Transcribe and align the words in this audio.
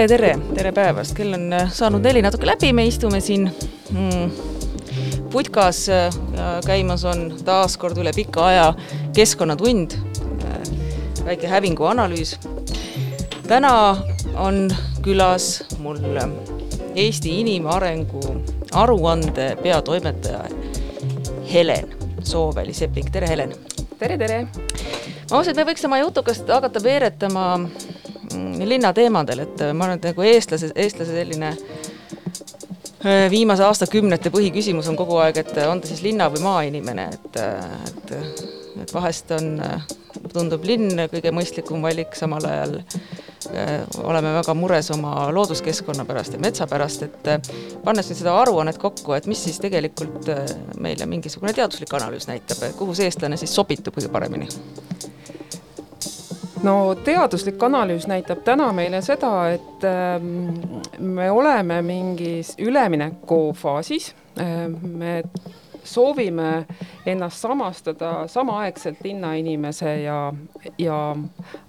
tere, 0.00 0.16
tere, 0.16 0.38
tere 0.56 0.70
päevast, 0.72 1.12
kell 1.12 1.34
on 1.36 1.50
äh, 1.52 1.72
saanud 1.76 2.00
neli. 2.04 2.22
Natuke 2.24 2.46
läbi, 2.48 2.70
me 2.72 2.86
istume 2.88 3.18
siin. 3.20 3.50
Mm, 3.92 4.30
putkas 5.30 5.82
ja 5.88 6.06
käimas 6.64 7.04
on 7.04 7.26
taas 7.44 7.76
kord 7.78 7.98
üle 8.00 8.12
pika 8.16 8.46
aja 8.48 8.64
keskkonnatund, 9.16 9.98
äh, 10.46 10.70
väike 11.26 11.50
hävingu 11.50 11.84
analüüs. 11.90 12.38
täna 13.50 13.96
on 14.38 14.70
külas 15.02 15.64
mul 15.78 16.00
äh, 16.16 16.30
Eesti 16.96 17.40
inimarengu 17.40 18.22
aruande 18.72 19.56
peatoimetaja 19.62 20.44
Helen 21.52 21.92
Sooväli-Sepping, 22.22 23.12
tere 23.12 23.28
Helen! 23.28 23.52
tere, 23.98 24.16
tere! 24.18 24.46
ma 25.30 25.38
usun, 25.38 25.52
et 25.52 25.56
me 25.56 25.68
võiks 25.68 25.84
oma 25.84 26.00
jutukast 26.00 26.48
hakata 26.48 26.82
veeretama 26.82 27.44
mm, 28.34 28.68
linnateemadel, 28.68 29.44
et 29.46 29.62
ma 29.74 29.86
arvan, 29.86 29.98
et 29.98 30.10
nagu 30.10 30.26
eestlase, 30.26 30.70
eestlase 30.74 31.16
selline 31.16 31.52
äh, 31.54 33.26
viimase 33.32 33.64
aastakümnete 33.66 34.32
põhiküsimus 34.34 34.90
on 34.90 34.98
kogu 34.98 35.20
aeg, 35.24 35.42
et 35.42 35.56
on 35.66 35.80
ta 35.80 35.90
siis 35.90 36.04
linna 36.06 36.30
või 36.32 36.44
maainimene, 36.44 37.08
et, 37.16 37.40
et, 37.40 38.14
et 38.84 38.94
vahest 38.94 39.32
on, 39.36 39.56
tundub 40.34 40.64
linn 40.66 41.06
kõige 41.10 41.32
mõistlikum 41.34 41.82
valik, 41.84 42.14
samal 42.18 42.46
ajal 42.46 42.76
äh, 42.80 43.74
oleme 44.04 44.34
väga 44.38 44.54
mures 44.58 44.90
oma 44.94 45.14
looduskeskkonna 45.34 46.06
pärast 46.08 46.36
ja 46.36 46.42
metsa 46.42 46.68
pärast, 46.70 47.06
et 47.08 47.30
äh, 47.34 47.52
pannes 47.84 48.10
nüüd 48.10 48.20
seda 48.22 48.36
aruannet 48.42 48.78
kokku, 48.80 49.16
et 49.16 49.30
mis 49.30 49.42
siis 49.48 49.60
tegelikult 49.62 50.30
meile 50.80 51.08
mingisugune 51.10 51.56
teaduslik 51.56 51.94
analüüs 51.98 52.28
näitab, 52.30 52.62
kuhu 52.78 52.94
see 52.94 53.10
eestlane 53.10 53.40
siis 53.40 53.54
sobitub 53.54 53.96
kõige 53.96 54.12
paremini? 54.12 54.50
No 56.62 56.94
teaduslik 57.04 57.62
analüüs 57.62 58.06
näitab 58.10 58.42
täna 58.44 58.70
meile 58.76 59.00
seda, 59.04 59.32
et 59.54 59.84
ähm, 59.86 60.80
me 60.98 61.30
oleme 61.30 61.80
mingis 61.82 62.54
üleminekufaasis. 62.58 64.14
Ähm, 64.40 64.76
me 64.98 65.22
soovime 65.84 66.66
ennast 67.06 67.40
samastada 67.40 68.28
samaaegselt 68.28 69.00
linnainimese 69.04 69.96
ja, 70.02 70.32
ja 70.78 71.16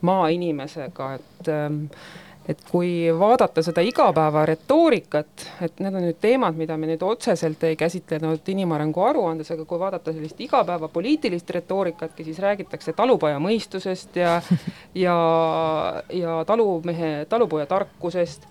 maainimesega, 0.02 1.14
et 1.14 1.48
ähm, 1.48 1.86
et 2.50 2.62
kui 2.72 3.06
vaadata 3.20 3.62
seda 3.62 3.84
igapäeva 3.86 4.44
retoorikat, 4.50 5.46
et 5.62 5.82
need 5.84 5.98
on 5.98 6.06
nüüd 6.08 6.18
teemad, 6.22 6.58
mida 6.58 6.78
me 6.78 6.90
nüüd 6.90 7.04
otseselt 7.06 7.62
ei 7.68 7.78
käsitlenud 7.78 8.48
inimarengu 8.54 9.04
aruandes, 9.06 9.52
aga 9.54 9.66
kui 9.70 9.80
vaadata 9.80 10.14
sellist 10.16 10.42
igapäeva 10.42 10.90
poliitilist 10.92 11.50
retoorikatki, 11.58 12.26
siis 12.26 12.42
räägitakse 12.42 12.96
talupoja 12.98 13.38
mõistusest 13.44 14.18
ja 14.18 14.40
ja, 15.06 15.16
ja 16.10 16.42
talumehe, 16.50 17.14
talupoja 17.30 17.70
tarkusest 17.70 18.50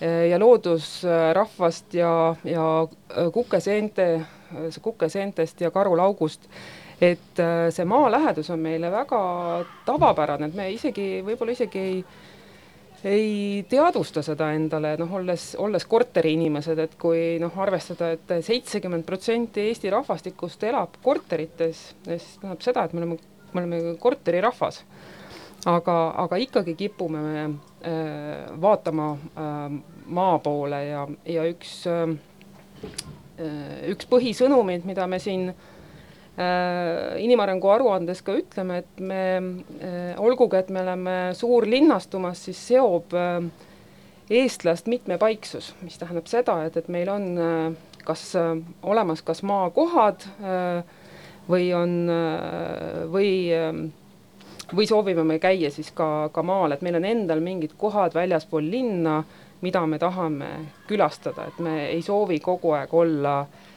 ja 0.00 0.38
loodusrahvast 0.38 1.94
ja, 1.94 2.10
ja 2.46 2.66
kukeseente, 3.34 4.20
kukeseentest 4.82 5.60
ja 5.60 5.70
karulaugust 5.74 6.46
et 7.02 7.40
see 7.70 7.84
maalähedus 7.86 8.50
on 8.50 8.62
meile 8.62 8.90
väga 8.90 9.20
tavapärane, 9.86 10.48
et 10.50 10.56
me 10.58 10.70
isegi 10.74 11.20
võib-olla 11.26 11.54
isegi 11.54 11.78
ei 11.82 12.00
ei 13.04 13.64
teadvusta 13.68 14.22
seda 14.26 14.50
endale, 14.56 14.94
noh, 14.98 15.12
olles, 15.20 15.52
olles 15.62 15.86
korteriinimesed, 15.86 16.80
et 16.82 16.96
kui 17.00 17.38
noh, 17.42 17.54
arvestada 17.62 18.10
et, 18.14 18.24
et 18.34 18.46
seitsekümmend 18.46 19.06
protsenti 19.06 19.68
Eesti 19.68 19.92
rahvastikust 19.94 20.64
elab 20.66 20.98
korterites, 21.04 21.84
siis 22.06 22.26
tähendab 22.40 22.64
seda, 22.64 22.84
et 22.84 22.96
me 22.96 23.04
oleme, 23.04 23.20
me 23.52 23.62
oleme 23.62 23.94
korterirahvas. 24.02 24.82
aga, 25.66 25.94
aga 26.24 26.36
ikkagi 26.36 26.74
kipume 26.74 27.22
me 27.22 27.40
äh, 27.44 28.60
vaatama 28.60 29.08
äh, 29.12 29.78
maa 30.06 30.38
poole 30.38 30.84
ja, 30.86 31.06
ja 31.26 31.46
üks 31.50 31.80
äh,, 31.86 32.14
üks 33.90 34.06
põhisõnumeid, 34.10 34.86
mida 34.86 35.06
me 35.06 35.18
siin 35.22 35.50
äh, 35.50 35.77
inimarengu 37.18 37.70
aruandes 37.72 38.20
ka 38.22 38.36
ütleme, 38.38 38.82
et 38.84 39.00
me 39.02 39.22
äh, 39.82 40.12
olgugi, 40.22 40.58
et 40.60 40.68
me 40.70 40.84
oleme 40.84 41.16
suurlinnastumas, 41.34 42.44
siis 42.46 42.60
seob 42.70 43.14
äh, 43.18 43.40
eestlast 44.30 44.86
mitmepaiksus, 44.86 45.72
mis 45.82 45.98
tähendab 45.98 46.28
seda, 46.30 46.60
et, 46.68 46.76
et 46.76 46.90
meil 46.92 47.10
on 47.10 47.26
kas 48.04 48.22
olemas 48.84 49.22
kas 49.24 49.40
maakohad 49.44 50.26
või 51.48 51.70
on 51.76 51.94
või 53.12 53.30
või 54.68 54.86
soovime 54.88 55.24
me 55.24 55.38
käia 55.40 55.72
siis 55.72 55.88
ka, 55.96 56.28
ka 56.32 56.44
maal, 56.44 56.76
et 56.76 56.84
meil 56.84 57.00
on 57.00 57.08
endal 57.08 57.40
mingid 57.40 57.72
kohad 57.80 58.12
väljaspool 58.16 58.68
linna, 58.68 59.22
mida 59.64 59.84
me 59.88 59.96
tahame 60.00 60.50
külastada, 60.88 61.48
et 61.48 61.60
me 61.64 61.74
ei 61.86 62.04
soovi 62.04 62.36
kogu 62.44 62.76
aeg 62.76 62.92
olla 62.92 63.38
äh, 63.40 63.48
Äh, 63.48 63.67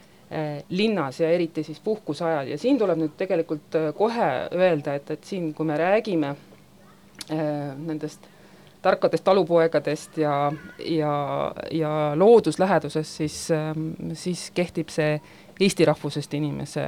linnas 0.70 1.20
ja 1.20 1.30
eriti 1.30 1.64
siis 1.64 1.80
puhkuse 1.80 2.26
ajal 2.26 2.48
ja 2.48 2.58
siin 2.58 2.78
tuleb 2.80 3.00
nüüd 3.02 3.16
tegelikult 3.20 3.76
äh, 3.76 3.90
kohe 3.96 4.30
öelda, 4.56 4.96
et, 4.96 5.12
et 5.12 5.24
siin, 5.28 5.50
kui 5.54 5.68
me 5.68 5.78
räägime 5.78 6.30
äh, 6.32 7.74
nendest 7.78 8.30
tarkadest 8.82 9.24
talupoegadest 9.24 10.18
ja, 10.18 10.52
ja, 10.86 11.16
ja 11.72 11.92
looduslähedusest, 12.16 13.18
siis, 13.18 13.36
siis 14.14 14.48
kehtib 14.58 14.90
see 14.90 15.20
eesti 15.62 15.86
rahvusest 15.86 16.34
inimese 16.34 16.88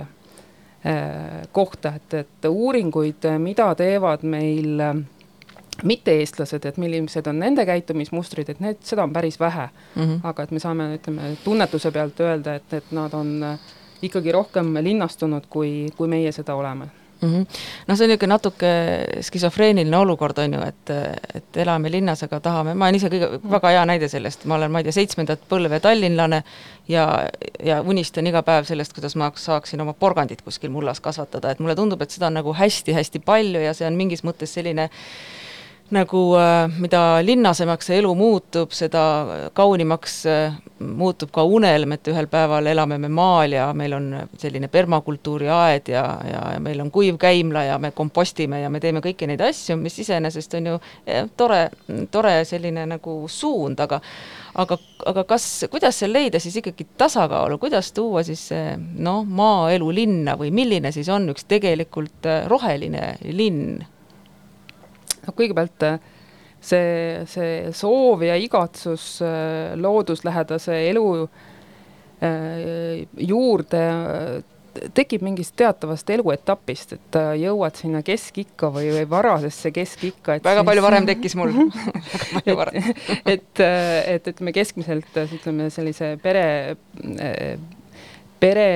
kohta, 1.51 1.93
et, 1.95 2.15
et 2.17 2.47
uuringuid, 2.50 3.27
mida 3.39 3.69
teevad 3.77 4.25
meil 4.25 4.81
mitte-eestlased, 5.84 6.66
et 6.66 6.78
millised 6.82 7.28
on 7.28 7.40
nende 7.40 7.66
käitumismustrid, 7.66 8.50
et 8.50 8.60
need, 8.63 8.82
seda 8.88 9.04
on 9.04 9.13
päris 9.13 9.40
vähe 9.40 9.70
mm. 9.70 10.02
-hmm. 10.02 10.20
aga 10.24 10.44
et 10.44 10.52
me 10.52 10.60
saame, 10.60 10.90
ütleme, 10.96 11.36
tunnetuse 11.44 11.92
pealt 11.92 12.20
öelda, 12.20 12.56
et, 12.56 12.74
et 12.74 12.92
nad 12.92 13.13
on 13.13 13.44
äh, 13.44 13.72
ikkagi 14.02 14.32
rohkem 14.32 14.74
linnastunud, 14.82 15.48
kui, 15.50 15.90
kui 15.98 16.08
meie 16.08 16.32
seda 16.32 16.56
oleme 16.56 16.88
mm 17.24 17.34
-hmm.. 17.34 17.48
noh, 17.88 17.98
see 17.98 18.06
on 18.06 18.10
niisugune 18.10 18.28
natuke 18.28 18.68
skisofreeniline 19.22 19.98
olukord, 19.98 20.38
on 20.38 20.54
ju, 20.54 20.62
et, 20.62 20.90
et 21.36 21.58
elame 21.58 21.92
linnas, 21.92 22.24
aga 22.24 22.40
tahame, 22.40 22.74
ma 22.74 22.86
olen 22.86 22.96
ise 22.96 23.10
kõige, 23.10 23.30
väga 23.52 23.70
hea 23.75 23.86
näide 23.86 24.08
sellest, 24.08 24.46
ma 24.46 24.56
olen, 24.56 24.72
ma 24.72 24.80
ei 24.82 24.88
tea, 24.88 24.96
seitsmendat 25.00 25.46
põlve 25.50 25.80
tallinlane 25.80 26.44
ja, 26.88 27.06
ja 27.63 27.82
unistan 27.82 28.28
iga 28.28 28.44
päev 28.44 28.68
sellest, 28.70 28.94
kuidas 28.94 29.16
ma 29.16 29.32
saaksin 29.36 29.82
oma 29.82 29.94
porgandit 29.94 30.42
kuskil 30.42 30.72
mullas 30.72 31.00
kasvatada, 31.00 31.52
et 31.52 31.60
mulle 31.60 31.75
tundub, 31.75 32.02
et 32.02 32.12
seda 32.12 32.28
on 32.28 32.40
nagu 32.42 32.54
hästi-hästi 32.60 33.24
palju 33.25 33.63
ja 33.63 33.74
see 33.74 33.88
on 33.88 33.98
mingis 34.00 34.24
mõttes 34.24 34.54
selline 34.60 34.90
nagu 35.93 36.21
äh, 36.39 36.67
mida 36.81 37.01
linnasemaks 37.25 37.89
see 37.89 38.00
elu 38.01 38.12
muutub, 38.17 38.73
seda 38.75 39.03
kaunimaks 39.55 40.17
äh, 40.29 40.57
muutub 40.83 41.31
ka 41.33 41.45
unelm, 41.47 41.95
et 41.95 42.12
ühel 42.12 42.27
päeval 42.31 42.67
elame 42.71 43.00
me 43.01 43.09
maal 43.13 43.55
ja 43.55 43.69
meil 43.77 43.95
on 43.97 44.12
selline 44.39 44.69
permakultuuri 44.73 45.50
aed 45.53 45.93
ja, 45.93 46.03
ja, 46.27 46.43
meil 46.63 46.81
on 46.83 46.91
kuiv 46.91 47.17
käimla 47.21 47.65
ja 47.69 47.79
me 47.79 47.93
kompostime 47.95 48.62
ja 48.63 48.71
me 48.73 48.83
teeme 48.83 49.03
kõiki 49.03 49.29
neid 49.29 49.41
asju, 49.45 49.77
mis 49.79 50.00
iseenesest 50.03 50.59
on 50.59 50.71
ju 50.73 50.79
tore, 51.38 51.65
tore 52.12 52.39
selline 52.50 52.88
nagu 52.95 53.21
suund, 53.31 53.79
aga 53.83 54.01
aga, 54.55 54.77
aga 55.09 55.23
kas, 55.27 55.45
kuidas 55.71 55.97
seal 56.00 56.13
leida 56.13 56.41
siis 56.41 56.57
ikkagi 56.62 56.85
tasakaalu, 57.00 57.57
kuidas 57.62 57.91
tuua 57.95 58.23
siis 58.25 58.47
see 58.51 58.75
noh, 58.77 59.23
maaelu 59.25 59.89
linna 59.95 60.38
või 60.39 60.51
milline 60.55 60.93
siis 60.95 61.09
on 61.13 61.31
üks 61.33 61.47
tegelikult 61.50 62.29
äh, 62.29 62.45
roheline 62.51 63.13
linn 63.31 63.81
noh, 65.25 65.36
kõigepealt 65.38 65.88
äh, 65.88 66.00
see, 66.63 67.24
see 67.30 67.74
soov 67.75 68.24
ja 68.27 68.38
igatsus 68.39 69.18
äh, 69.25 69.74
looduslähedase 69.80 70.80
elu 70.89 71.06
äh, 72.24 73.06
juurde 73.18 73.86
tekib 74.98 75.22
mingist 75.22 75.53
teatavast 75.53 76.08
eluetapist, 76.10 76.96
et 76.96 77.18
jõuad 77.38 77.75
sinna 77.77 78.00
keskikka 78.01 78.72
või, 78.74 78.88
või 78.96 79.03
varasesse 79.06 79.70
keskikka. 79.70 80.39
väga 80.42 80.63
siis... 80.63 80.70
palju 80.72 80.86
varem 80.88 81.06
tekkis 81.12 81.36
mul 81.38 81.53
et, 82.42 82.58
et, 83.36 83.62
et 84.15 84.32
ütleme 84.34 84.56
keskmiselt 84.56 85.22
ütleme 85.27 85.70
sellise 85.74 86.15
pere 86.24 86.48
pere 88.42 88.68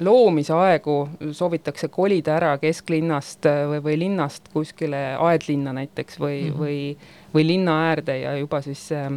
loomise 0.00 0.52
aegu 0.52 0.96
soovitakse 1.32 1.88
kolida 1.88 2.34
ära 2.36 2.56
kesklinnast 2.58 3.46
äh, 3.46 3.64
või, 3.70 3.82
või 3.84 3.98
linnast 4.06 4.48
kuskile 4.52 5.02
aedlinna 5.20 5.74
näiteks 5.76 6.18
või 6.20 6.40
mm, 6.42 6.50
-hmm. 6.50 6.58
või, 6.58 7.32
või 7.34 7.46
linna 7.46 7.78
äärde 7.90 8.18
ja 8.18 8.36
juba 8.38 8.62
siis 8.62 8.88
äh, 8.92 9.10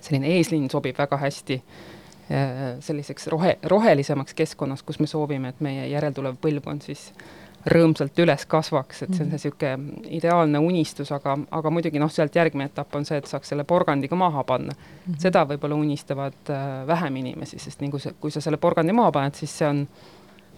selline 0.00 0.34
eeslinn 0.36 0.70
sobib 0.70 0.98
väga 0.98 1.16
hästi 1.16 1.60
äh, 1.60 2.60
selliseks 2.80 3.26
rohe, 3.32 3.58
rohelisemaks 3.62 4.34
keskkonnas, 4.34 4.82
kus 4.82 5.00
me 5.00 5.06
soovime, 5.06 5.48
et 5.48 5.60
meie 5.60 5.88
järeltulev 5.88 6.36
põlvkond 6.42 6.84
siis 6.84 7.12
äh, 7.12 7.45
rõõmsalt 7.66 8.18
üles 8.22 8.46
kasvaks, 8.46 9.02
et 9.02 9.14
see 9.14 9.24
on 9.24 9.32
niisugune 9.34 9.72
mhm. 9.76 10.08
ideaalne 10.18 10.60
unistus, 10.62 11.10
aga, 11.14 11.36
aga 11.58 11.72
muidugi 11.74 12.00
noh, 12.02 12.10
sealt 12.12 12.36
järgmine 12.36 12.70
etapp 12.70 12.94
on 12.98 13.06
see, 13.08 13.18
et 13.18 13.30
saaks 13.30 13.50
selle 13.52 13.66
porgandi 13.66 14.10
ka 14.10 14.18
maha 14.18 14.44
panna 14.46 14.72
mm. 14.72 14.82
-hmm. 15.06 15.20
seda 15.22 15.44
võib-olla 15.50 15.74
unistavad 15.74 16.50
äh, 16.50 16.86
vähem 16.86 17.16
inimesi, 17.22 17.58
sest 17.58 17.82
kui 17.90 18.00
sa, 18.00 18.12
kui 18.20 18.30
sa 18.30 18.40
selle 18.40 18.56
porgandi 18.56 18.92
maha 18.92 19.12
paned, 19.12 19.34
siis 19.34 19.58
see 19.58 19.68
on, 19.68 19.86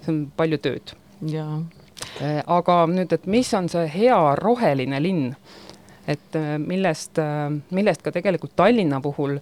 see 0.02 0.12
on 0.14 0.26
palju 0.36 0.58
tööd. 0.58 0.94
jaa 1.26 1.62
äh,. 2.22 2.42
aga 2.46 2.86
nüüd, 2.86 3.12
et 3.12 3.26
mis 3.26 3.54
on 3.54 3.68
see 3.68 3.88
hea 3.94 4.34
roheline 4.36 5.00
linn 5.02 5.34
et 6.08 6.36
millest, 6.58 7.20
millest 7.70 8.02
ka 8.02 8.12
tegelikult 8.12 8.56
Tallinna 8.56 9.00
puhul 9.00 9.38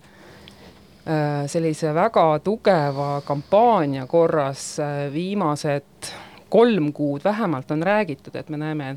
sellise 1.47 1.93
väga 1.95 2.39
tugeva 2.43 3.21
kampaania 3.23 4.07
korras 4.07 4.81
viimased 5.13 6.11
kolm 6.49 6.93
kuud 6.93 7.25
vähemalt 7.25 7.71
on 7.71 7.83
räägitud, 7.83 8.37
et 8.37 8.49
me 8.49 8.57
näeme, 8.57 8.97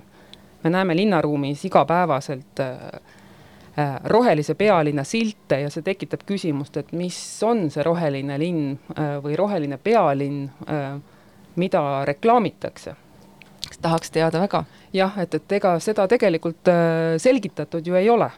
me 0.63 0.70
näeme 0.70 0.96
linnaruumis 0.96 1.65
igapäevaselt 1.65 2.60
äh, 2.60 3.01
Äh, 3.79 4.00
rohelise 4.03 4.56
pealinna 4.56 5.03
silte 5.03 5.60
ja 5.62 5.70
see 5.72 5.84
tekitab 5.86 6.24
küsimust, 6.27 6.75
et 6.82 6.89
mis 6.98 7.18
on 7.46 7.68
see 7.72 7.84
roheline 7.86 8.36
linn 8.41 8.74
äh, 8.96 9.20
või 9.24 9.38
roheline 9.39 9.77
pealinn, 9.77 10.50
mida 11.60 11.84
reklaamitakse. 12.10 12.96
tahaks 13.82 14.12
teada 14.12 14.39
väga. 14.41 14.63
jah, 14.94 15.20
et, 15.20 15.34
et 15.34 15.51
ega 15.51 15.77
seda 15.79 16.08
tegelikult 16.08 16.72
selgitatud 17.18 17.88
ju 17.88 17.96
ei 17.96 18.10
ole. 18.10 18.32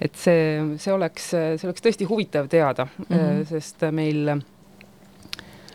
et 0.00 0.16
see, 0.16 0.76
see 0.76 0.92
oleks, 0.92 1.30
see 1.30 1.68
oleks 1.68 1.82
tõesti 1.86 2.08
huvitav 2.08 2.48
teada 2.48 2.86
mm, 2.86 3.16
-hmm. 3.16 3.44
sest 3.44 3.84
meil 3.92 4.42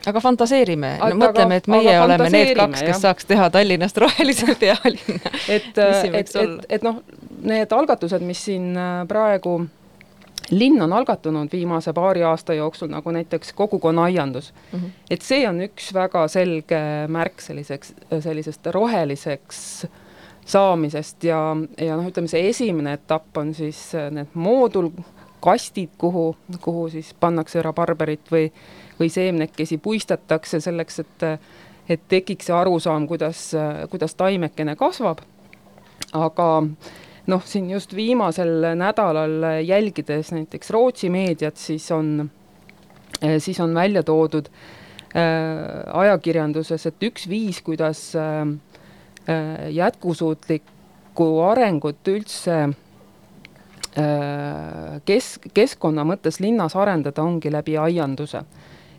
aga 0.06 0.22
fantaseerime, 0.22 0.92
no 1.02 1.20
mõtleme, 1.20 1.62
et 1.62 1.70
meie 1.72 1.96
oleme 2.02 2.30
need 2.34 2.54
kaks, 2.58 2.82
kes 2.82 2.94
jah. 2.96 3.02
saaks 3.08 3.30
teha 3.30 3.50
Tallinnast 3.54 3.98
rohelise 3.98 4.56
pealinna. 4.60 5.34
et, 5.56 5.72
et, 5.78 6.14
et, 6.14 6.38
et 6.78 6.86
noh, 6.86 7.02
need 7.46 7.74
algatused, 7.74 8.24
mis 8.26 8.46
siin 8.50 8.72
äh, 8.78 9.02
praegu 9.10 9.60
linn 10.52 10.82
on 10.82 10.94
algatanud 10.94 11.50
viimase 11.52 11.94
paari 11.94 12.24
aasta 12.24 12.54
jooksul, 12.54 12.90
nagu 12.94 13.12
näiteks 13.12 13.54
kogukonnaaiandus 13.54 14.54
mm, 14.54 14.80
-hmm. 14.80 14.90
et 15.10 15.22
see 15.22 15.48
on 15.50 15.62
üks 15.62 15.94
väga 15.94 16.28
selge 16.28 16.82
märk 17.08 17.42
selliseks, 17.42 17.94
sellisest 18.20 18.66
roheliseks 18.66 19.88
saamisest 20.46 21.24
ja, 21.24 21.40
ja 21.82 21.98
noh, 21.98 22.06
ütleme 22.08 22.30
see 22.30 22.50
esimene 22.50 22.94
etapp 23.00 23.38
on 23.38 23.54
siis 23.54 23.96
äh, 23.96 24.12
need 24.12 24.34
moodulkastid, 24.34 25.90
kuhu, 25.98 26.36
kuhu 26.62 26.90
siis 26.90 27.14
pannakse 27.20 27.62
rabarberit 27.62 28.32
või 28.32 28.52
või 29.00 29.10
seemnekesi 29.12 29.78
puistatakse 29.78 30.60
selleks, 30.64 31.00
et, 31.00 31.26
et 31.90 32.06
tekiks 32.10 32.48
see 32.50 32.56
arusaam, 32.56 33.08
kuidas, 33.08 33.50
kuidas 33.92 34.16
taimekene 34.16 34.76
kasvab. 34.80 35.20
aga 36.14 36.48
noh, 37.28 37.44
siin 37.46 37.70
just 37.70 37.96
viimasel 37.96 38.76
nädalal 38.78 39.62
jälgides 39.66 40.32
näiteks 40.36 40.70
Rootsi 40.70 41.10
meediat, 41.10 41.58
siis 41.58 41.92
on, 41.92 42.30
siis 43.38 43.60
on 43.60 43.76
välja 43.76 44.04
toodud 44.04 44.50
äh, 44.50 44.54
ajakirjanduses, 45.94 46.86
et 46.86 47.04
üks 47.04 47.30
viis, 47.30 47.62
kuidas 47.66 48.12
äh, 48.16 48.48
jätkusuutlikku 49.74 51.30
arengut 51.50 52.08
üldse 52.08 52.60
äh, 52.62 52.76
kes-, 55.06 55.40
keskkonna 55.54 56.06
mõttes 56.06 56.40
linnas 56.44 56.76
arendada, 56.78 57.24
ongi 57.24 57.52
läbi 57.52 57.78
aianduse 57.82 58.46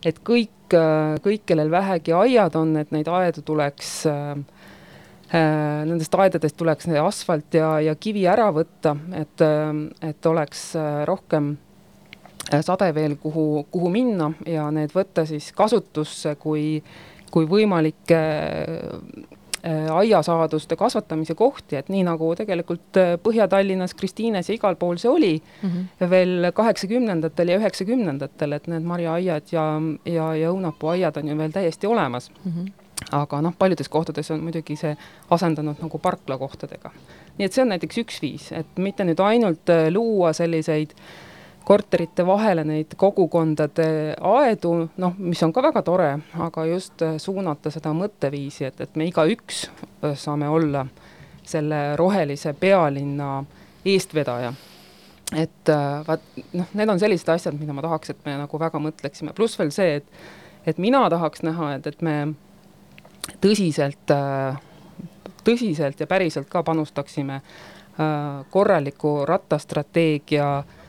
et 0.05 0.19
kõik, 0.25 0.75
äh, 0.75 1.17
kõik, 1.25 1.45
kellel 1.47 1.71
vähegi 1.71 2.15
aiad 2.17 2.57
on, 2.59 2.77
et 2.81 2.93
neid 2.95 3.09
aedu 3.09 3.45
tuleks 3.47 3.93
äh, 4.11 4.33
äh, 5.35 5.85
Nendest 5.87 6.15
aedadest 6.15 6.57
tuleks 6.57 6.89
asfalt 7.03 7.55
ja, 7.55 7.77
ja 7.81 7.95
kivi 7.95 8.27
ära 8.27 8.51
võtta, 8.55 8.97
et, 9.15 9.47
et 10.03 10.27
oleks 10.27 10.73
rohkem 11.05 11.57
sadeveel, 12.47 13.17
kuhu, 13.19 13.67
kuhu 13.71 13.91
minna 13.91 14.31
ja 14.47 14.69
need 14.71 14.93
võtta 14.95 15.25
siis 15.27 15.51
kasutusse 15.53 16.37
kui, 16.39 16.83
kui 17.31 17.49
võimalikke 17.51 18.21
Äh, 18.21 19.46
aiasaaduste 19.93 20.77
kasvatamise 20.77 21.35
kohti, 21.35 21.77
et 21.77 21.89
nii 21.93 22.05
nagu 22.07 22.29
tegelikult 22.39 23.01
äh, 23.01 23.15
Põhja-Tallinnas, 23.23 23.97
Kristiines 23.99 24.51
ja 24.51 24.55
igal 24.55 24.79
pool 24.79 24.97
see 25.03 25.11
oli 25.11 25.35
mm 25.37 25.69
-hmm. 25.69 26.11
veel 26.11 26.51
kaheksakümnendatel 26.55 27.49
ja 27.49 27.59
üheksakümnendatel, 27.59 28.53
et 28.53 28.67
need 28.67 28.83
marjaaiad 28.83 29.53
ja, 29.53 29.67
ja, 30.05 30.35
ja 30.35 30.51
õunapuuaiad 30.51 31.23
on 31.23 31.29
ju 31.29 31.39
veel 31.39 31.53
täiesti 31.53 31.87
olemas 31.87 32.31
mm. 32.45 32.53
-hmm 32.53 32.73
aga 33.13 33.41
noh, 33.43 33.53
paljudes 33.59 33.89
kohtades 33.89 34.31
on 34.31 34.41
muidugi 34.41 34.77
see 34.77 34.97
asendanud 35.31 35.77
nagu 35.83 35.99
parklakohtadega. 35.99 36.91
nii 37.39 37.45
et 37.45 37.53
see 37.53 37.63
on 37.63 37.69
näiteks 37.69 37.99
üks 37.99 38.23
viis, 38.23 38.53
et 38.53 38.67
mitte 38.77 39.05
nüüd 39.05 39.21
ainult 39.21 39.71
äh, 39.71 39.93
luua 39.93 40.33
selliseid 40.33 40.91
äh, 40.91 41.26
korterite 41.67 42.27
vahele 42.27 42.63
neid 42.65 42.95
kogukondade 42.97 44.15
aedu, 44.21 44.73
noh, 45.03 45.17
mis 45.19 45.41
on 45.43 45.51
ka 45.53 45.65
väga 45.67 45.81
tore, 45.83 46.13
aga 46.39 46.65
just 46.69 47.03
äh, 47.03 47.17
suunata 47.19 47.73
seda 47.75 47.91
mõtteviisi, 47.91 48.69
et, 48.69 48.79
et 48.85 48.95
me 48.95 49.09
igaüks 49.11 49.65
äh, 49.67 50.15
saame 50.15 50.47
olla 50.47 50.85
selle 51.47 51.81
rohelise 51.99 52.53
pealinna 52.61 53.41
eestvedaja. 53.83 54.53
et 55.35 55.75
äh, 55.75 56.07
vaat 56.07 56.31
noh, 56.53 56.71
need 56.79 56.95
on 56.95 57.03
sellised 57.03 57.35
asjad, 57.35 57.59
mida 57.59 57.75
ma 57.75 57.83
tahaks, 57.83 58.15
et 58.15 58.23
me 58.29 58.37
nagu 58.45 58.63
väga 58.63 58.79
mõtleksime, 58.87 59.35
pluss 59.35 59.59
veel 59.59 59.75
see, 59.75 59.99
et 59.99 60.71
et 60.71 60.79
mina 60.79 61.03
tahaks 61.11 61.43
näha, 61.47 61.75
et, 61.81 61.87
et 61.87 62.01
me 62.03 62.17
tõsiselt, 63.43 64.15
tõsiselt 65.47 66.01
ja 66.03 66.07
päriselt 66.11 66.49
ka 66.51 66.63
panustaksime 66.67 67.43
korraliku 68.51 69.21
rattastrateegia 69.27 70.49
äh, 70.59 70.83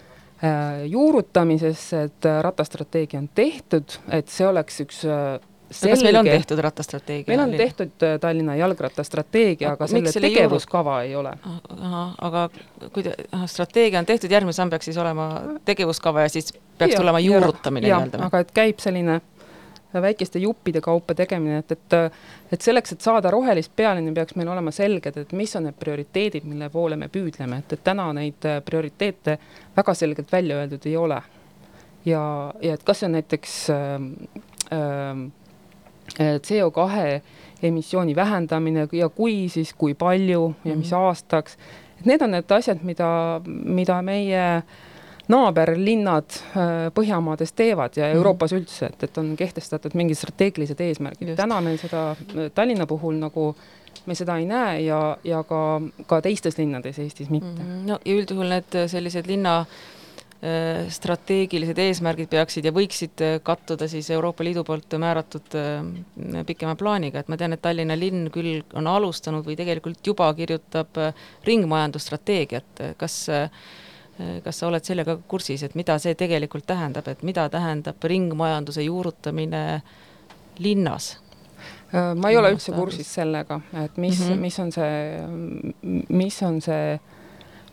juurutamisesse, 0.86 2.02
et 2.04 2.26
äh, 2.26 2.42
rattastrateegia 2.44 3.20
on 3.20 3.30
tehtud, 3.36 4.00
et 4.14 4.28
see 4.30 4.48
oleks 4.48 4.82
üks 4.84 5.00
selge... 5.02 5.40
Äh, 5.74 5.90
kas 5.90 6.04
meil 6.06 6.20
on 6.20 6.30
tehtud 6.30 6.62
rattastrateegia? 6.62 7.32
meil 7.32 7.44
on 7.44 7.56
oli? 7.56 7.58
tehtud 7.58 8.06
Tallinna 8.22 8.56
jalgrattastrateegia, 8.60 9.72
aga 9.74 9.88
selle 9.90 10.14
tegevuskava 10.14 11.00
ei 11.08 11.16
ole. 11.18 11.34
ahah, 11.80 12.14
aga 12.30 12.44
kui 12.94 13.08
te, 13.08 13.16
ahah, 13.32 13.48
strateegia 13.50 14.04
on 14.04 14.10
tehtud, 14.10 14.32
järgmine 14.32 14.54
samm 14.54 14.74
peaks 14.74 14.92
siis 14.92 15.00
olema 15.02 15.32
tegevuskava 15.66 16.28
ja 16.28 16.36
siis 16.36 16.54
peaks 16.78 16.94
ja, 16.94 17.02
tulema 17.02 17.24
juurutamine 17.24 17.90
nii-öelda? 17.90 18.22
aga 18.30 18.46
et 18.46 18.54
käib 18.56 18.84
selline 18.84 19.22
väikeste 19.94 20.40
juppide 20.40 20.82
kaupa 20.82 21.16
tegemine, 21.16 21.58
et, 21.58 21.72
et 21.72 21.96
et 22.52 22.62
selleks, 22.62 22.94
et 22.94 23.02
saada 23.02 23.32
rohelist 23.32 23.72
pealinna, 23.76 24.14
peaks 24.16 24.36
meil 24.36 24.50
olema 24.52 24.72
selged, 24.72 25.18
et 25.18 25.34
mis 25.36 25.56
on 25.56 25.68
need 25.68 25.76
prioriteedid, 25.80 26.46
mille 26.48 26.70
poole 26.72 26.96
me 27.00 27.10
püüdleme, 27.12 27.60
et, 27.64 27.74
et 27.74 27.84
täna 27.84 28.08
neid 28.16 28.48
äh, 28.48 28.62
prioriteete 28.66 29.38
väga 29.76 29.96
selgelt 29.98 30.32
välja 30.32 30.62
öeldud 30.62 30.86
ei 30.86 30.98
ole. 30.98 31.22
ja, 32.06 32.22
ja 32.62 32.74
et 32.74 32.84
kas 32.84 33.02
see 33.02 33.10
on 33.10 33.18
näiteks 33.18 33.58
äh, 33.70 33.98
äh, 34.78 36.40
CO 36.48 36.72
kahe 36.72 37.22
emissiooni 37.64 38.16
vähendamine 38.16 38.88
ja 38.92 39.10
kui, 39.10 39.50
siis 39.50 39.74
kui 39.74 39.94
palju 39.94 40.54
ja 40.64 40.76
mis 40.76 40.92
mm 40.92 40.98
-hmm. 40.98 41.08
aastaks, 41.08 41.58
et 42.00 42.06
need 42.06 42.22
on 42.22 42.32
need 42.32 42.52
asjad, 42.52 42.84
mida, 42.84 43.42
mida 43.46 44.02
meie 44.02 44.56
äh, 44.58 44.64
naaberlinnad 45.32 46.38
äh, 46.56 46.70
Põhjamaades 46.96 47.52
teevad 47.56 47.98
ja 48.00 48.08
mhm. 48.08 48.20
Euroopas 48.20 48.54
üldse, 48.56 48.92
et, 48.92 49.08
et 49.10 49.20
on 49.20 49.34
kehtestatud 49.40 49.98
mingid 50.00 50.20
strateegilised 50.20 50.82
eesmärgid. 50.84 51.36
täna 51.40 51.60
meil 51.64 51.80
seda 51.82 52.10
äh, 52.14 52.48
Tallinna 52.56 52.88
puhul 52.88 53.20
nagu 53.20 53.52
me 54.08 54.16
seda 54.16 54.38
ei 54.40 54.48
näe 54.48 54.80
ja, 54.86 55.02
ja 55.28 55.44
ka, 55.44 55.82
ka 56.08 56.22
teistes 56.24 56.58
linnades 56.58 57.00
Eestis 57.04 57.30
mitte. 57.30 57.60
-hmm. 57.60 57.86
no 57.90 58.00
ja 58.06 58.18
üldjuhul 58.22 58.56
need 58.56 58.76
äh, 58.76 58.90
sellised 58.92 59.28
linna 59.28 59.64
strateegilised 60.94 61.80
eesmärgid 61.82 62.28
peaksid 62.30 62.66
ja 62.66 62.72
võiksid 62.72 63.24
kattuda 63.44 63.88
siis 63.90 64.06
Euroopa 64.14 64.44
Liidu 64.46 64.62
poolt 64.64 64.94
määratud 65.02 65.56
pikema 66.46 66.76
plaaniga, 66.78 67.20
et 67.20 67.28
ma 67.28 67.40
tean, 67.42 67.56
et 67.58 67.62
Tallinna 67.62 67.98
linn 67.98 68.30
küll 68.30 68.62
on 68.78 68.88
alustanud 68.88 69.42
või 69.42 69.58
tegelikult 69.58 70.06
juba 70.06 70.30
kirjutab 70.38 70.94
ringmajandusstrateegiat, 71.50 72.84
kas 73.02 73.18
äh, 73.34 73.50
kas 74.44 74.60
sa 74.60 74.68
oled 74.68 74.86
sellega 74.86 75.18
kursis, 75.30 75.64
et 75.64 75.76
mida 75.78 75.98
see 76.02 76.16
tegelikult 76.18 76.66
tähendab, 76.70 77.08
et 77.12 77.24
mida 77.28 77.48
tähendab 77.54 78.04
ringmajanduse 78.04 78.86
juurutamine 78.88 79.64
linnas? 80.60 81.18
Äh, 81.94 82.16
ma 82.20 82.32
ei 82.32 82.38
ole 82.38 82.52
üldse 82.56 82.74
kursis 82.76 83.10
sellega, 83.20 83.62
et 83.84 83.98
mis 83.98 84.20
mm, 84.20 84.34
-hmm. 84.34 84.42
mis 84.42 84.60
on 84.60 84.72
see, 84.72 86.02
mis 86.10 86.42
on 86.44 86.62
see 86.62 87.00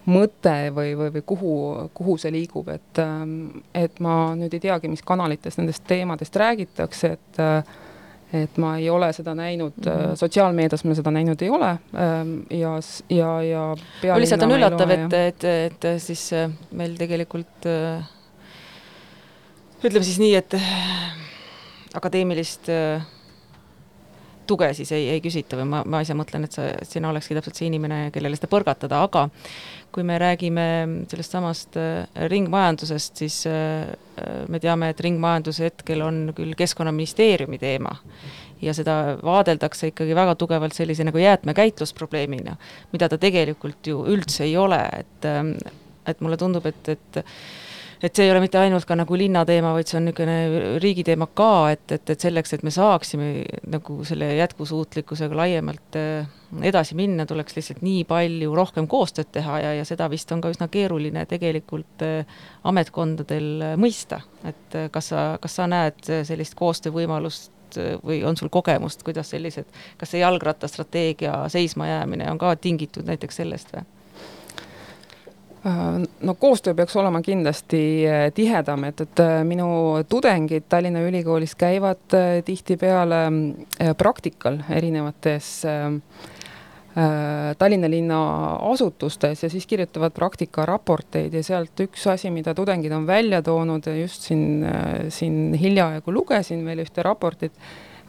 mõte 0.06 0.54
või, 0.74 0.92
või, 0.98 1.10
või 1.16 1.22
kuhu, 1.26 1.54
kuhu 1.94 2.16
see 2.20 2.32
liigub, 2.32 2.68
et, 2.68 2.98
ähm, 2.98 3.64
et 3.74 4.00
ma 4.00 4.34
nüüd 4.36 4.54
ei 4.54 4.60
teagi, 4.60 4.88
mis 4.88 5.02
kanalites 5.02 5.58
nendest 5.58 5.84
teemadest 5.88 6.36
räägitakse, 6.36 7.12
et 7.16 7.40
äh, 7.40 7.64
et 8.34 8.58
ma 8.62 8.74
ei 8.80 8.90
ole 8.90 9.12
seda 9.16 9.34
näinud 9.38 9.76
mm, 9.78 9.90
-hmm. 9.92 10.16
sotsiaalmeedias 10.20 10.84
ma 10.84 10.94
seda 10.98 11.10
näinud 11.14 11.42
ei 11.42 11.50
ole 11.50 11.70
ähm, 11.70 12.34
ja, 12.50 12.74
ja, 13.08 13.76
ja 14.02 14.18
lihtsalt 14.18 14.42
on 14.42 14.56
üllatav, 14.56 14.90
et, 14.90 15.12
et, 15.12 15.44
et 15.44 15.88
siis 16.02 16.32
äh, 16.32 16.50
meil 16.72 16.96
tegelikult 16.98 17.68
äh, 17.70 18.04
ütleme 19.84 20.04
siis 20.04 20.18
nii, 20.18 20.34
et 20.34 20.56
akadeemilist 21.94 22.70
tuge 24.46 24.72
siis 24.74 24.92
ei, 24.92 25.08
ei 25.14 25.20
küsita 25.24 25.58
või 25.58 25.68
ma, 25.68 25.82
ma 25.88 26.00
ise 26.04 26.16
mõtlen, 26.16 26.46
et 26.46 26.56
sa, 26.56 26.68
sina 26.88 27.10
olekski 27.12 27.36
täpselt 27.36 27.58
see 27.58 27.68
inimene, 27.70 28.08
kellele 28.14 28.36
seda 28.38 28.50
põrgatada, 28.52 29.02
aga 29.06 29.28
kui 29.94 30.02
me 30.06 30.16
räägime 30.18 30.66
sellest 31.10 31.36
samast 31.36 31.76
äh, 31.78 32.06
ringmajandusest, 32.30 33.20
siis 33.22 33.44
äh, 33.46 33.92
me 34.50 34.60
teame, 34.62 34.90
et 34.90 35.02
ringmajandus 35.04 35.60
hetkel 35.62 36.02
on 36.02 36.24
küll 36.34 36.56
Keskkonnaministeeriumi 36.58 37.60
teema 37.62 37.94
ja 38.64 38.74
seda 38.74 39.16
vaadeldakse 39.22 39.92
ikkagi 39.92 40.16
väga 40.16 40.34
tugevalt 40.40 40.74
sellise 40.74 41.06
nagu 41.06 41.20
jäätmekäitlusprobleemina, 41.20 42.56
mida 42.92 43.08
ta 43.10 43.18
tegelikult 43.20 43.86
ju 43.86 44.04
üldse 44.10 44.46
ei 44.48 44.56
ole, 44.58 44.82
et 44.98 45.30
et 46.04 46.20
mulle 46.20 46.36
tundub, 46.36 46.66
et, 46.68 46.88
et 46.92 47.20
et 48.04 48.12
see 48.12 48.26
ei 48.26 48.32
ole 48.34 48.42
mitte 48.44 48.58
ainult 48.60 48.84
ka 48.84 48.96
nagu 48.98 49.16
linna 49.16 49.44
teema, 49.48 49.70
vaid 49.76 49.88
see 49.88 49.96
on 49.96 50.04
niisugune 50.08 50.78
riigi 50.82 51.04
teema 51.06 51.28
ka, 51.32 51.50
et, 51.72 51.84
et, 51.96 52.10
et 52.12 52.26
selleks, 52.26 52.52
et 52.56 52.64
me 52.66 52.72
saaksime 52.74 53.28
nagu 53.72 53.96
selle 54.04 54.28
jätkusuutlikkusega 54.36 55.38
laiemalt 55.38 55.98
äh, 56.00 56.28
edasi 56.68 56.98
minna, 56.98 57.24
tuleks 57.26 57.56
lihtsalt 57.56 57.80
nii 57.86 58.04
palju 58.08 58.52
rohkem 58.56 58.88
koostööd 58.90 59.32
teha 59.32 59.56
ja, 59.62 59.72
ja 59.80 59.88
seda 59.88 60.10
vist 60.12 60.32
on 60.36 60.44
ka 60.44 60.52
üsna 60.52 60.68
keeruline 60.72 61.24
tegelikult 61.30 62.04
äh, 62.04 62.36
ametkondadel 62.68 63.50
äh, 63.70 63.74
mõista. 63.80 64.20
et 64.44 64.78
kas 64.92 65.08
sa, 65.14 65.24
kas 65.40 65.56
sa 65.56 65.68
näed 65.70 66.04
sellist 66.28 66.58
koostöövõimalust 66.58 67.78
või 68.04 68.20
on 68.28 68.36
sul 68.36 68.52
kogemust, 68.52 69.00
kuidas 69.02 69.32
sellised, 69.32 69.66
kas 69.98 70.12
see 70.12 70.20
jalgrattastrateegia 70.20 71.40
seismajäämine 71.50 72.28
on 72.30 72.38
ka 72.38 72.52
tingitud 72.60 73.08
näiteks 73.08 73.40
sellest 73.40 73.72
või? 73.74 73.88
Äh, 75.66 76.02
no 76.20 76.34
koostöö 76.34 76.74
peaks 76.74 76.96
olema 76.96 77.22
kindlasti 77.22 78.04
äh, 78.04 78.32
tihedam, 78.36 78.84
et, 78.84 79.00
et 79.00 79.20
äh, 79.20 79.38
minu 79.48 79.66
tudengid 80.08 80.66
Tallinna 80.68 81.00
Ülikoolis 81.08 81.54
käivad 81.56 82.16
tihtipeale 82.44 83.20
praktikal 83.96 84.60
erinevates 84.68 85.64
Tallinna 87.58 87.88
linna 87.90 88.18
asutustes 88.70 89.42
ja 89.42 89.48
siis 89.50 89.64
kirjutavad 89.66 90.12
praktikaraporteid 90.14 91.32
ja 91.34 91.42
sealt 91.42 91.80
üks 91.82 92.04
asi, 92.12 92.30
mida 92.30 92.54
tudengid 92.54 92.92
on 92.92 93.06
välja 93.08 93.40
toonud 93.42 93.88
ja 93.88 93.96
just 93.96 94.28
siin, 94.28 94.62
siin 95.08 95.56
hiljaaegu 95.58 96.12
lugesin 96.14 96.62
veel 96.68 96.84
ühte 96.84 97.02
raportit 97.02 97.56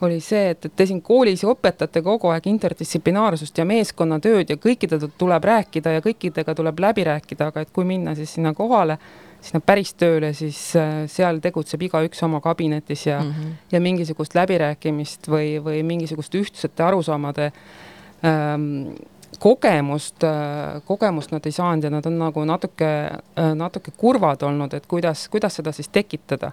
oli 0.01 0.19
see, 0.19 0.49
et, 0.51 0.65
et 0.65 0.73
te 0.75 0.86
siin 0.88 1.01
koolis 1.05 1.43
ju 1.43 1.51
õpetate 1.53 2.01
kogu 2.03 2.31
aeg 2.34 2.47
interdistsiplinaarsust 2.51 3.58
ja 3.58 3.65
meeskonnatööd 3.67 4.51
ja 4.51 4.58
kõikidega 4.62 5.10
tuleb 5.17 5.47
rääkida 5.47 5.95
ja 5.97 6.03
kõikidega 6.03 6.55
tuleb 6.55 6.81
läbi 6.84 7.05
rääkida, 7.08 7.49
aga 7.51 7.63
et 7.63 7.71
kui 7.75 7.88
minna 7.88 8.15
siis 8.17 8.36
sinna 8.36 8.53
kohale, 8.58 8.97
sinna 9.45 9.62
päris 9.63 9.93
tööle, 9.95 10.34
siis 10.36 10.60
äh, 10.79 11.05
seal 11.12 11.39
tegutseb 11.43 11.88
igaüks 11.88 12.23
oma 12.27 12.41
kabinetis 12.43 13.05
ja 13.08 13.21
mm, 13.23 13.31
-hmm. 13.31 13.58
ja 13.71 13.81
mingisugust 13.81 14.36
läbirääkimist 14.36 15.29
või, 15.31 15.60
või 15.63 15.84
mingisugust 15.84 16.36
ühtsete 16.36 16.84
arusaamade 16.84 17.51
ähm, 18.25 18.95
kogemust, 19.39 20.23
äh, 20.23 20.81
kogemust 20.86 21.31
nad 21.31 21.45
ei 21.45 21.51
saanud 21.51 21.84
ja 21.84 21.89
nad 21.89 22.05
on 22.05 22.19
nagu 22.19 22.45
natuke, 22.45 22.91
äh, 23.39 23.53
natuke 23.55 23.91
kurvad 23.97 24.43
olnud, 24.43 24.73
et 24.73 24.86
kuidas, 24.86 25.29
kuidas 25.29 25.55
seda 25.55 25.71
siis 25.71 25.88
tekitada 25.88 26.51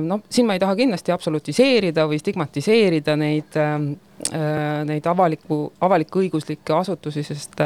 noh, 0.00 0.22
siin 0.30 0.46
ma 0.46 0.54
ei 0.54 0.62
taha 0.62 0.76
kindlasti 0.78 1.12
absolutiseerida 1.14 2.06
või 2.06 2.20
stigmatiseerida 2.22 3.16
neid, 3.18 3.56
ehm, 3.58 3.88
ehm, 4.30 4.84
neid 4.90 5.06
avaliku, 5.10 5.72
avalik-õiguslikke 5.80 6.76
asutusi, 6.76 7.26
sest 7.26 7.60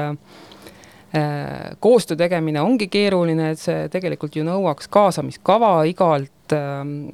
koostöö 1.81 2.17
tegemine 2.17 2.61
ongi 2.63 2.87
keeruline, 2.87 3.49
et 3.51 3.59
see 3.59 3.89
tegelikult 3.91 4.37
ju 4.39 4.45
nõuaks 4.47 4.87
kaasamiskava 4.95 5.73
igalt, 5.91 6.55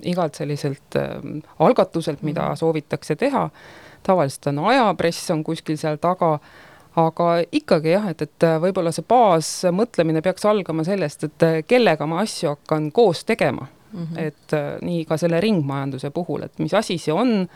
igalt 0.04 0.36
selliselt 0.36 0.98
algatuselt, 1.58 2.20
mida 2.22 2.42
-hmm. 2.42 2.60
soovitakse 2.60 3.16
teha. 3.16 3.48
tavaliselt 4.02 4.46
on 4.46 4.58
ajapress 4.58 5.30
on 5.30 5.44
kuskil 5.44 5.76
seal 5.76 5.96
taga 5.96 6.38
aga 6.96 7.42
ikkagi 7.52 7.90
jah, 7.90 8.08
et, 8.08 8.22
et 8.22 8.44
võib-olla 8.60 8.92
see 8.92 9.04
baasmõtlemine 9.08 10.22
peaks 10.22 10.44
algama 10.44 10.84
sellest, 10.84 11.24
et 11.24 11.66
kellega 11.66 12.06
ma 12.06 12.20
asju 12.20 12.48
hakkan 12.48 12.92
koos 12.92 13.24
tegema 13.24 13.66
mm. 13.92 14.02
-hmm. 14.02 14.18
et 14.18 14.52
äh, 14.52 14.78
nii 14.82 15.04
ka 15.04 15.16
selle 15.16 15.40
ringmajanduse 15.40 16.10
puhul, 16.10 16.42
et 16.42 16.58
mis 16.58 16.74
asi 16.74 16.98
see 16.98 17.14
on, 17.14 17.48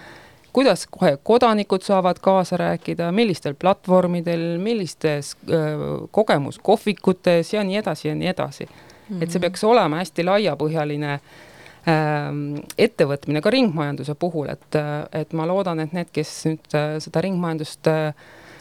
kuidas 0.53 0.87
kohe 0.91 1.19
kodanikud 1.23 1.83
saavad 1.83 2.19
kaasa 2.21 2.57
rääkida, 2.57 3.13
millistel 3.13 3.55
platvormidel, 3.55 4.59
millistes 4.59 5.37
äh, 5.51 6.09
kogemuskohvikutes 6.11 7.55
ja 7.55 7.65
nii 7.65 7.77
edasi 7.77 8.09
ja 8.09 8.15
nii 8.15 8.29
edasi 8.29 8.65
mm. 8.65 8.71
-hmm. 8.71 9.23
et 9.23 9.31
see 9.31 9.39
mhm. 9.39 9.41
peaks 9.41 9.65
olema 9.65 9.97
hästi 9.97 10.25
laiapõhjaline 10.25 11.13
ähm, 11.13 12.57
ettevõtmine 12.79 13.41
ka 13.41 13.51
ringmajanduse 13.51 14.15
puhul, 14.15 14.49
et, 14.49 14.77
et 15.13 15.33
ma 15.33 15.47
loodan, 15.47 15.81
et 15.81 15.93
need, 15.93 16.13
kes 16.13 16.45
nüüd 16.47 16.75
äh, 16.75 16.99
seda 16.99 17.21
ringmajandust 17.21 17.87
äh, 17.87 18.15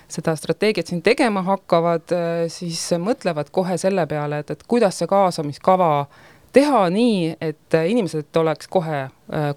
seda 0.10 0.34
strateegiat 0.36 0.90
siin 0.90 1.02
tegema 1.06 1.44
hakkavad, 1.46 2.14
äh, 2.16 2.44
siis 2.52 2.82
mõtlevad 3.02 3.52
kohe 3.54 3.78
selle 3.78 4.06
peale, 4.10 4.42
et, 4.44 4.52
et 4.56 4.64
kuidas 4.68 4.98
see 5.00 5.10
kaasamiskava 5.10 6.08
teha 6.54 6.86
nii, 6.94 7.34
et 7.42 7.76
inimesed 7.88 8.38
oleks 8.42 8.70
kohe, 8.72 9.08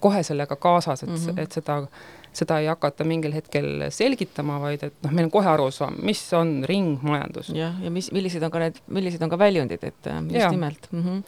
kohe 0.00 0.22
sellega 0.26 0.56
kaasas, 0.56 1.02
et 1.02 1.08
mm, 1.08 1.16
-hmm. 1.16 1.40
et 1.40 1.52
seda, 1.52 1.76
seda 2.32 2.58
ei 2.60 2.66
hakata 2.66 3.04
mingil 3.04 3.32
hetkel 3.36 3.86
selgitama, 3.90 4.58
vaid 4.60 4.84
et 4.86 4.94
noh, 5.04 5.12
meil 5.12 5.28
on 5.28 5.34
kohe 5.34 5.48
arusaam, 5.48 5.96
mis 6.02 6.22
on 6.36 6.54
ringmajandus. 6.68 7.52
jah, 7.56 7.74
ja 7.82 7.90
mis, 7.90 8.12
millised 8.12 8.42
on 8.42 8.50
ka 8.50 8.64
need, 8.64 8.80
millised 8.88 9.22
on 9.22 9.32
ka 9.32 9.38
väljundid, 9.38 9.84
et 9.84 10.06
äh, 10.06 10.22
just 10.22 10.40
ja. 10.40 10.50
nimelt 10.50 10.88
mm. 10.90 11.02
-hmm. 11.02 11.22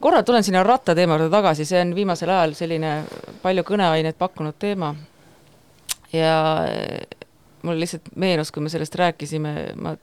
korra 0.00 0.22
tulen 0.22 0.42
sinna 0.42 0.62
rattateema 0.62 1.18
juurde 1.18 1.30
tagasi, 1.30 1.64
see 1.64 1.80
on 1.80 1.94
viimasel 1.94 2.30
ajal 2.30 2.54
selline 2.54 3.04
palju 3.42 3.62
kõneainet 3.62 4.18
pakkunud 4.18 4.58
teema 4.58 4.94
ja 6.12 6.64
äh, 6.66 7.18
mul 7.62 7.80
lihtsalt 7.80 8.10
meenus, 8.16 8.50
kui 8.52 8.62
me 8.62 8.68
sellest 8.72 8.94
rääkisime, 8.94 9.54
ma 9.76 9.94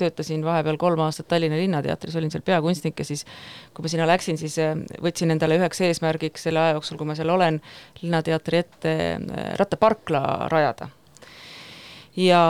töötasin 0.00 0.44
vahepeal 0.46 0.78
kolm 0.80 1.02
aastat 1.04 1.28
Tallinna 1.30 1.58
Linnateatris, 1.60 2.16
olin 2.20 2.32
seal 2.32 2.44
peakunstnik 2.46 3.00
ja 3.00 3.08
siis 3.08 3.26
kui 3.74 3.84
ma 3.84 3.92
sinna 3.92 4.08
läksin, 4.10 4.40
siis 4.40 4.58
äh, 4.62 4.76
võtsin 5.04 5.34
endale 5.34 5.58
üheks 5.60 5.82
eesmärgiks 5.86 6.48
selle 6.48 6.62
aja 6.62 6.78
jooksul, 6.78 7.00
kui 7.00 7.08
ma 7.08 7.18
seal 7.18 7.32
olen, 7.32 7.60
Linnateatri 8.02 8.64
ette 8.64 8.96
äh, 9.16 9.52
rattaparkla 9.60 10.24
rajada 10.52 10.90
ja 12.16 12.40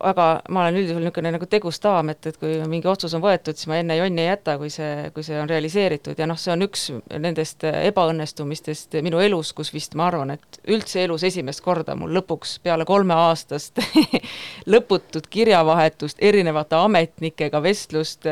aga 0.00 0.26
ma 0.48 0.62
olen 0.62 0.78
üldjuhul 0.78 1.02
niisugune 1.02 1.32
nagu 1.34 1.46
tegus 1.50 1.80
daam, 1.82 2.12
et, 2.12 2.26
et 2.30 2.36
kui 2.38 2.54
mingi 2.70 2.86
otsus 2.90 3.14
on 3.18 3.22
võetud, 3.24 3.58
siis 3.58 3.66
ma 3.70 3.80
enne 3.80 3.96
jonni 3.98 4.22
ei 4.22 4.28
jäta, 4.28 4.54
kui 4.60 4.70
see, 4.70 5.08
kui 5.14 5.26
see 5.26 5.38
on 5.40 5.50
realiseeritud. 5.50 6.18
Ja 6.18 6.28
noh, 6.30 6.38
see 6.38 6.52
on 6.54 6.62
üks 6.66 6.86
nendest 7.10 7.66
ebaõnnestumistest 7.66 8.98
minu 9.06 9.20
elus, 9.22 9.52
kus 9.56 9.72
vist 9.74 9.96
ma 9.98 10.06
arvan, 10.10 10.36
et 10.36 10.60
üldse 10.70 11.02
elus 11.02 11.26
esimest 11.26 11.64
korda 11.66 11.96
mul 11.98 12.14
lõpuks 12.14 12.56
peale 12.62 12.86
kolmeaastast 12.86 13.82
lõputut 14.72 15.26
kirjavahetust, 15.30 16.22
erinevate 16.22 16.78
ametnikega 16.78 17.62
vestlust, 17.62 18.30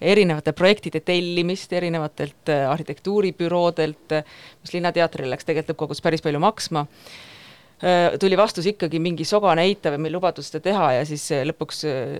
erinevate 0.00 0.54
projektide 0.54 1.02
tellimist 1.02 1.72
erinevatelt 1.72 2.54
arhitektuuribüroodelt, 2.70 4.20
mis 4.62 4.76
Linnateatrile 4.76 5.34
läks 5.34 5.48
tegelikult 5.48 5.74
lõppkokkuvõttes 5.74 6.04
päris 6.04 6.22
palju 6.22 6.38
maksma 6.42 6.86
tuli 8.20 8.36
vastus 8.36 8.66
ikkagi 8.66 8.96
mingi 9.04 9.24
sogane 9.28 9.66
eitav 9.68 9.92
ja 9.92 10.00
meil 10.00 10.14
lubadus 10.16 10.48
seda 10.48 10.62
teha 10.64 10.86
ja 10.96 11.02
siis 11.04 11.26
äh, 11.36 11.42
lõpuks 11.44 11.82
äh, 11.84 12.14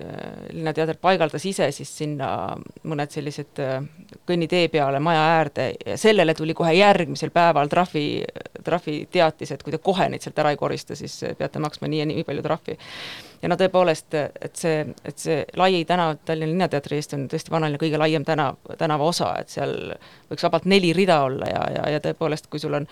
Linnateater 0.53 0.99
paigaldas 1.01 1.47
ise 1.49 1.71
siis 1.73 1.89
sinna 1.97 2.29
mõned 2.85 3.09
sellised 3.13 3.61
kõnnitee 4.29 4.67
peale 4.69 5.01
maja 5.01 5.23
äärde 5.39 5.71
ja 5.81 5.97
sellele 5.97 6.35
tuli 6.37 6.53
kohe 6.53 6.75
järgmisel 6.77 7.33
päeval 7.33 7.71
trahvi, 7.73 8.05
trahviteatis, 8.63 9.55
et 9.55 9.65
kui 9.65 9.73
te 9.73 9.81
kohe 9.81 10.09
neid 10.13 10.21
sealt 10.21 10.37
ära 10.43 10.53
ei 10.53 10.61
korista, 10.61 10.95
siis 10.95 11.17
peate 11.39 11.61
maksma 11.63 11.89
nii 11.89 12.03
ja 12.03 12.09
nii 12.13 12.27
palju 12.27 12.45
trahvi. 12.45 12.77
ja 13.41 13.49
no 13.49 13.57
tõepoolest, 13.57 14.13
et 14.13 14.55
see, 14.55 14.85
et 15.05 15.17
see 15.17 15.43
Lai 15.57 15.83
tänav 15.89 16.19
Tallinna 16.25 16.53
Linnateatri 16.53 17.01
eest 17.01 17.17
on 17.17 17.25
tõesti 17.31 17.53
vanalinna 17.53 17.81
kõige 17.81 17.97
laiem 17.97 18.25
tänav, 18.25 18.61
tänava 18.77 19.09
osa, 19.09 19.33
et 19.41 19.49
seal 19.49 19.73
võiks 20.29 20.45
vabalt 20.45 20.69
neli 20.69 20.93
rida 20.93 21.23
olla 21.25 21.49
ja, 21.49 21.63
ja, 21.79 21.89
ja 21.97 22.03
tõepoolest, 22.03 22.45
kui 22.49 22.61
sul 22.61 22.77
on 22.77 22.85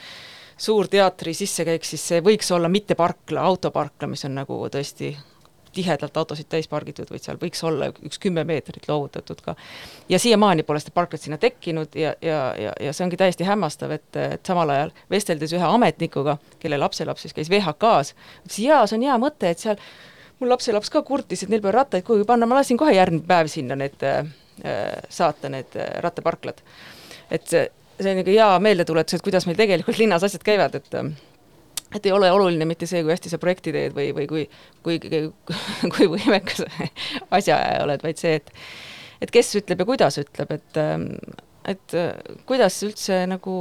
suurteatri 0.58 1.34
sissekäik, 1.34 1.86
siis 1.86 2.04
see 2.08 2.22
võiks 2.24 2.52
olla 2.56 2.70
mitte 2.72 2.96
parkla, 2.96 3.42
autoparkla, 3.42 4.08
mis 4.08 4.26
on 4.26 4.38
nagu 4.40 4.60
tõesti 4.72 5.16
tihedalt 5.76 6.18
autosid 6.18 6.48
täis 6.50 6.70
pargitud, 6.72 7.10
vaid 7.12 7.24
seal 7.24 7.40
võiks 7.42 7.60
olla 7.68 7.90
üks 8.08 8.20
kümme 8.24 8.46
meetrit 8.48 8.88
loovutatud 8.88 9.42
ka. 9.44 9.56
ja 10.10 10.20
siiamaani 10.20 10.64
pole 10.64 10.80
seda 10.80 10.96
parklat 10.96 11.22
sinna 11.22 11.38
tekkinud 11.42 11.98
ja, 12.00 12.14
ja, 12.24 12.40
ja, 12.60 12.74
ja 12.80 12.94
see 12.96 13.04
ongi 13.06 13.20
täiesti 13.20 13.48
hämmastav, 13.48 13.92
et, 13.98 14.08
et 14.16 14.48
samal 14.48 14.72
ajal 14.72 14.94
vesteldes 15.12 15.54
ühe 15.58 15.68
ametnikuga, 15.68 16.38
kelle 16.60 16.80
lapselaps 16.80 17.28
siis 17.28 17.36
käis 17.36 17.52
VHK-s, 17.52 18.16
ütles 18.46 18.60
jaa, 18.64 18.84
see 18.88 19.00
on 19.00 19.08
hea 19.10 19.18
mõte, 19.22 19.52
et 19.52 19.64
seal 19.64 19.80
mul 20.40 20.56
lapselaps 20.56 20.92
ka 20.94 21.04
kurtis, 21.08 21.44
et 21.44 21.52
neil 21.52 21.64
pole 21.64 21.76
rattaid 21.76 22.08
kuhugi 22.08 22.28
panna, 22.28 22.48
ma 22.48 22.62
lasin 22.62 22.80
kohe 22.80 22.96
järgmine 22.96 23.28
päev 23.28 23.52
sinna 23.52 23.76
need 23.80 24.08
äh, 24.08 24.24
saata, 25.10 25.52
need 25.52 25.76
äh, 25.76 25.98
rattaparklad. 26.06 26.64
et 27.32 27.52
see 27.52 27.68
see 28.00 28.12
on 28.12 28.20
niisugune 28.20 28.36
hea 28.36 28.60
meeldetuletus, 28.64 29.18
et 29.18 29.26
kuidas 29.26 29.48
meil 29.48 29.58
tegelikult 29.60 30.00
linnas 30.02 30.26
asjad 30.28 30.44
käivad, 30.46 30.76
et 30.80 31.00
et 31.96 32.06
ei 32.06 32.12
ole 32.12 32.32
oluline 32.32 32.66
mitte 32.68 32.88
see, 32.90 33.04
kui 33.06 33.14
hästi 33.14 33.32
sa 33.32 33.40
projekti 33.40 33.72
teed 33.72 33.94
või, 33.96 34.10
või 34.16 34.28
kui, 34.28 34.44
kui, 34.84 35.00
kui 35.96 36.10
võimekas 36.12 36.66
asjaajaja 37.38 37.84
oled, 37.86 38.04
vaid 38.04 38.22
see, 38.22 38.40
et 38.42 38.52
et 39.24 39.32
kes 39.32 39.54
ütleb 39.62 39.80
ja 39.80 39.88
kuidas 39.88 40.20
ütleb, 40.22 40.52
et 40.58 40.82
et 41.66 41.96
kuidas 42.46 42.82
üldse 42.86 43.24
nagu 43.30 43.56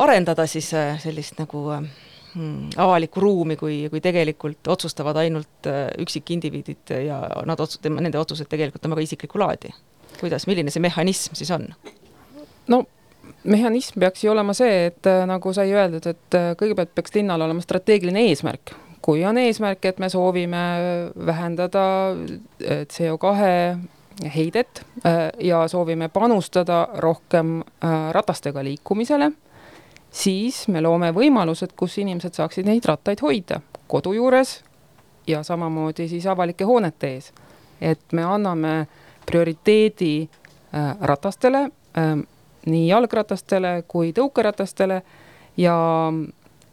arendada 0.00 0.46
siis 0.48 0.70
sellist 1.02 1.40
nagu 1.42 1.64
hmm, 1.72 2.70
avalikku 2.80 3.20
ruumi, 3.20 3.56
kui, 3.60 3.82
kui 3.92 4.00
tegelikult 4.04 4.70
otsustavad 4.72 5.18
ainult 5.24 5.68
äh, 5.68 5.88
üksikindiviidid 6.00 6.94
ja 7.08 7.18
nad 7.48 7.60
otsus-, 7.60 7.82
nende 7.92 8.20
otsused 8.20 8.48
tegelikult 8.48 8.86
on 8.86 8.94
väga 8.94 9.08
isiklikku 9.08 9.42
laadi. 9.42 9.74
kuidas, 10.20 10.46
milline 10.46 10.70
see 10.70 10.84
mehhanism 10.84 11.36
siis 11.36 11.50
on? 11.50 11.68
No 12.68 12.84
mehhanism 13.44 14.00
peaks 14.00 14.24
ju 14.24 14.30
olema 14.30 14.54
see, 14.54 14.86
et 14.86 15.06
äh, 15.06 15.24
nagu 15.26 15.52
sai 15.52 15.72
öeldud, 15.72 16.06
et 16.06 16.38
äh, 16.38 16.52
kõigepealt 16.58 16.94
peaks 16.94 17.14
linnal 17.14 17.42
olema 17.42 17.64
strateegiline 17.64 18.28
eesmärk. 18.28 18.74
kui 19.02 19.24
on 19.26 19.38
eesmärk, 19.38 19.84
et 19.84 19.98
me 19.98 20.08
soovime 20.08 20.58
vähendada 21.26 22.14
CO2 22.62 23.32
heidet 24.34 24.82
ja 25.40 25.64
soovime 25.68 26.06
panustada 26.08 26.84
rohkem 27.02 27.64
ratastega 28.12 28.62
liikumisele 28.62 29.32
siis 30.12 30.66
me 30.68 30.80
loome 30.80 31.10
võimalused, 31.16 31.72
kus 31.76 31.96
inimesed 31.98 32.36
saaksid 32.36 32.68
neid 32.68 32.84
rattaid 32.86 33.22
hoida 33.24 33.60
kodu 33.90 34.12
juures 34.16 34.60
ja 35.26 35.42
samamoodi 35.46 36.08
siis 36.08 36.26
avalike 36.26 36.64
hoonete 36.68 37.14
ees. 37.14 37.32
et 37.80 38.12
me 38.12 38.24
anname 38.24 38.86
prioriteedi 39.26 40.28
äh, 40.74 40.96
ratastele 41.00 41.62
äh,, 41.98 42.18
nii 42.66 42.86
jalgratastele 42.88 43.82
kui 43.88 44.12
tõukeratastele 44.16 45.02
ja 45.56 45.76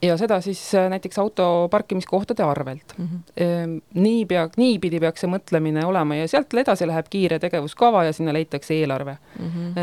ja 0.01 0.15
seda 0.17 0.39
siis 0.41 0.61
äh, 0.75 0.87
näiteks 0.89 1.19
auto 1.19 1.67
parkimiskohtade 1.71 2.43
arvelt 2.43 2.93
mm. 2.97 3.07
-hmm. 3.07 3.81
nii 3.93 4.25
pea, 4.25 4.49
niipidi 4.57 4.99
peaks 4.99 5.21
see 5.21 5.31
mõtlemine 5.31 5.83
olema 5.85 6.15
ja 6.15 6.27
sealt 6.27 6.53
edasi 6.53 6.87
läheb 6.87 7.09
kiire 7.09 7.39
tegevuskava 7.39 8.03
ja 8.03 8.13
sinna 8.13 8.33
leitakse 8.33 8.73
eelarve 8.73 9.17
mm 9.39 9.49
-hmm. 9.49 9.73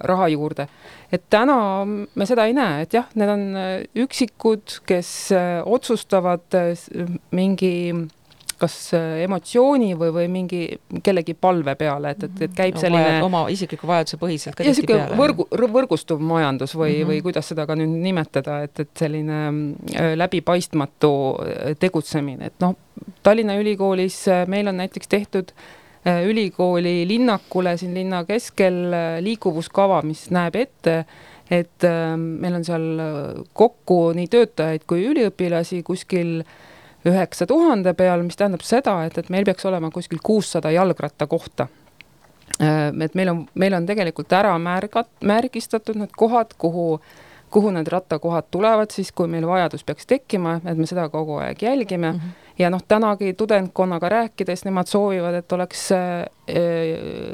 raha 0.00 0.28
juurde. 0.28 0.68
et 1.12 1.22
täna 1.30 1.84
me 2.14 2.26
seda 2.26 2.46
ei 2.46 2.52
näe, 2.52 2.82
et 2.82 2.94
jah, 2.94 3.06
need 3.14 3.28
on 3.28 3.56
äh, 3.56 3.82
üksikud, 3.94 4.80
kes 4.86 5.30
otsustavad 5.64 6.54
mingi 7.30 7.94
kas 8.60 8.74
äh, 8.96 9.22
emotsiooni 9.24 9.92
või, 9.98 10.10
või 10.14 10.26
mingi 10.32 10.60
kellegi 11.04 11.34
palve 11.38 11.74
peale, 11.78 12.12
et, 12.14 12.26
et, 12.26 12.42
et 12.48 12.54
käib 12.56 12.76
no, 12.76 12.82
selline 12.82 13.22
oma 13.24 13.44
isikliku 13.52 13.88
vajaduse 13.88 14.18
põhiselt 14.20 14.58
ka 14.58 14.66
tihtipeale. 14.66 15.16
võrgu, 15.18 15.46
võrgustuv 15.76 16.22
majandus 16.24 16.74
või 16.74 16.90
mm, 16.90 16.98
-hmm. 16.98 17.10
või 17.12 17.24
kuidas 17.28 17.50
seda 17.52 17.66
ka 17.68 17.76
nüüd 17.78 17.96
nimetada, 18.02 18.60
et, 18.66 18.84
et 18.84 18.92
selline 18.98 19.40
äh, 19.48 20.12
läbipaistmatu 20.18 21.12
äh, 21.14 21.74
tegutsemine, 21.78 22.52
et 22.52 22.64
noh, 22.64 22.76
Tallinna 23.22 23.54
Ülikoolis 23.58 24.24
meil 24.50 24.68
on 24.68 24.82
näiteks 24.82 25.08
tehtud 25.08 25.52
ülikooli 26.08 27.02
linnakule 27.08 27.76
siin 27.76 27.92
linna 27.94 28.22
keskel 28.24 28.76
liikuvuskava, 29.22 30.00
mis 30.06 30.28
näeb 30.34 30.56
ette, 30.56 30.94
et 31.50 31.84
meil 32.16 32.56
on 32.58 32.64
seal 32.64 32.86
kokku 33.52 33.98
nii 34.16 34.30
töötajaid 34.32 34.86
kui 34.88 35.04
üliõpilasi 35.10 35.82
kuskil 35.86 36.40
äh, 36.40 36.56
üheksa 37.08 37.46
tuhande 37.46 37.94
peal, 37.98 38.22
mis 38.26 38.38
tähendab 38.38 38.64
seda, 38.66 39.00
et, 39.08 39.18
et 39.18 39.30
meil 39.32 39.46
peaks 39.48 39.66
olema 39.68 39.90
kuskil 39.94 40.20
kuussada 40.24 40.72
jalgrattakohta. 40.74 41.68
Äh, 42.62 42.88
et 43.04 43.16
meil 43.18 43.32
on, 43.32 43.46
meil 43.54 43.76
on 43.76 43.86
tegelikult 43.88 44.32
ära 44.32 44.54
märgat-, 44.62 45.14
märgistatud 45.24 45.98
need 46.00 46.14
kohad, 46.16 46.54
kuhu 46.58 47.00
kuhu 47.50 47.70
need 47.74 47.88
rattakohad 47.92 48.50
tulevad 48.50 48.90
siis, 48.94 49.12
kui 49.12 49.28
meil 49.30 49.46
vajadus 49.46 49.84
peaks 49.84 50.06
tekkima, 50.06 50.60
et 50.64 50.78
me 50.78 50.86
seda 50.86 51.08
kogu 51.08 51.40
aeg 51.42 51.62
jälgime 51.62 52.12
mm. 52.12 52.18
-hmm 52.18 52.48
ja 52.58 52.70
noh, 52.70 52.82
tänagi 52.88 53.32
tudengkonnaga 53.34 54.08
rääkides, 54.08 54.64
nemad 54.64 54.86
soovivad, 54.86 55.34
et 55.34 55.52
oleks 55.52 55.84
äh, 55.92 56.24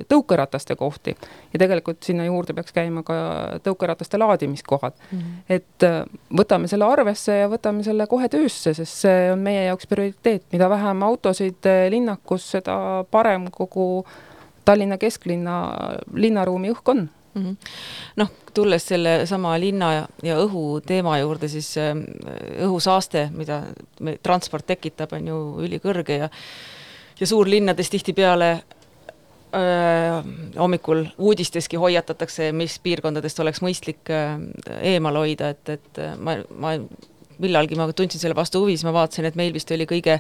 tõukerataste 0.09 0.77
kohti 0.77 1.15
ja 1.53 1.59
tegelikult 1.59 2.03
sinna 2.05 2.27
juurde 2.29 2.55
peaks 2.55 2.75
käima 2.77 3.03
ka 3.07 3.17
tõukerataste 3.65 4.21
laadimiskohad 4.21 4.93
mm. 5.11 5.19
-hmm. 5.19 5.43
et 5.49 5.83
äh, 5.89 6.03
võtame 6.37 6.69
selle 6.69 6.85
arvesse 6.85 7.39
ja 7.39 7.49
võtame 7.49 7.83
selle 7.83 8.07
kohe 8.07 8.29
töösse, 8.29 8.75
sest 8.75 9.07
see 9.07 9.33
on 9.33 9.39
meie 9.39 9.65
jaoks 9.65 9.87
prioriteet, 9.87 10.45
mida 10.53 10.71
vähem 10.71 11.03
autosid 11.03 11.67
äh, 11.67 11.89
linnakus, 11.91 12.51
seda 12.51 13.05
parem 13.11 13.51
kogu 13.51 14.07
Tallinna 14.65 14.97
kesklinna, 14.99 15.55
linnaruumi 16.15 16.71
õhk 16.73 16.89
on 16.89 17.09
mm 17.35 17.43
-hmm. 17.43 17.57
noh, 18.17 18.31
tulles 18.55 18.87
sellesama 18.87 19.57
linna 19.61 19.93
ja, 19.93 20.07
ja 20.23 20.39
õhu 20.39 20.81
teema 20.87 21.19
juurde, 21.19 21.49
siis 21.49 21.75
äh, 21.79 21.97
õhusaaste, 22.67 23.29
mida 23.33 23.63
me, 24.01 24.19
transport 24.23 24.67
tekitab, 24.67 25.13
on 25.13 25.27
ju 25.29 25.43
ülikõrge 25.67 26.19
ja 26.19 26.31
ja 27.21 27.27
suurlinnades 27.27 27.91
tihtipeale 27.91 28.49
öö, 29.55 30.23
hommikul 30.59 31.05
uudisteski 31.19 31.77
hoiatatakse, 31.77 32.53
mis 32.53 32.79
piirkondadest 32.83 33.41
oleks 33.41 33.63
mõistlik 33.63 34.11
öö, 34.11 34.39
eemal 34.81 35.17
hoida, 35.17 35.49
et, 35.55 35.69
et 35.69 36.01
ma, 36.19 36.37
ma 36.51 36.75
millalgi 37.39 37.79
ma 37.79 37.89
tundsin 37.93 38.21
selle 38.21 38.37
vastu 38.37 38.63
huvi, 38.63 38.77
siis 38.77 38.87
ma 38.87 38.93
vaatasin, 38.97 39.29
et 39.31 39.39
meil 39.39 39.55
vist 39.55 39.71
oli 39.75 39.87
kõige 39.91 40.19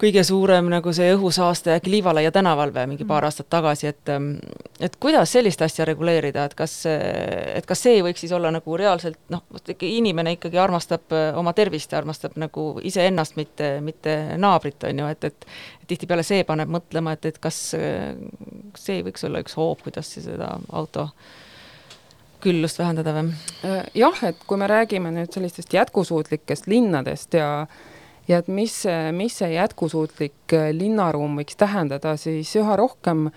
kõige 0.00 0.22
suurem 0.24 0.70
nagu 0.72 0.92
see 0.96 1.10
õhusaaste 1.14 1.74
äkki 1.76 1.92
Liivalaia 1.92 2.32
tänaval 2.32 2.72
või 2.74 2.94
mingi 2.94 3.04
paar 3.04 3.24
mm. 3.24 3.28
aastat 3.28 3.50
tagasi, 3.52 3.90
et 3.90 4.12
ähm, 4.12 4.32
et 4.80 4.96
kuidas 5.00 5.32
sellist 5.32 5.62
asja 5.62 5.84
reguleerida, 5.88 6.46
et 6.48 6.54
kas, 6.58 6.74
et 6.86 7.66
kas 7.68 7.84
see 7.84 8.00
võiks 8.04 8.24
siis 8.24 8.32
olla 8.36 8.52
nagu 8.54 8.76
reaalselt 8.80 9.18
noh, 9.32 9.44
inimene 9.86 10.36
ikkagi 10.38 10.60
armastab 10.60 11.12
äh, 11.16 11.28
oma 11.38 11.52
tervist 11.56 11.92
ja 11.92 12.00
armastab 12.00 12.38
nagu 12.40 12.70
iseennast, 12.86 13.36
mitte, 13.40 13.76
mitte 13.84 14.16
naabrit, 14.40 14.88
on 14.88 15.04
ju, 15.04 15.10
et, 15.12 15.28
et 15.30 15.46
tihtipeale 15.90 16.24
see 16.26 16.44
paneb 16.48 16.72
mõtlema, 16.72 17.14
et, 17.16 17.30
et 17.32 17.38
kas 17.42 17.60
see 17.74 18.98
võiks 19.06 19.28
olla 19.28 19.44
üks 19.44 19.56
hoob, 19.58 19.84
kuidas 19.84 20.14
seda 20.16 20.54
auto 20.72 21.10
küllust 22.40 22.80
vähendada 22.80 23.14
või? 23.16 23.32
Äh, 23.68 23.84
jah, 24.00 24.24
et 24.30 24.40
kui 24.46 24.60
me 24.60 24.68
räägime 24.70 25.12
nüüd 25.14 25.32
sellistest 25.34 25.74
jätkusuutlikest 25.76 26.70
linnadest 26.70 27.36
ja 27.36 27.50
ja 28.30 28.38
et 28.40 28.48
mis, 28.48 28.74
mis 29.16 29.38
see 29.40 29.54
jätkusuutlik 29.54 30.54
äh, 30.54 30.70
linnaruum 30.76 31.38
võiks 31.40 31.58
tähendada, 31.58 32.14
siis 32.20 32.52
üha 32.58 32.76
rohkem 32.78 33.28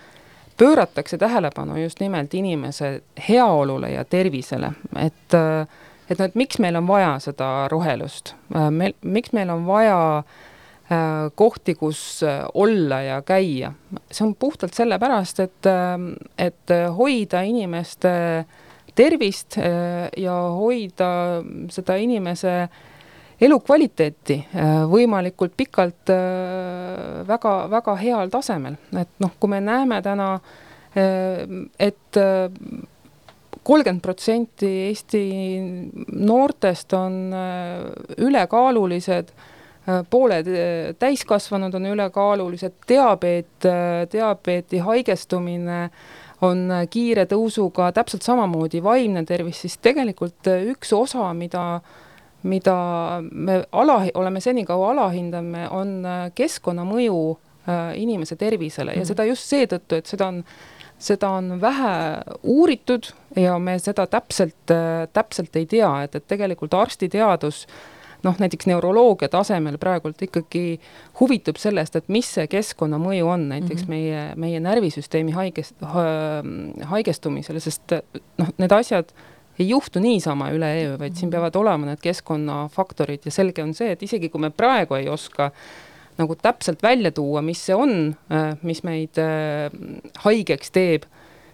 pööratakse 0.58 1.18
tähelepanu 1.18 1.80
just 1.82 2.00
nimelt 2.02 2.34
inimese 2.38 3.00
heaolule 3.28 3.90
ja 3.96 4.04
tervisele, 4.06 4.74
et 5.00 5.38
äh, 5.38 5.66
et 6.04 6.18
noh, 6.20 6.28
et 6.28 6.34
miks 6.36 6.60
meil 6.60 6.76
on 6.76 6.86
vaja 6.86 7.14
seda 7.24 7.50
rohelust, 7.72 8.34
äh, 8.54 8.70
meil, 8.70 8.96
miks 9.02 9.34
meil 9.36 9.52
on 9.54 9.66
vaja 9.68 10.00
kohti, 11.34 11.72
kus 11.80 12.20
olla 12.60 12.98
ja 13.00 13.14
käia. 13.24 13.70
see 14.12 14.26
on 14.26 14.34
puhtalt 14.36 14.74
sellepärast, 14.76 15.38
et, 15.40 15.68
et 16.38 16.72
hoida 16.98 17.40
inimeste 17.40 18.12
tervist 18.94 19.56
ja 19.56 20.34
hoida 20.58 21.08
seda 21.72 21.96
inimese 21.96 22.52
äh, 22.66 22.76
elukvaliteeti 23.40 24.36
äh, 24.54 24.72
võimalikult 24.90 25.54
pikalt 25.56 26.12
väga-väga 27.28 27.94
äh, 27.94 28.02
heal 28.04 28.32
tasemel, 28.32 28.76
et 28.98 29.10
noh, 29.22 29.34
kui 29.40 29.50
me 29.50 29.60
näeme 29.64 30.00
täna, 30.04 30.34
äh, 30.94 31.42
et 31.78 32.20
kolmkümmend 33.64 34.02
protsenti 34.04 34.68
Eesti 34.90 35.24
noortest 36.12 36.92
on 36.94 37.32
ülekaalulised, 38.20 39.30
pooled 40.12 40.50
täiskasvanud 41.00 41.74
on 41.74 41.88
ülekaalulised, 41.88 42.76
diabeet, 42.88 43.66
diabeeti 44.12 44.82
haigestumine 44.84 45.80
on 46.44 46.68
kiire 46.92 47.24
tõusuga, 47.30 47.88
täpselt 47.96 48.24
samamoodi 48.28 48.82
vaimne 48.84 49.24
tervis, 49.24 49.64
siis 49.64 49.78
tegelikult 49.80 50.52
üks 50.74 50.92
osa, 50.92 51.30
mida 51.36 51.64
äh, 51.78 52.04
mida 52.44 52.76
me 53.32 53.62
ala, 53.72 54.02
oleme 54.14 54.40
senikaua 54.40 54.90
alahindame, 54.92 55.66
on 55.72 55.96
äh, 56.04 56.28
keskkonnamõju 56.36 57.18
äh, 57.32 57.96
inimese 58.00 58.36
tervisele 58.36 58.92
ja 58.92 58.96
mm 58.96 59.02
-hmm. 59.02 59.08
seda 59.08 59.24
just 59.24 59.48
seetõttu, 59.52 59.96
et 59.96 60.06
seda 60.06 60.28
on, 60.28 60.44
seda 60.98 61.30
on 61.30 61.60
vähe 61.60 61.94
uuritud 62.42 63.12
ja 63.36 63.58
me 63.58 63.78
seda 63.78 64.06
täpselt, 64.06 64.70
äh, 64.70 65.08
täpselt 65.12 65.56
ei 65.56 65.66
tea, 65.66 66.02
et, 66.02 66.14
et 66.14 66.26
tegelikult 66.26 66.74
arstiteadus 66.74 67.66
noh, 68.24 68.36
näiteks 68.38 68.66
neuroloogia 68.66 69.28
tasemel 69.28 69.78
praegult 69.78 70.22
ikkagi 70.22 70.80
huvitub 71.20 71.56
sellest, 71.60 71.96
et 71.96 72.08
mis 72.08 72.28
see 72.34 72.46
keskkonnamõju 72.46 73.28
on 73.28 73.48
näiteks 73.48 73.82
mm 73.82 73.84
-hmm. 73.84 73.88
meie, 73.88 74.32
meie 74.36 74.60
närvisüsteemi 74.60 75.32
haigest- 75.32 75.84
ha,, 75.84 76.04
haigestumisele, 76.92 77.60
sest 77.60 77.92
noh, 78.38 78.48
need 78.58 78.72
asjad 78.72 79.12
ei 79.58 79.68
juhtu 79.68 80.00
niisama 80.02 80.50
üleöö, 80.50 80.98
vaid 80.98 81.16
siin 81.18 81.30
peavad 81.30 81.54
olema 81.56 81.86
need 81.86 82.02
keskkonnafaktorid. 82.02 83.24
Ja 83.24 83.34
selge 83.34 83.62
on 83.62 83.74
see, 83.74 83.92
et 83.94 84.02
isegi 84.02 84.28
kui 84.28 84.42
me 84.42 84.50
praegu 84.50 84.98
ei 84.98 85.08
oska 85.08 85.50
nagu 86.18 86.36
täpselt 86.38 86.82
välja 86.82 87.10
tuua, 87.12 87.42
mis 87.42 87.66
see 87.66 87.74
on, 87.74 88.14
äh, 88.32 88.54
mis 88.62 88.82
meid 88.86 89.18
äh, 89.18 89.70
haigeks 90.24 90.70
teeb, 90.74 91.06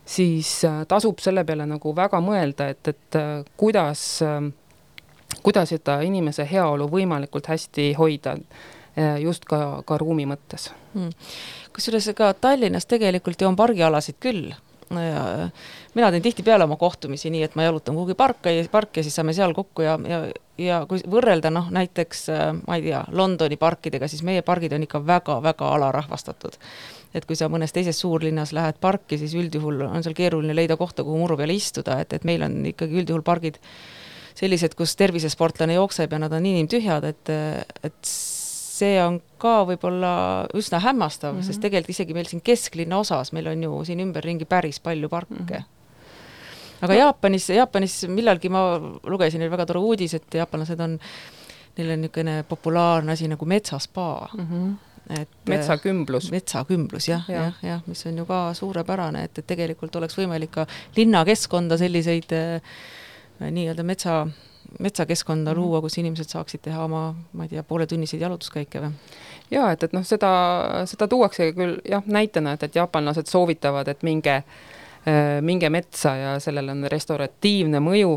siis 0.05 0.53
äh, 0.69 0.83
tasub 0.89 1.21
selle 1.21 1.45
peale 1.49 1.67
nagu 1.69 1.95
väga 1.97 2.21
mõelda, 2.25 2.69
et, 2.73 2.89
et 2.89 3.21
kuidas, 3.61 4.03
kuidas 5.43 5.73
seda 5.73 6.01
inimese 6.05 6.45
heaolu 6.51 6.89
võimalikult 6.93 7.49
hästi 7.53 7.93
hoida 7.99 8.37
just 9.23 9.45
ka, 9.49 9.81
ka 9.87 9.97
ruumi 10.01 10.27
mõttes. 10.29 10.73
Hmm.. 10.93 11.13
kusjuures 11.73 12.09
ka 12.19 12.33
Tallinnas 12.35 12.89
tegelikult 12.91 13.41
ju 13.41 13.47
on 13.49 13.57
pargialasid 13.57 14.19
küll 14.21 14.51
mina 14.91 16.11
teen 16.11 16.23
tihtipeale 16.23 16.65
oma 16.67 16.77
kohtumisi 16.77 17.31
nii, 17.31 17.45
et 17.47 17.55
ma 17.59 17.67
jalutan 17.67 17.95
kuhugi 17.95 18.17
parka 18.19 18.51
ja 18.51 18.65
parki 18.71 19.01
ja 19.01 19.07
siis 19.07 19.15
saame 19.19 19.35
seal 19.37 19.55
kokku 19.55 19.85
ja, 19.87 19.95
ja, 20.09 20.19
ja 20.59 20.81
kui 20.91 21.03
võrrelda 21.11 21.53
noh, 21.55 21.69
näiteks 21.75 22.27
ma 22.67 22.79
ei 22.79 22.89
tea, 22.89 23.05
Londoni 23.15 23.59
parkidega, 23.61 24.09
siis 24.11 24.25
meie 24.27 24.43
pargid 24.47 24.75
on 24.75 24.87
ikka 24.87 25.03
väga-väga 25.07 25.71
alarahvastatud. 25.77 26.59
et 27.15 27.25
kui 27.27 27.37
sa 27.37 27.49
mõnes 27.51 27.73
teises 27.75 27.99
suurlinnas 28.01 28.53
lähed 28.55 28.79
parki, 28.81 29.19
siis 29.19 29.35
üldjuhul 29.35 29.83
on 29.87 30.03
seal 30.03 30.15
keeruline 30.15 30.55
leida 30.55 30.77
kohta, 30.77 31.05
kuhu 31.07 31.23
muru 31.23 31.37
peale 31.39 31.55
istuda, 31.55 32.01
et, 32.01 32.13
et 32.13 32.25
meil 32.25 32.43
on 32.47 32.61
ikkagi 32.71 33.03
üldjuhul 33.03 33.23
pargid 33.27 33.59
sellised, 34.39 34.75
kus 34.79 34.95
tervisesportlane 34.99 35.75
jookseb 35.75 36.13
ja 36.13 36.21
nad 36.23 36.33
on 36.33 36.47
inimtühjad, 36.47 37.05
et, 37.05 37.33
et 37.85 38.15
see 38.81 38.97
on 39.03 39.19
ka 39.41 39.61
võib-olla 39.69 40.13
üsna 40.57 40.81
hämmastav 40.83 41.35
mm, 41.35 41.41
-hmm. 41.41 41.47
sest 41.47 41.63
tegelikult 41.65 41.95
isegi 41.95 42.17
meil 42.17 42.31
siin 42.31 42.43
kesklinna 42.45 43.03
osas, 43.05 43.33
meil 43.37 43.51
on 43.53 43.63
ju 43.69 43.85
siin 43.89 44.01
ümberringi 44.07 44.49
päris 44.49 44.81
palju 44.81 45.09
parke 45.13 45.35
mm. 45.35 45.47
-hmm 45.47 45.69
aga 46.81 46.97
Jaapanis, 46.97 47.49
Jaapanis 47.53 47.95
millalgi 48.09 48.49
ma 48.49 48.63
lugesin 49.05 49.45
väga 49.53 49.67
tore 49.69 49.83
uudis, 49.85 50.15
et 50.17 50.39
jaapanlased 50.41 50.81
on, 50.81 50.99
neil 51.79 51.91
on 51.95 52.01
niisugune 52.01 52.37
populaarne 52.49 53.13
asi 53.13 53.29
nagu 53.29 53.45
metsaspa 53.45 54.07
mm. 54.35 54.47
-hmm 54.47 54.71
et 55.11 55.49
metsakümblus. 55.49 56.31
metsakümblus 56.31 57.09
jah, 57.09 57.25
jah, 57.29 57.43
jah, 57.43 57.55
jah, 57.63 57.81
mis 57.87 58.07
on 58.07 58.19
ju 58.19 58.27
ka 58.27 58.55
suurepärane, 58.55 59.25
et, 59.25 59.39
et 59.39 59.47
tegelikult 59.47 59.97
oleks 59.97 60.19
võimalik 60.19 60.51
ka 60.55 60.67
linnakeskkonda 60.97 61.79
selliseid 61.81 62.33
äh, 62.33 62.61
nii-öelda 63.41 63.83
metsa 63.83 64.27
metsakeskkonda 64.79 65.55
luua, 65.55 65.79
mhm. 65.79 65.85
kus 65.85 65.99
inimesed 65.99 66.33
saaksid 66.33 66.65
teha 66.65 66.85
oma, 66.85 67.15
ma 67.33 67.47
ei 67.47 67.55
tea, 67.55 67.63
pooletunniseid 67.67 68.23
jalutuskäike 68.23 68.85
või? 68.85 68.93
jaa, 69.51 69.71
et, 69.75 69.83
et 69.83 69.97
noh, 69.97 70.05
seda, 70.07 70.31
seda 70.91 71.09
tuuakse 71.11 71.51
küll 71.57 71.81
jah, 71.89 72.05
näitena, 72.07 72.55
et, 72.55 72.69
et 72.69 72.79
jaapanlased 72.79 73.31
soovitavad, 73.31 73.89
et 73.91 74.05
minge, 74.07 74.37
äh, 75.09 75.41
minge 75.43 75.71
metsa 75.71 76.15
ja 76.17 76.37
sellel 76.43 76.71
on 76.75 76.87
restauratiivne 76.93 77.83
mõju 77.83 78.15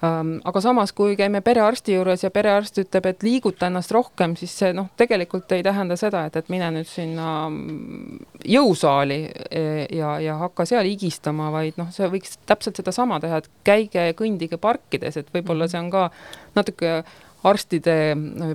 aga 0.00 0.60
samas, 0.64 0.94
kui 0.96 1.12
käime 1.18 1.42
perearsti 1.44 1.92
juures 1.92 2.22
ja 2.24 2.30
perearst 2.32 2.78
ütleb, 2.80 3.06
et 3.10 3.24
liiguta 3.26 3.68
ennast 3.68 3.92
rohkem, 3.92 4.32
siis 4.38 4.54
see 4.62 4.72
noh, 4.76 4.88
tegelikult 4.96 5.52
ei 5.52 5.64
tähenda 5.66 5.96
seda, 6.00 6.24
et, 6.28 6.38
et 6.40 6.48
mine 6.52 6.70
nüüd 6.72 6.88
sinna 6.88 7.32
mm, 7.50 8.20
jõusaali 8.48 9.18
e, 9.28 9.64
ja, 9.98 10.14
ja 10.24 10.38
hakka 10.40 10.64
seal 10.68 10.88
higistama, 10.88 11.50
vaid 11.52 11.76
noh, 11.80 11.90
see 11.92 12.08
võiks 12.12 12.38
täpselt 12.48 12.80
sedasama 12.80 13.20
teha, 13.20 13.42
et 13.42 13.50
käige 13.66 14.06
ja 14.08 14.16
kõndige 14.16 14.56
parkides, 14.60 15.20
et 15.20 15.28
võib-olla 15.34 15.68
mhm. 15.68 15.74
see 15.74 15.84
on 15.84 15.92
ka 15.92 16.06
natuke 16.56 16.94
arstide, 17.50 17.98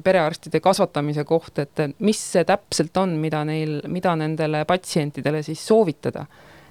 perearstide 0.06 0.62
kasvatamise 0.62 1.24
koht, 1.26 1.62
et 1.62 1.86
mis 2.06 2.20
see 2.34 2.46
täpselt 2.46 2.98
on, 3.02 3.16
mida 3.22 3.42
neil, 3.46 3.80
mida 3.90 4.14
nendele 4.18 4.66
patsientidele 4.70 5.42
siis 5.46 5.62
soovitada 5.66 6.26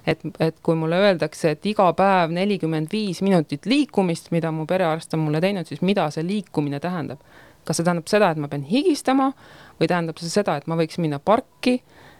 et, 0.07 0.21
et 0.39 0.59
kui 0.63 0.77
mulle 0.77 0.99
öeldakse, 1.01 1.55
et 1.55 1.65
iga 1.69 1.87
päev 1.97 2.33
nelikümmend 2.35 2.91
viis 2.93 3.21
minutit 3.25 3.65
liikumist, 3.69 4.31
mida 4.35 4.51
mu 4.53 4.67
perearst 4.69 5.13
on 5.17 5.25
mulle 5.25 5.41
teinud, 5.43 5.67
siis 5.69 5.81
mida 5.85 6.07
see 6.13 6.25
liikumine 6.25 6.81
tähendab? 6.83 7.23
kas 7.65 7.79
see 7.79 7.85
tähendab 7.87 8.09
seda, 8.11 8.27
et 8.29 8.37
ma 8.37 8.45
pean 8.45 8.61
higistama 8.69 9.31
või 9.79 9.89
tähendab 9.89 10.19
see 10.21 10.29
seda, 10.29 10.59
et 10.59 10.67
ma 10.69 10.77
võiks 10.77 10.99
minna 11.01 11.17
parki, 11.17 11.79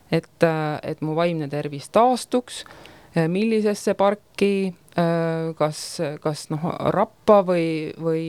et, 0.09 0.45
et 0.45 1.03
mu 1.05 1.13
vaimne 1.17 1.45
tervis 1.51 1.85
taastuks, 1.93 2.63
millisesse 3.29 3.93
parki, 3.95 4.73
kas, 5.59 5.81
kas 6.23 6.45
noh, 6.51 6.65
Rappa 6.95 7.41
või, 7.47 7.93
või, 8.01 8.23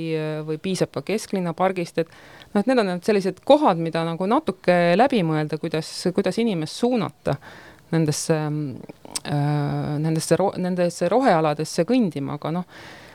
või 0.47 0.59
piisab 0.63 0.93
ka 0.95 1.03
kesklinna 1.07 1.55
pargist, 1.57 1.99
et 2.03 2.13
noh, 2.53 2.61
et 2.61 2.69
need 2.69 2.83
on 2.83 2.91
need 2.93 3.07
sellised 3.07 3.41
kohad, 3.49 3.81
mida 3.83 4.05
nagu 4.07 4.29
natuke 4.31 4.77
läbi 4.99 5.23
mõelda, 5.27 5.59
kuidas, 5.63 5.91
kuidas 6.15 6.39
inimest 6.43 6.85
suunata 6.85 7.39
nendesse 7.95 8.37
äh,, 8.37 9.97
nendesse, 10.03 10.39
nendesse 10.59 11.11
rohealadesse 11.13 11.87
kõndima, 11.89 12.37
aga 12.41 12.53
noh, 12.59 12.69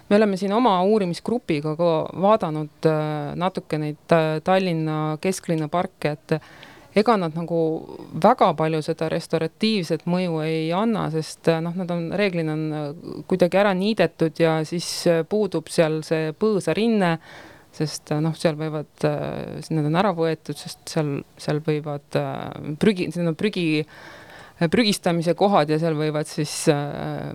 me 0.10 0.18
oleme 0.20 0.40
siin 0.40 0.54
oma 0.56 0.76
uurimisgrupiga 0.88 1.76
ka 1.80 1.94
vaadanud 2.24 2.90
äh, 2.90 3.32
natuke 3.40 3.80
neid 3.82 4.16
äh, 4.16 4.42
Tallinna 4.44 5.18
kesklinna 5.24 5.70
parke, 5.72 6.16
et 6.18 6.38
ega 6.96 7.16
nad 7.16 7.36
nagu 7.36 7.60
väga 8.24 8.52
palju 8.60 8.82
seda 8.84 9.08
restauratiivset 9.12 10.04
mõju 10.12 10.42
ei 10.44 10.66
anna, 10.76 11.06
sest 11.14 11.48
noh, 11.64 11.76
nad 11.80 11.92
on 11.94 12.10
reeglina 12.20 12.56
on 12.58 13.24
kuidagi 13.30 13.62
ära 13.62 13.72
niidetud 13.78 14.40
ja 14.40 14.58
siis 14.68 14.90
puudub 15.32 15.72
seal 15.72 16.02
see 16.04 16.34
põõsarinne, 16.36 17.14
sest 17.72 18.12
noh, 18.20 18.36
seal 18.36 18.60
võivad, 18.60 18.92
need 19.72 19.88
on 19.88 20.00
ära 20.02 20.12
võetud, 20.18 20.58
sest 20.60 20.84
seal, 20.92 21.22
seal 21.40 21.64
võivad 21.64 22.20
prügi, 22.82 23.08
need 23.16 23.32
on 23.32 23.40
prügi 23.40 23.86
prügistamise 24.70 25.34
kohad 25.38 25.72
ja 25.72 25.80
seal 25.82 25.96
võivad 25.98 26.30
siis 26.30 26.54
äh, 26.70 27.32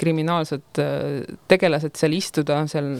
kriminaalsed 0.00 0.80
äh, 0.80 1.24
tegelased 1.50 1.98
seal 2.00 2.16
istuda 2.16 2.62
seal 2.70 2.94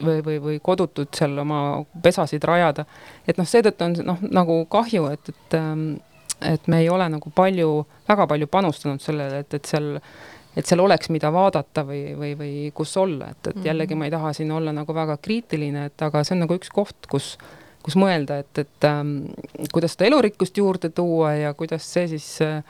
või, 0.00 0.20
või, 0.24 0.38
või 0.46 0.60
kodutud 0.64 1.12
seal 1.16 1.36
oma 1.42 1.82
pesasid 2.04 2.44
rajada. 2.48 2.86
et 3.26 3.40
noh, 3.40 3.48
seetõttu 3.48 3.88
on 3.88 3.98
noh, 4.12 4.24
nagu 4.32 4.62
kahju, 4.72 5.10
et, 5.12 5.32
et 5.34 5.58
ähm, 5.58 5.86
et 6.42 6.66
me 6.66 6.80
ei 6.82 6.88
ole 6.90 7.04
nagu 7.06 7.30
palju, 7.30 7.68
väga 8.08 8.26
palju 8.26 8.48
panustanud 8.50 9.02
sellele, 9.02 9.44
et, 9.44 9.54
et 9.54 9.68
seal 9.68 9.92
et 10.56 10.68
seal 10.68 10.82
oleks, 10.84 11.08
mida 11.08 11.30
vaadata 11.32 11.84
või, 11.88 12.12
või, 12.18 12.32
või 12.36 12.54
kus 12.76 12.96
olla, 13.00 13.30
et, 13.32 13.52
et 13.52 13.68
jällegi 13.70 13.96
ma 13.96 14.08
ei 14.08 14.12
taha 14.12 14.34
siin 14.36 14.50
olla 14.52 14.74
nagu 14.74 14.92
väga 14.94 15.16
kriitiline, 15.22 15.86
et 15.88 16.04
aga 16.04 16.20
see 16.26 16.34
on 16.36 16.42
nagu 16.44 16.58
üks 16.58 16.72
koht, 16.74 17.08
kus 17.10 17.36
kus 17.82 17.96
mõelda, 17.98 18.38
et, 18.42 18.62
et 18.62 18.86
ähm, 18.86 19.14
kuidas 19.74 19.96
seda 19.96 20.06
elurikkust 20.06 20.58
juurde 20.58 20.92
tuua 20.94 21.32
ja 21.34 21.54
kuidas 21.58 21.86
see 21.94 22.06
siis 22.12 22.26
äh, 22.44 22.60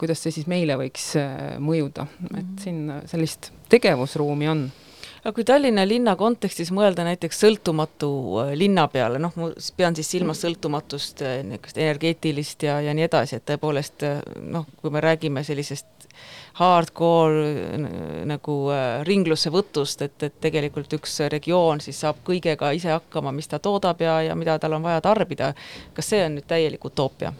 kuidas 0.00 0.22
see 0.22 0.34
siis 0.34 0.48
meile 0.50 0.76
võiks 0.80 1.12
äh, 1.20 1.56
mõjuda, 1.62 2.06
et 2.30 2.38
mhm. 2.38 2.54
siin 2.62 2.94
sellist 3.10 3.52
tegevusruumi 3.72 4.48
on 4.52 4.64
aga 5.22 5.32
kui 5.36 5.46
Tallinna 5.46 5.84
linna 5.86 6.16
kontekstis 6.18 6.72
mõelda 6.74 7.06
näiteks 7.06 7.38
sõltumatu 7.44 8.10
äh, 8.42 8.52
linna 8.58 8.88
peale, 8.92 9.20
noh, 9.22 9.34
ma 9.38 9.52
pean 9.78 9.96
siis 9.96 10.10
silmas 10.12 10.40
mhm. 10.40 10.48
sõltumatust 10.48 11.22
äh, 11.24 11.38
niisugust 11.46 11.78
energeetilist 11.78 12.66
ja, 12.66 12.80
ja 12.84 12.94
nii 12.96 13.06
edasi, 13.06 13.38
et 13.38 13.46
tõepoolest 13.52 14.06
noh, 14.42 14.66
kui 14.82 14.94
me 14.94 15.04
räägime 15.04 15.44
sellisest 15.46 15.88
hardcore 16.58 17.78
nagu 18.28 18.56
ringlusse 19.08 19.48
võtust, 19.54 20.02
et, 20.04 20.18
et 20.26 20.34
tegelikult 20.44 20.92
üks 20.98 21.22
regioon 21.32 21.80
siis 21.80 22.02
saab 22.04 22.20
kõigega 22.26 22.74
ise 22.76 22.92
hakkama, 22.92 23.32
mis 23.32 23.48
ta 23.48 23.62
toodab 23.62 24.02
ja, 24.04 24.18
ja 24.26 24.36
mida 24.36 24.58
tal 24.60 24.76
on 24.76 24.84
vaja 24.84 25.00
tarbida, 25.00 25.54
kas 25.96 26.12
see 26.12 26.20
on 26.26 26.36
nüüd 26.36 26.50
täielik 26.50 26.84
utoopia? 26.84 27.32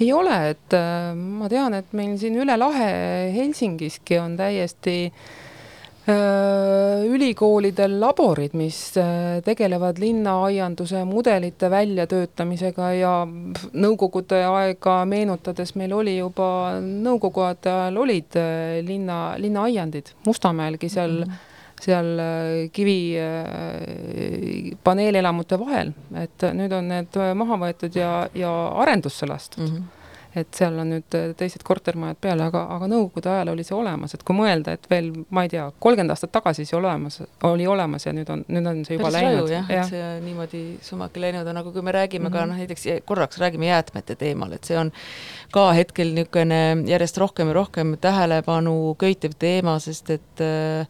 Ei 0.00 0.12
ole, 0.12 0.36
et 0.52 0.76
äh, 0.76 1.14
ma 1.16 1.48
tean, 1.48 1.74
et 1.78 1.92
meil 1.96 2.16
siin 2.20 2.36
üle 2.42 2.56
lahe 2.58 2.90
Helsingiski 3.32 4.18
on 4.20 4.36
täiesti 4.36 4.96
äh, 5.08 7.06
ülikoolidel 7.08 7.96
laborid, 8.00 8.56
mis 8.58 8.78
äh, 9.00 9.40
tegelevad 9.46 10.00
linnaaianduse 10.02 11.04
mudelite 11.08 11.70
väljatöötamisega 11.72 12.92
ja 12.98 13.14
nõukogude 13.26 14.44
aega 14.50 15.00
meenutades 15.08 15.74
meil 15.80 15.96
oli 15.96 16.18
juba 16.18 16.78
nõukogude 16.84 17.72
ajal 17.72 18.00
olid 18.04 18.40
linna, 18.86 19.20
linnaaiandid 19.40 20.16
Mustamäelgi 20.28 20.92
seal 20.92 21.22
mm 21.22 21.30
-hmm 21.30 21.45
seal 21.82 22.12
äh, 22.18 22.68
kivi 22.72 22.98
äh, 23.20 24.76
paneelelamute 24.84 25.58
vahel, 25.60 25.92
et 26.16 26.48
nüüd 26.56 26.72
on 26.76 26.88
need 26.92 27.20
maha 27.36 27.60
võetud 27.66 27.98
ja, 27.98 28.14
ja 28.34 28.54
arendusse 28.82 29.28
lastud 29.28 29.66
mm. 29.66 29.76
-hmm 29.76 29.95
et 30.36 30.56
seal 30.56 30.76
on 30.80 30.90
nüüd 30.92 31.16
teised 31.38 31.62
kortermajad 31.66 32.18
peale, 32.20 32.46
aga, 32.50 32.62
aga 32.74 32.88
nõukogude 32.90 33.30
ajal 33.32 33.52
oli 33.54 33.64
see 33.66 33.76
olemas, 33.76 34.14
et 34.16 34.24
kui 34.26 34.36
mõelda, 34.36 34.74
et 34.76 34.88
veel, 34.90 35.10
ma 35.34 35.46
ei 35.46 35.52
tea, 35.52 35.64
kolmkümmend 35.82 36.12
aastat 36.12 36.32
tagasi 36.34 36.66
see 36.68 36.76
olemas, 36.78 37.20
oli 37.48 37.66
olemas 37.70 38.06
ja 38.06 38.12
nüüd 38.16 38.30
on, 38.32 38.44
nüüd 38.52 38.70
on 38.70 38.82
see 38.86 38.98
juba 38.98 39.08
Päris 39.08 39.16
läinud. 39.16 39.52
jah 39.52 39.72
ja., 39.72 39.84
et 39.84 39.92
see 39.94 40.10
niimoodi 40.26 40.62
sumaki 40.84 41.22
läinud 41.24 41.48
on, 41.48 41.60
aga 41.62 41.72
kui 41.74 41.84
me 41.86 41.94
räägime 41.96 42.28
mm 42.28 42.32
-hmm. 42.32 42.32
ka 42.32 42.46
mhm. 42.46 42.50
noh, 42.50 42.58
näiteks 42.58 42.86
korraks 43.04 43.38
räägime 43.38 43.66
jäätmete 43.66 44.16
teemal, 44.16 44.52
et 44.52 44.64
see 44.64 44.78
on 44.78 44.92
ka 45.52 45.72
hetkel 45.72 46.12
niisugune 46.14 46.82
järjest 46.86 47.18
rohkem 47.18 47.48
ja 47.48 47.54
rohkem 47.54 47.96
tähelepanu 48.00 48.96
köitev 48.98 49.32
teema, 49.38 49.78
sest 49.78 50.10
et 50.10 50.40
äh, 50.40 50.86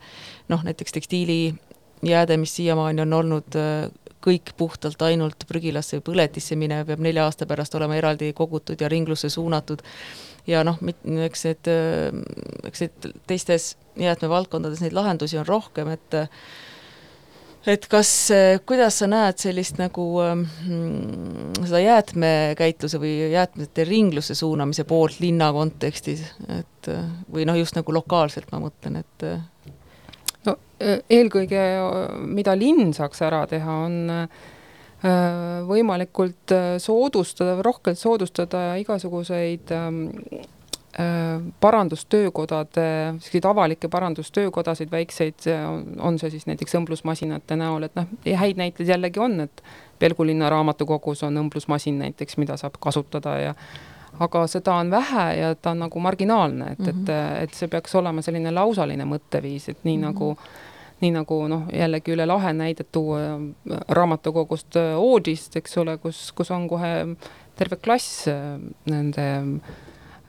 noh, 0.48 0.64
näiteks 0.64 0.92
tekstiilijääde, 0.92 2.36
mis 2.36 2.56
siiamaani 2.56 3.02
on 3.02 3.12
olnud 3.12 3.56
äh, 3.56 3.90
kõik 4.26 4.54
puhtalt 4.58 5.02
ainult 5.06 5.46
prügilasse 5.48 5.98
või 5.98 6.06
põletisse 6.10 6.58
minev, 6.58 6.86
peab 6.90 7.02
nelja 7.04 7.26
aasta 7.26 7.48
pärast 7.48 7.74
olema 7.78 7.98
eraldi 7.98 8.32
kogutud 8.36 8.80
ja 8.80 8.90
ringlusse 8.92 9.30
suunatud. 9.32 9.82
ja 10.46 10.62
noh, 10.64 10.78
eks 11.26 11.44
need, 11.48 11.68
äh, 11.70 12.68
eks 12.68 12.84
need 12.84 13.10
teistes 13.26 13.74
jäätmevaldkondades 13.98 14.82
neid 14.84 14.94
lahendusi 14.94 15.38
on 15.38 15.46
rohkem, 15.46 15.88
et 15.94 16.18
et 17.66 17.86
kas, 17.90 18.10
kuidas 18.66 19.00
sa 19.00 19.08
näed 19.10 19.40
sellist 19.42 19.80
nagu 19.80 20.04
mm, 20.22 21.64
seda 21.66 21.80
jäätmekäitluse 21.82 23.00
või 23.02 23.16
jäätmete 23.32 23.84
ringlusse 23.88 24.36
suunamise 24.38 24.84
poolt 24.86 25.18
linna 25.20 25.50
kontekstis, 25.52 26.22
et 26.46 26.90
või 27.32 27.46
noh, 27.48 27.58
just 27.58 27.74
nagu 27.74 27.94
lokaalselt 27.96 28.52
ma 28.54 28.62
mõtlen, 28.68 29.02
et 29.02 29.26
no 30.48 30.56
e, 30.80 30.98
eelkõige, 31.18 31.62
mida 32.26 32.56
linn 32.58 32.92
saaks 32.96 33.22
ära 33.26 33.44
teha, 33.50 33.78
on 33.86 33.96
e, 34.12 34.20
võimalikult 35.68 36.54
soodustada, 36.82 37.58
rohkelt 37.64 38.00
soodustada 38.00 38.68
igasuguseid 38.80 39.74
parandustöökodade, 41.60 43.14
selliseid 43.20 43.44
avalikke 43.44 43.88
parandustöökodasid, 43.92 44.90
väikseid, 44.90 45.34
on 46.00 46.16
see 46.18 46.30
siis 46.32 46.46
näiteks 46.48 46.72
õmblusmasinate 46.78 47.58
näol, 47.60 47.84
et 47.84 47.98
noh, 47.98 48.08
häid 48.24 48.56
näiteid 48.56 48.88
jällegi 48.88 49.20
on, 49.20 49.40
et 49.44 49.62
Pelgulinna 49.98 50.48
raamatukogus 50.52 51.22
on 51.28 51.36
õmblusmasin 51.40 52.00
näiteks, 52.00 52.36
mida 52.40 52.56
saab 52.60 52.80
kasutada 52.80 53.36
ja 53.40 53.54
aga 54.20 54.46
seda 54.46 54.74
on 54.74 54.90
vähe 54.90 55.26
ja 55.36 55.54
ta 55.54 55.70
on 55.70 55.78
nagu 55.78 56.00
marginaalne, 56.00 56.72
et 56.72 56.78
mm, 56.78 56.84
-hmm. 56.84 56.90
et, 56.90 57.08
mhm. 57.08 57.42
et 57.42 57.54
see 57.54 57.68
peaks 57.68 57.94
olema 57.94 58.22
selline 58.22 58.50
lausaline 58.50 59.04
mõtteviis, 59.04 59.68
et 59.68 59.84
nii 59.84 59.96
mm 59.96 60.02
-hmm. 60.02 60.06
nagu 60.06 60.36
nii 61.00 61.12
nagu 61.12 61.40
noh, 61.48 61.66
jällegi 61.72 62.14
üle 62.14 62.26
lahe 62.26 62.52
näidet 62.56 62.88
tuua 62.92 63.18
raamatukogust 63.88 64.78
Oodist, 64.96 65.56
eks 65.56 65.76
ole, 65.82 65.98
kus, 66.00 66.30
kus 66.36 66.50
on 66.50 66.68
kohe 66.68 66.92
terve 67.56 67.76
klass 67.76 68.26
äh, 68.28 68.56
nende 68.88 69.26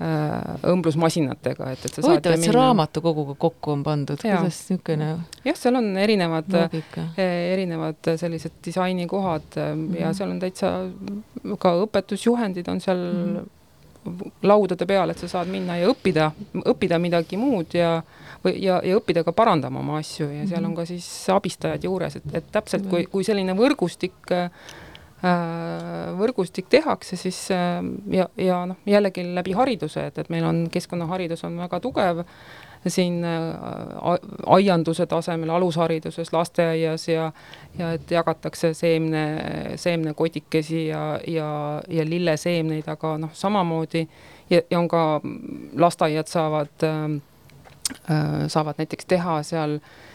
äh, 0.01 0.67
õmblusmasinatega, 0.67 1.71
et, 1.71 1.87
et 1.87 1.97
sa 1.97 2.03
huvitav, 2.03 2.35
et 2.35 2.45
see 2.45 2.55
raamatukoguga 2.55 3.37
kokku 3.39 3.73
on 3.77 3.83
pandud, 3.87 4.19
kuidas 4.21 4.61
niisugune 4.69 5.09
jah, 5.47 5.59
seal 5.59 5.79
on 5.79 5.91
erinevad, 6.03 6.57
eh, 6.59 7.35
erinevad 7.53 8.15
sellised 8.19 8.59
disainikohad 8.65 9.47
mm 9.55 9.83
-hmm. 9.85 10.01
ja 10.01 10.13
seal 10.13 10.35
on 10.35 10.39
täitsa 10.43 10.73
ka 11.59 11.77
õpetusjuhendid 11.85 12.71
on 12.71 12.83
seal 12.83 13.05
mm 13.11 13.37
-hmm 13.37 13.53
laudade 14.43 14.85
peal, 14.89 15.09
et 15.11 15.19
sa 15.19 15.29
saad 15.31 15.51
minna 15.51 15.77
ja 15.79 15.89
õppida, 15.91 16.31
õppida 16.65 16.99
midagi 17.01 17.39
muud 17.39 17.75
ja 17.77 17.97
või 18.43 18.57
ja, 18.61 18.79
ja 18.85 18.97
õppida 18.99 19.23
ka 19.25 19.33
parandama 19.33 19.81
oma 19.81 19.97
asju 20.01 20.29
ja 20.29 20.45
seal 20.45 20.63
on 20.63 20.71
mhm. 20.71 20.79
ka 20.79 20.85
siis 20.89 21.07
abistajad 21.33 21.83
juures, 21.83 22.19
et, 22.19 22.27
et 22.37 22.51
täpselt 22.51 22.85
kui, 22.89 23.07
kui 23.11 23.25
selline 23.27 23.55
võrgustik 23.57 24.17
Äh, 24.31 24.49
võrgustik 26.17 26.67
tehakse, 26.69 27.17
siis 27.17 27.39
äh, 27.51 27.81
ja, 28.13 28.27
ja 28.37 28.61
noh, 28.69 28.77
jällegi 28.85 29.23
läbi 29.33 29.55
hariduse, 29.57 30.07
et, 30.11 30.17
et 30.21 30.29
meil 30.29 30.45
on 30.45 30.67
keskkonnaharidus 30.71 31.43
on 31.47 31.57
väga 31.57 31.79
tugev. 31.81 32.23
Siin 32.87 33.23
äh, 33.25 34.13
aianduse 34.53 35.07
tasemel, 35.09 35.49
alushariduses, 35.49 36.29
lasteaias 36.31 37.07
ja 37.09 37.31
ja 37.77 37.91
et 37.97 38.11
jagatakse 38.11 38.71
seemne, 38.77 39.23
seemnekotikesi 39.75 40.85
ja, 40.87 41.19
ja, 41.27 41.49
ja 41.89 42.05
lilleseemneid, 42.05 42.87
aga 42.87 43.17
noh, 43.17 43.33
samamoodi 43.33 44.05
ja, 44.49 44.61
ja 44.69 44.79
on 44.79 44.87
ka 44.87 45.21
lasteaiad 45.75 46.29
saavad 46.29 46.85
äh,, 46.85 47.17
saavad 48.47 48.77
näiteks 48.77 49.05
teha 49.09 49.41
seal 49.43 49.79
äh, 49.81 49.81
Äh, 49.81 50.06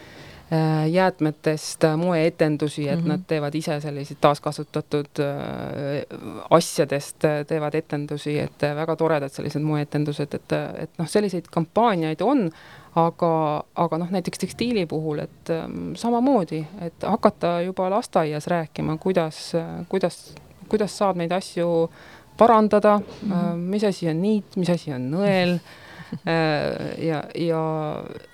jäätmetest 0.91 1.83
äh, 1.83 1.97
moeetendusi, 1.97 2.89
et 2.89 2.99
mm 2.99 3.05
-hmm. 3.05 3.07
nad 3.07 3.19
teevad 3.27 3.55
ise 3.55 3.79
selliseid 3.81 4.17
taaskasutatud 4.21 5.19
äh, 5.19 6.45
asjadest, 6.49 7.17
teevad 7.47 7.73
etendusi, 7.75 8.39
et 8.39 8.61
väga 8.61 8.95
toredad 8.95 9.29
sellised 9.29 9.61
moeetendused, 9.61 10.33
et, 10.33 10.51
et 10.77 10.89
noh, 10.97 11.07
selliseid 11.07 11.47
kampaaniaid 11.51 12.21
on, 12.21 12.49
aga, 12.95 13.63
aga 13.75 13.97
noh, 13.97 14.09
näiteks 14.11 14.39
tekstiili 14.39 14.85
puhul, 14.85 15.19
et 15.19 15.49
ähm, 15.49 15.93
samamoodi, 15.95 16.65
et 16.81 17.03
hakata 17.03 17.61
juba 17.61 17.89
lasteaias 17.89 18.47
rääkima, 18.47 18.97
kuidas, 18.97 19.53
kuidas, 19.89 20.35
kuidas 20.69 20.97
saab 20.97 21.15
neid 21.17 21.31
asju 21.31 21.89
parandada 22.37 22.99
mm, 22.99 23.31
-hmm. 23.31 23.55
mis 23.55 23.83
asi 23.83 24.09
on 24.09 24.21
niit, 24.21 24.55
mis 24.55 24.69
asi 24.69 24.93
on 24.93 25.11
nõel 25.11 25.59
Äh, 25.59 25.82
ja, 27.09 27.23
ja, 27.35 27.65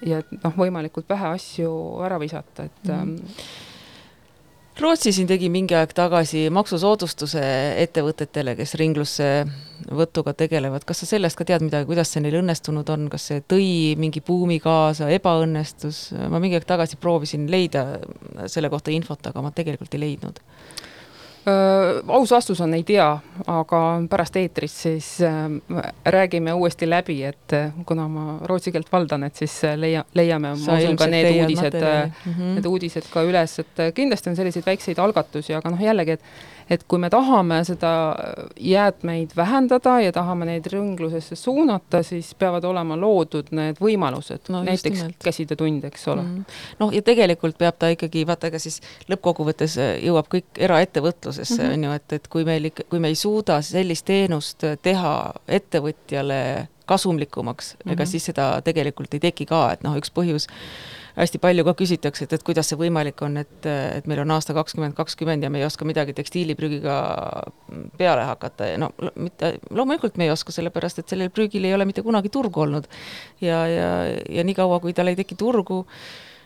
ja 0.05 0.21
noh, 0.43 0.53
võimalikult 0.59 1.09
vähe 1.09 1.33
asju 1.35 1.71
ära 2.05 2.19
visata, 2.21 2.69
et 2.69 2.93
mm. 2.93 3.17
Rootsi 4.79 5.11
siin 5.11 5.27
tegi 5.27 5.49
mingi 5.51 5.75
aeg 5.75 5.91
tagasi 5.91 6.45
maksusoodustuse 6.55 7.41
ettevõtetele, 7.81 8.53
kes 8.55 8.77
ringlusse 8.79 9.25
võtuga 9.91 10.31
tegelevad, 10.39 10.85
kas 10.87 11.01
sa 11.03 11.09
sellest 11.09 11.35
ka 11.35 11.43
tead 11.49 11.65
midagi, 11.65 11.83
kuidas 11.89 12.13
see 12.13 12.23
neil 12.23 12.37
õnnestunud 12.39 12.87
on, 12.93 13.09
kas 13.11 13.25
see 13.27 13.43
tõi 13.43 13.67
mingi 13.99 14.23
buumi 14.23 14.61
kaasa, 14.63 15.09
ebaõnnestus, 15.17 16.13
ma 16.31 16.39
mingi 16.39 16.55
aeg 16.55 16.67
tagasi 16.69 16.95
proovisin 16.95 17.49
leida 17.51 17.83
selle 18.47 18.71
kohta 18.71 18.95
infot, 18.95 19.19
aga 19.27 19.43
ma 19.43 19.51
tegelikult 19.51 19.99
ei 19.99 20.05
leidnud. 20.05 20.39
Äh, 20.39 20.88
aus 22.08 22.32
vastus 22.32 22.60
on 22.62 22.73
ei 22.73 22.84
tea, 22.84 23.08
aga 23.47 23.80
pärast 24.10 24.36
eetrist 24.39 24.84
siis 24.84 25.08
räägime 26.06 26.54
uuesti 26.54 26.89
läbi, 26.89 27.21
et 27.23 27.56
kuna 27.86 28.08
ma 28.12 28.25
rootsi 28.49 28.73
keelt 28.75 28.91
valdan, 28.91 29.23
et 29.23 29.39
siis 29.39 29.56
leia, 29.80 30.04
leiame, 30.13 30.54
ma 30.60 30.78
usun 30.78 30.99
ka 30.99 31.08
need 31.08 31.32
uudised, 31.32 31.80
mm 31.80 32.34
-hmm. 32.34 32.54
need 32.60 32.65
uudised 32.65 33.10
ka 33.13 33.23
üles, 33.23 33.60
et 33.60 33.84
kindlasti 33.95 34.30
on 34.30 34.36
selliseid 34.36 34.65
väikseid 34.65 34.99
algatusi, 34.99 35.54
aga 35.54 35.69
noh, 35.69 35.82
jällegi, 35.82 36.12
et 36.12 36.21
et 36.69 36.84
kui 36.88 36.99
me 37.01 37.10
tahame 37.10 37.60
seda 37.67 37.91
jäätmeid 38.60 39.34
vähendada 39.36 39.99
ja 40.03 40.12
tahame 40.13 40.45
neid 40.49 40.69
ringlusesse 40.71 41.36
suunata, 41.36 42.03
siis 42.03 42.32
peavad 42.39 42.63
olema 42.69 42.97
loodud 42.99 43.49
need 43.58 43.82
võimalused 43.82 44.51
no,, 44.53 44.63
näiteks 44.67 45.05
käsitöötund, 45.23 45.84
eks 45.89 46.08
ole 46.08 46.21
mm. 46.21 46.36
-hmm. 46.36 46.60
noh, 46.79 46.93
ja 46.93 47.01
tegelikult 47.01 47.58
peab 47.58 47.79
ta 47.79 47.89
ikkagi, 47.95 48.25
vaata, 48.27 48.51
ega 48.51 48.60
siis 48.60 48.82
lõppkokkuvõttes 49.10 49.77
äh, 49.82 49.95
jõuab 50.05 50.29
kõik 50.29 50.62
eraettevõtlusesse 50.69 51.62
mm, 51.63 51.73
on 51.73 51.75
-hmm. 51.75 51.86
ju, 51.86 51.91
et, 51.91 52.13
et 52.19 52.27
kui 52.27 52.45
meil 52.45 52.69
ikka, 52.71 52.86
kui 52.89 52.99
me 52.99 53.08
ei 53.08 53.15
suuda 53.15 53.62
sellist 53.62 54.05
teenust 54.05 54.63
teha 54.82 55.15
ettevõtjale 55.47 56.67
kasumlikumaks 56.86 57.73
mm, 57.73 57.77
-hmm. 57.79 57.93
ega 57.93 58.03
mhm. 58.03 58.12
siis 58.12 58.25
seda 58.25 58.62
tegelikult 58.62 59.13
ei 59.13 59.19
teki 59.19 59.45
ka, 59.45 59.71
et 59.73 59.84
noh, 59.84 59.97
üks 59.97 60.13
põhjus 60.13 60.47
hästi 61.19 61.39
palju 61.41 61.65
ka 61.67 61.73
küsitakse, 61.79 62.25
et, 62.25 62.36
et 62.38 62.45
kuidas 62.47 62.69
see 62.71 62.79
võimalik 62.79 63.19
on, 63.25 63.38
et, 63.41 63.67
et 63.67 64.08
meil 64.10 64.21
on 64.23 64.32
aasta 64.36 64.55
kakskümmend 64.55 64.95
kakskümmend 64.97 65.43
ja 65.43 65.51
me 65.51 65.62
ei 65.62 65.67
oska 65.67 65.88
midagi 65.88 66.15
tekstiiliprügiga 66.17 66.95
peale 67.99 68.23
hakata 68.29 68.71
ja 68.71 68.79
no 68.82 68.91
mitte, 69.19 69.58
loomulikult 69.75 70.19
me 70.19 70.29
ei 70.29 70.34
oska, 70.34 70.55
sellepärast 70.55 71.03
et 71.03 71.12
sellel 71.12 71.34
prügil 71.34 71.67
ei 71.67 71.75
ole 71.75 71.88
mitte 71.89 72.05
kunagi 72.05 72.32
turgu 72.34 72.65
olnud. 72.65 72.88
ja, 73.41 73.65
ja, 73.67 73.91
ja 74.29 74.47
niikaua, 74.47 74.79
kui 74.79 74.95
tal 74.95 75.12
ei 75.12 75.19
teki 75.19 75.36
turgu, 75.39 75.84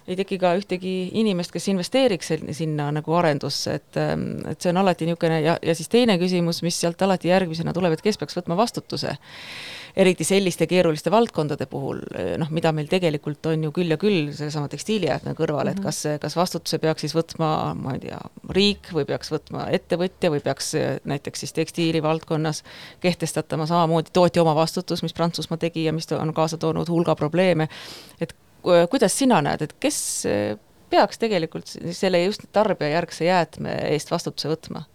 ei 0.07 0.17
teki 0.19 0.39
ka 0.41 0.55
ühtegi 0.59 0.95
inimest, 1.19 1.53
kes 1.53 1.69
investeeriks 1.71 2.33
sinna 2.57 2.89
nagu 2.95 3.15
arendusse, 3.15 3.77
et, 3.79 4.01
et 4.49 4.59
see 4.59 4.73
on 4.73 4.81
alati 4.81 5.07
niisugune 5.07 5.39
ja, 5.45 5.57
ja 5.61 5.77
siis 5.77 5.91
teine 5.91 6.17
küsimus, 6.21 6.63
mis 6.65 6.79
sealt 6.81 7.01
alati 7.05 7.31
järgmisena 7.31 7.75
tuleb, 7.75 7.95
et 7.95 8.03
kes 8.03 8.19
peaks 8.19 8.41
võtma 8.41 8.57
vastutuse 8.59 9.15
eriti 9.95 10.25
selliste 10.25 10.67
keeruliste 10.69 11.11
valdkondade 11.13 11.67
puhul, 11.69 12.01
noh, 12.41 12.49
mida 12.55 12.71
meil 12.75 12.89
tegelikult 12.89 13.45
on 13.51 13.67
ju 13.67 13.71
küll 13.75 13.93
ja 13.93 13.97
küll 14.01 14.31
sellesama 14.33 14.69
tekstiilijäätme 14.71 15.35
kõrval, 15.37 15.69
et 15.69 15.79
mhm. 15.79 15.85
kas, 15.85 16.03
kas 16.21 16.37
vastutuse 16.37 16.79
peaks 16.81 17.05
siis 17.05 17.15
võtma, 17.17 17.49
ma 17.77 17.95
ei 17.97 18.03
tea, 18.07 18.19
riik 18.57 18.89
või 18.95 19.05
peaks 19.09 19.31
võtma 19.33 19.67
ettevõtja 19.75 20.31
või 20.33 20.41
peaks 20.43 20.73
näiteks 21.09 21.45
siis 21.45 21.53
tekstiilivaldkonnas 21.59 22.63
kehtestatama 23.03 23.67
samamoodi 23.69 24.13
tootja 24.13 24.41
omavastutus, 24.45 25.03
mis 25.05 25.13
Prantsusmaa 25.13 25.61
tegi 25.61 25.85
ja 25.85 25.93
mis 25.93 26.09
on 26.17 26.33
kaasa 26.33 26.57
toonud 26.57 26.89
hulga 26.89 27.15
probleeme, 27.19 27.69
et 28.21 28.33
kuidas 28.89 29.17
sina 29.17 29.41
näed, 29.45 29.61
et 29.61 29.77
kes 29.79 29.99
peaks 30.93 31.21
tegelikult 31.21 31.69
selle 31.91 32.23
just 32.23 32.47
tarbijajärgse 32.53 33.25
jäätme 33.25 33.77
eest 33.93 34.11
vastutuse 34.13 34.51
võtma? 34.51 34.87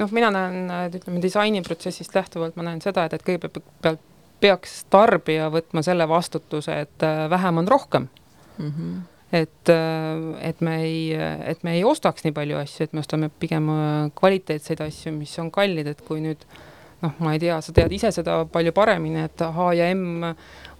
noh, 0.00 0.08
mina 0.14 0.30
näen, 0.32 0.70
ütleme 0.96 1.20
disainiprotsessist 1.22 2.14
lähtuvalt 2.16 2.56
ma 2.56 2.64
näen 2.66 2.80
seda, 2.84 3.04
et, 3.06 3.18
et 3.18 3.24
kõigepealt 3.26 3.60
peaks 4.42 4.82
tarbija 4.90 5.48
võtma 5.52 5.84
selle 5.86 6.08
vastutuse, 6.10 6.82
et 6.86 7.06
äh, 7.06 7.24
vähem 7.30 7.62
on 7.62 7.70
rohkem 7.70 8.10
mm. 8.58 8.68
-hmm 8.68 9.00
et, 9.32 9.68
äh, 9.68 10.48
et 10.48 10.60
me 10.60 10.74
ei, 10.84 11.14
et 11.46 11.62
me 11.64 11.72
ei 11.72 11.84
ostaks 11.88 12.24
nii 12.24 12.34
palju 12.36 12.58
asju, 12.58 12.84
et 12.84 12.92
me 12.92 13.00
ostame 13.00 13.30
pigem 13.40 13.70
äh, 13.72 14.10
kvaliteetseid 14.18 14.82
asju, 14.84 15.12
mis 15.16 15.32
on 15.40 15.48
kallid, 15.50 15.86
et 15.88 16.02
kui 16.04 16.20
nüüd 16.20 16.44
noh, 17.02 17.14
ma 17.18 17.32
ei 17.32 17.40
tea, 17.42 17.56
sa 17.64 17.72
tead 17.72 17.92
ise 17.96 18.12
seda 18.12 18.42
palju 18.52 18.74
paremini, 18.76 19.24
et 19.24 19.40
H 19.40 19.70
ja 19.78 19.88
M 19.94 20.34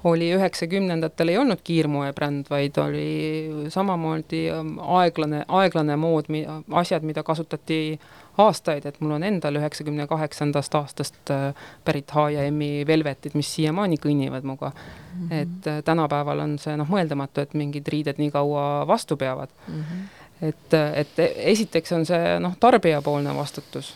oli 0.04 0.28
üheksakümnendatel 0.36 1.32
ei 1.32 1.38
olnud 1.38 1.62
kiirmoebränd, 1.64 2.50
vaid 2.50 2.78
oli 2.82 3.68
samamoodi 3.70 4.44
aeglane, 4.98 5.44
aeglane 5.48 5.96
mood, 5.96 6.28
asjad, 6.82 7.06
mida 7.06 7.22
kasutati 7.26 7.98
aastaid, 8.38 8.86
et 8.88 9.00
mul 9.00 9.16
on 9.18 9.26
endal 9.26 9.58
üheksakümne 9.60 10.06
kaheksandast 10.08 10.74
aastast 10.78 11.32
äh, 11.34 11.50
pärit 11.84 12.14
H&M-i 12.14 12.86
velvetid, 12.88 13.36
mis 13.38 13.50
siiamaani 13.56 14.00
kõnnivad 14.00 14.46
minuga 14.46 14.72
mm. 14.72 15.28
-hmm. 15.28 15.42
et 15.42 15.68
äh, 15.68 15.82
tänapäeval 15.84 16.40
on 16.46 16.58
see 16.58 16.76
noh, 16.76 16.88
mõeldamatu, 16.88 17.44
et 17.44 17.54
mingid 17.54 17.88
riided 17.88 18.18
nii 18.18 18.30
kaua 18.30 18.86
vastu 18.88 19.16
peavad 19.16 19.52
mm. 19.68 19.80
-hmm 19.80 20.21
et, 20.42 20.74
et 20.74 21.22
esiteks 21.52 21.94
on 21.96 22.06
see 22.08 22.36
noh, 22.42 22.56
tarbijapoolne 22.60 23.34
vastutus, 23.36 23.92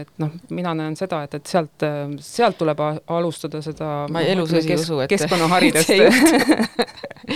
et 0.00 0.12
noh, 0.22 0.32
mina 0.50 0.74
näen 0.78 0.96
seda, 0.98 1.22
et, 1.26 1.36
et 1.38 1.52
sealt, 1.52 1.86
sealt 2.24 2.58
tuleb 2.60 2.80
alustada 2.82 3.62
seda 3.64 3.92
ma 4.12 4.24
elu 4.24 4.46
sees 4.50 4.70
ei 4.70 4.80
usu, 4.80 5.02
et 5.04 5.12
keskkonnaharidust. 5.12 5.92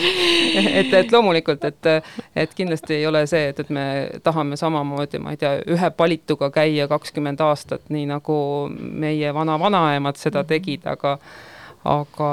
Et, 0.76 0.92
et 0.92 1.12
loomulikult, 1.12 1.64
et, 1.64 1.88
et 2.36 2.54
kindlasti 2.54 2.98
ei 2.98 3.06
ole 3.06 3.22
see, 3.30 3.50
et, 3.52 3.60
et 3.62 3.70
me 3.72 3.84
tahame 4.24 4.58
samamoodi, 4.58 5.20
ma 5.22 5.34
ei 5.34 5.40
tea, 5.40 5.52
ühe 5.72 5.90
palituga 5.96 6.50
käia 6.54 6.88
kakskümmend 6.90 7.40
aastat, 7.44 7.84
nii 7.94 8.08
nagu 8.10 8.38
meie 8.76 9.32
vana-vanaemad 9.34 10.18
seda 10.20 10.42
mhm. 10.42 10.50
tegid, 10.50 10.88
aga 10.90 11.16
aga, 11.86 12.32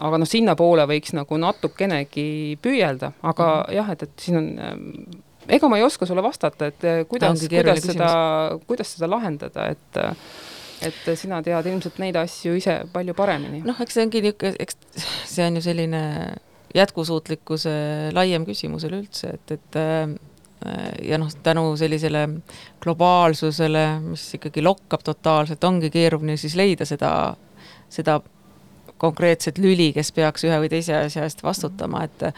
aga 0.00 0.20
noh, 0.20 0.28
sinnapoole 0.28 0.86
võiks 0.90 1.14
nagu 1.16 1.40
natukenegi 1.40 2.58
püüelda, 2.62 3.12
aga 3.22 3.48
mm 3.48 3.64
-hmm. 3.64 3.74
jah, 3.78 3.90
et, 3.94 4.02
et 4.02 4.24
siin 4.28 4.40
on 4.40 4.48
ega 5.48 5.68
ma 5.68 5.78
ei 5.80 5.84
oska 5.84 6.06
sulle 6.06 6.22
vastata, 6.22 6.70
et 6.70 6.84
eh, 6.84 7.02
kuidas, 7.08 7.44
kuidas 7.48 7.84
seda, 7.84 8.12
kuidas 8.66 8.94
seda 8.96 9.10
lahendada, 9.10 9.68
et 9.74 10.00
et 10.80 11.10
sina 11.18 11.42
tead 11.44 11.66
ilmselt 11.68 11.98
neid 12.00 12.16
asju 12.16 12.54
ise 12.56 12.78
palju 12.92 13.14
paremini. 13.14 13.60
noh, 13.66 13.76
eks 13.84 13.98
see 13.98 14.06
ongi 14.06 14.22
niisugune, 14.24 14.56
eks 14.64 14.78
see 15.28 15.44
on 15.44 15.58
ju 15.58 15.64
selline 15.66 16.02
jätkusuutlikkuse 16.74 17.72
laiem 18.16 18.46
küsimus 18.48 18.86
üleüldse, 18.88 19.34
et, 19.36 19.56
et 19.58 19.78
äh, 19.80 20.14
ja 21.04 21.18
noh, 21.20 21.30
tänu 21.44 21.74
sellisele 21.80 22.26
globaalsusele, 22.82 23.84
mis 24.06 24.26
ikkagi 24.38 24.64
lokkab 24.64 25.04
totaalselt, 25.04 25.64
ongi 25.64 25.90
keeruline 25.92 26.36
siis 26.40 26.56
leida 26.56 26.88
seda, 26.88 27.12
seda 27.92 28.20
konkreetset 29.00 29.58
lüli, 29.58 29.90
kes 29.96 30.12
peaks 30.12 30.44
ühe 30.44 30.60
või 30.60 30.70
teise 30.72 30.96
asja 30.98 31.24
eest 31.24 31.42
vastutama, 31.42 32.04
et 32.04 32.28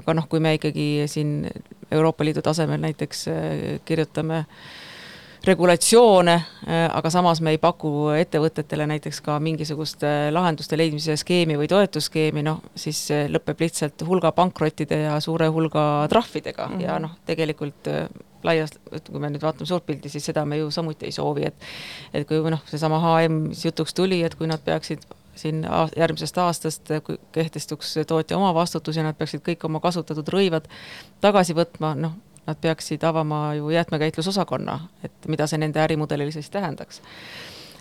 aga 0.00 0.16
noh, 0.16 0.26
kui 0.30 0.40
me 0.40 0.56
ikkagi 0.56 1.06
siin 1.10 1.38
Euroopa 1.90 2.24
Liidu 2.24 2.42
tasemel 2.42 2.80
näiteks 2.82 3.26
kirjutame 3.86 4.42
äh, 4.42 4.60
regulatsioone, 5.46 6.34
äh, 6.34 6.96
aga 6.96 7.10
samas 7.10 7.40
me 7.40 7.52
ei 7.54 7.58
paku 7.62 8.10
ettevõtetele 8.18 8.86
näiteks 8.90 9.20
ka 9.24 9.38
mingisugust 9.42 10.02
äh, 10.06 10.28
lahenduste 10.34 10.78
leidmise 10.78 11.16
skeemi 11.20 11.58
või 11.60 11.68
toetusskeemi, 11.70 12.42
noh, 12.46 12.62
siis 12.78 13.04
lõpeb 13.30 13.62
lihtsalt 13.66 14.02
hulga 14.08 14.32
pankrottide 14.36 15.02
ja 15.04 15.18
suure 15.22 15.48
hulga 15.52 16.06
trahvidega 16.10 16.66
mm 16.66 16.74
-hmm. 16.74 16.86
ja 16.88 16.98
noh, 17.02 17.14
tegelikult 17.26 17.90
laias, 18.46 18.74
kui 19.10 19.20
me 19.20 19.30
nüüd 19.30 19.42
vaatame 19.42 19.66
suurt 19.66 19.86
pilti, 19.86 20.08
siis 20.08 20.24
seda 20.24 20.44
me 20.44 20.58
ju 20.58 20.70
samuti 20.70 21.06
ei 21.06 21.12
soovi, 21.12 21.46
et 21.46 21.54
et 22.14 22.26
kui 22.28 22.42
noh, 22.50 22.62
seesama 22.66 23.00
HM 23.02 23.38
jutuks 23.64 23.94
tuli, 23.94 24.22
et 24.22 24.34
kui 24.34 24.46
nad 24.46 24.62
peaksid 24.64 25.06
siin 25.36 25.64
järgmisest 25.96 26.38
aastast, 26.38 26.92
kehtestuks 27.32 27.94
tootja 28.06 28.38
omavastutus 28.38 28.96
ja 28.96 29.04
nad 29.06 29.18
peaksid 29.18 29.44
kõik 29.46 29.66
oma 29.68 29.80
kasutatud 29.84 30.28
rõivad 30.32 30.68
tagasi 31.20 31.56
võtma, 31.56 31.94
noh, 31.94 32.16
nad 32.46 32.60
peaksid 32.60 33.04
avama 33.04 33.54
ju 33.58 33.70
jäätmekäitlusosakonna, 33.74 34.80
et 35.04 35.28
mida 35.28 35.46
see 35.46 35.58
nende 35.58 35.82
ärimudelile 35.82 36.32
siis 36.34 36.50
tähendaks 36.50 37.02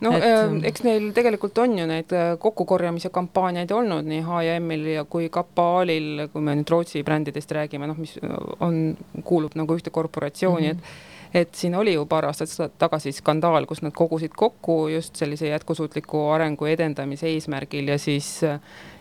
no 0.01 0.11
et... 0.17 0.23
äh, 0.23 0.53
eks 0.69 0.83
neil 0.85 1.09
tegelikult 1.15 1.57
on 1.63 1.77
ju 1.79 1.87
neid 1.89 2.13
äh, 2.15 2.35
kokkukorjamise 2.41 3.11
kampaaniaid 3.15 3.71
olnud 3.71 4.07
nii 4.09 4.21
H&M-il 4.25 4.87
ja 4.95 5.05
kui 5.09 5.29
ka 5.33 5.45
Paalil, 5.55 6.27
kui 6.33 6.43
me 6.43 6.55
nüüd 6.59 6.71
Rootsi 6.71 7.03
brändidest 7.07 7.51
räägime, 7.55 7.87
noh, 7.91 7.99
mis 7.99 8.17
on, 8.59 8.95
kuulub 9.23 9.55
nagu 9.59 9.77
ühte 9.77 9.93
korporatsiooni 9.95 10.73
mm, 10.73 10.79
-hmm. 10.79 10.81
et 10.81 11.13
et 11.35 11.55
siin 11.55 11.75
oli 11.75 11.93
ju 11.93 12.05
paar 12.07 12.29
aastat 12.29 12.77
tagasi 12.79 13.11
skandaal, 13.11 13.65
kus 13.67 13.81
nad 13.83 13.91
kogusid 13.93 14.31
kokku 14.35 14.87
just 14.93 15.19
sellise 15.19 15.49
jätkusuutliku 15.51 16.29
arengu 16.31 16.65
edendamise 16.71 17.27
eesmärgil 17.27 17.91
ja 17.91 17.99
siis 17.99 18.39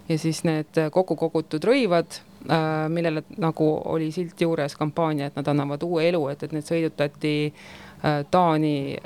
ja 0.09 0.19
siis 0.19 0.43
need 0.45 0.81
kokku 0.93 1.17
kogutud 1.17 1.65
rõivad 1.65 2.19
Äh, 2.51 2.89
millele 2.89 3.23
nagu 3.41 3.67
oli 3.89 4.11
silt 4.13 4.41
juures 4.41 4.75
kampaania, 4.77 5.31
et 5.31 5.37
nad 5.39 5.47
annavad 5.49 5.83
uue 5.83 6.03
elu, 6.11 6.19
et, 6.29 6.43
et 6.45 6.53
need 6.53 6.67
sõidutati 6.69 7.31
Taani 8.31 8.97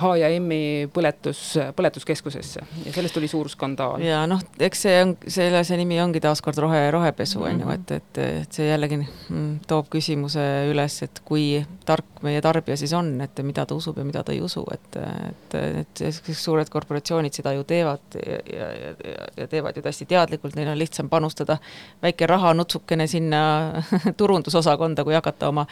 H&M-i 0.00 0.60
äh, 0.84 0.90
põletus, 0.94 1.40
põletuskeskusesse 1.76 2.62
ja 2.84 2.92
sellest 2.94 3.16
tuli 3.16 3.26
suur 3.30 3.48
skandaal. 3.50 3.98
ja 4.04 4.22
noh, 4.30 4.42
eks 4.62 4.84
see 4.86 5.00
on, 5.02 5.16
selle, 5.26 5.64
see 5.66 5.80
nimi 5.80 5.98
ongi 6.02 6.22
taaskord 6.22 6.60
rohe, 6.62 6.84
rohepesu 6.94 7.42
on 7.42 7.56
mm 7.56 7.60
-hmm. 7.60 7.64
ju, 7.64 7.70
et, 7.74 7.90
et, 7.90 8.20
et 8.42 8.60
see 8.60 8.68
jällegi 8.68 9.00
mm, 9.00 9.48
toob 9.66 9.90
küsimuse 9.90 10.44
üles, 10.70 11.02
et 11.02 11.22
kui 11.24 11.64
tark 11.86 12.22
meie 12.22 12.40
tarbija 12.40 12.76
siis 12.76 12.92
on, 12.92 13.20
et 13.20 13.42
mida 13.42 13.66
ta 13.66 13.74
usub 13.74 13.98
ja 13.98 14.04
mida 14.04 14.22
ta 14.22 14.32
ei 14.32 14.40
usu, 14.40 14.62
et, 14.72 14.96
et, 14.96 15.54
et, 15.54 16.02
et 16.06 16.30
suured 16.32 16.68
korporatsioonid 16.70 17.34
seda 17.34 17.52
ju 17.52 17.64
teevad 17.64 18.14
ja, 18.14 18.38
ja, 18.46 18.70
ja, 19.10 19.26
ja 19.36 19.48
teevad 19.48 19.76
ju 19.76 19.82
hästi 19.84 20.06
teadlikult, 20.06 20.54
neil 20.54 20.68
on 20.68 20.78
lihtsam 20.78 21.08
panustada 21.08 21.58
väike 22.02 22.26
rahanutsukene 22.26 23.06
sinna 23.06 23.42
turundusosakonda, 24.20 25.04
kui 25.04 25.14
hakata 25.14 25.48
oma, 25.48 25.66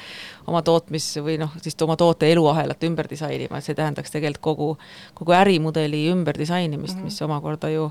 oma 0.46 0.62
tootmis 0.62 1.12
või 1.22 1.38
noh, 1.38 1.54
siis 1.68 1.86
oma 1.86 1.96
toote 2.00 2.32
eluahelat 2.32 2.84
ümber 2.88 3.08
disainima, 3.10 3.60
see 3.64 3.76
tähendaks 3.78 4.14
tegelikult 4.14 4.42
kogu, 4.48 4.68
kogu 5.14 5.36
ärimudeli 5.36 6.06
ümberdisainimist 6.12 6.96
mm, 6.96 7.00
-hmm. 7.00 7.12
mis 7.12 7.22
omakorda 7.22 7.70
ju 7.70 7.90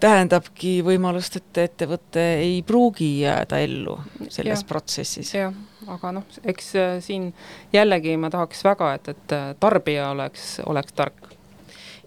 tähendabki 0.00 0.80
võimalust, 0.84 1.36
et 1.40 1.60
ettevõte 1.64 2.22
ei 2.40 2.60
pruugi 2.66 3.10
jääda 3.20 3.58
ellu 3.60 3.98
selles 4.28 4.62
ja, 4.62 4.68
protsessis. 4.68 5.34
jah, 5.34 5.54
aga 5.86 6.12
noh, 6.16 6.38
eks 6.44 6.70
äh, 6.80 6.94
siin 7.04 7.30
jällegi 7.72 8.16
ma 8.20 8.30
tahaks 8.32 8.64
väga, 8.64 8.94
et, 8.96 9.12
et 9.14 9.36
äh, 9.36 9.50
tarbija 9.60 10.10
oleks, 10.14 10.60
oleks 10.66 10.96
tark. 10.96 11.34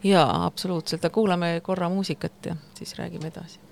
jaa, 0.03 0.45
absoluutselt, 0.45 1.05
aga 1.05 1.13
kuulame 1.13 1.59
korra 1.63 1.89
muusikat 1.89 2.51
ja 2.51 2.55
siis 2.77 2.97
räägime 2.99 3.29
edasi. 3.29 3.62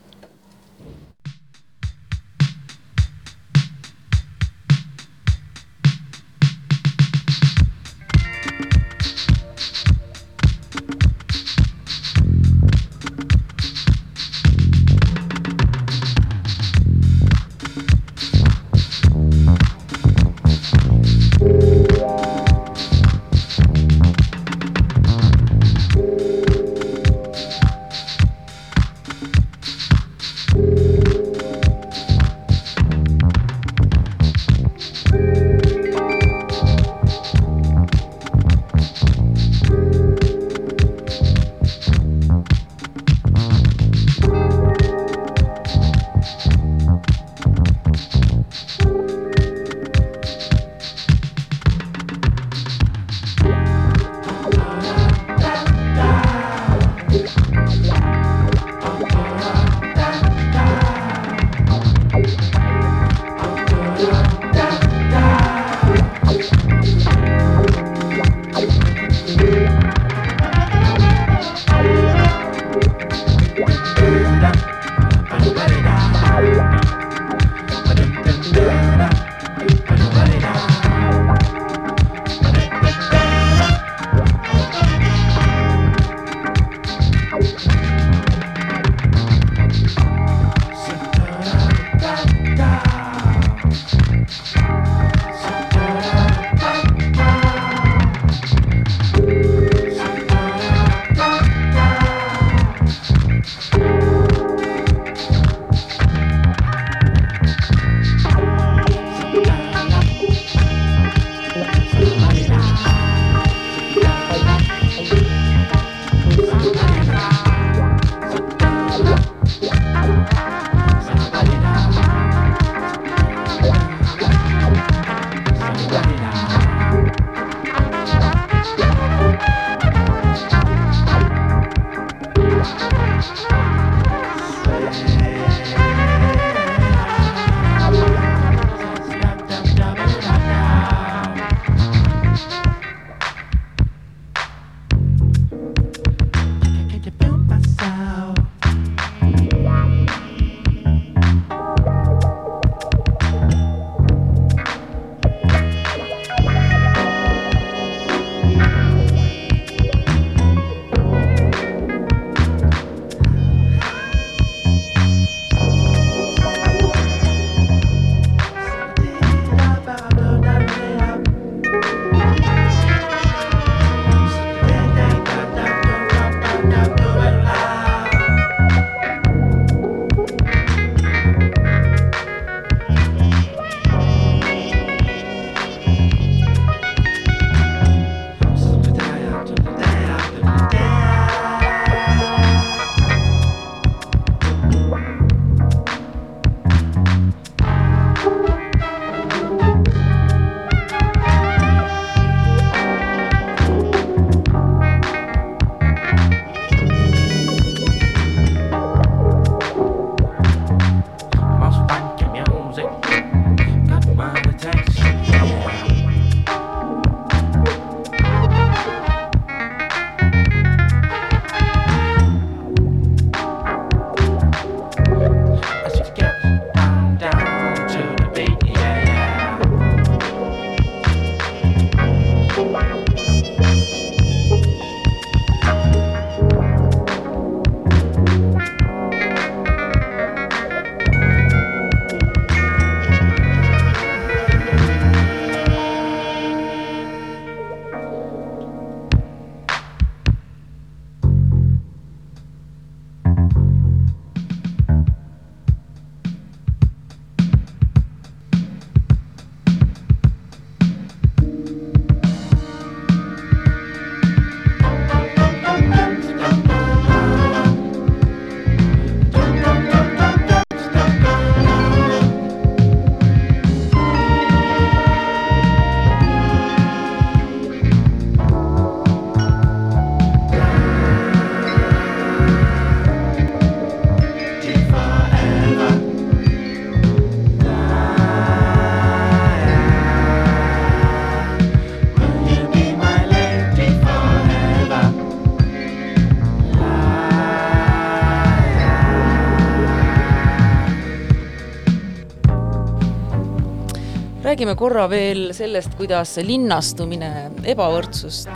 Räägime 304.52 304.76
korra 304.76 305.06
veel 305.08 305.54
sellest, 305.56 305.94
kuidas 305.96 306.34
linnastumine 306.44 307.30
ebavõrdsust 307.72 308.50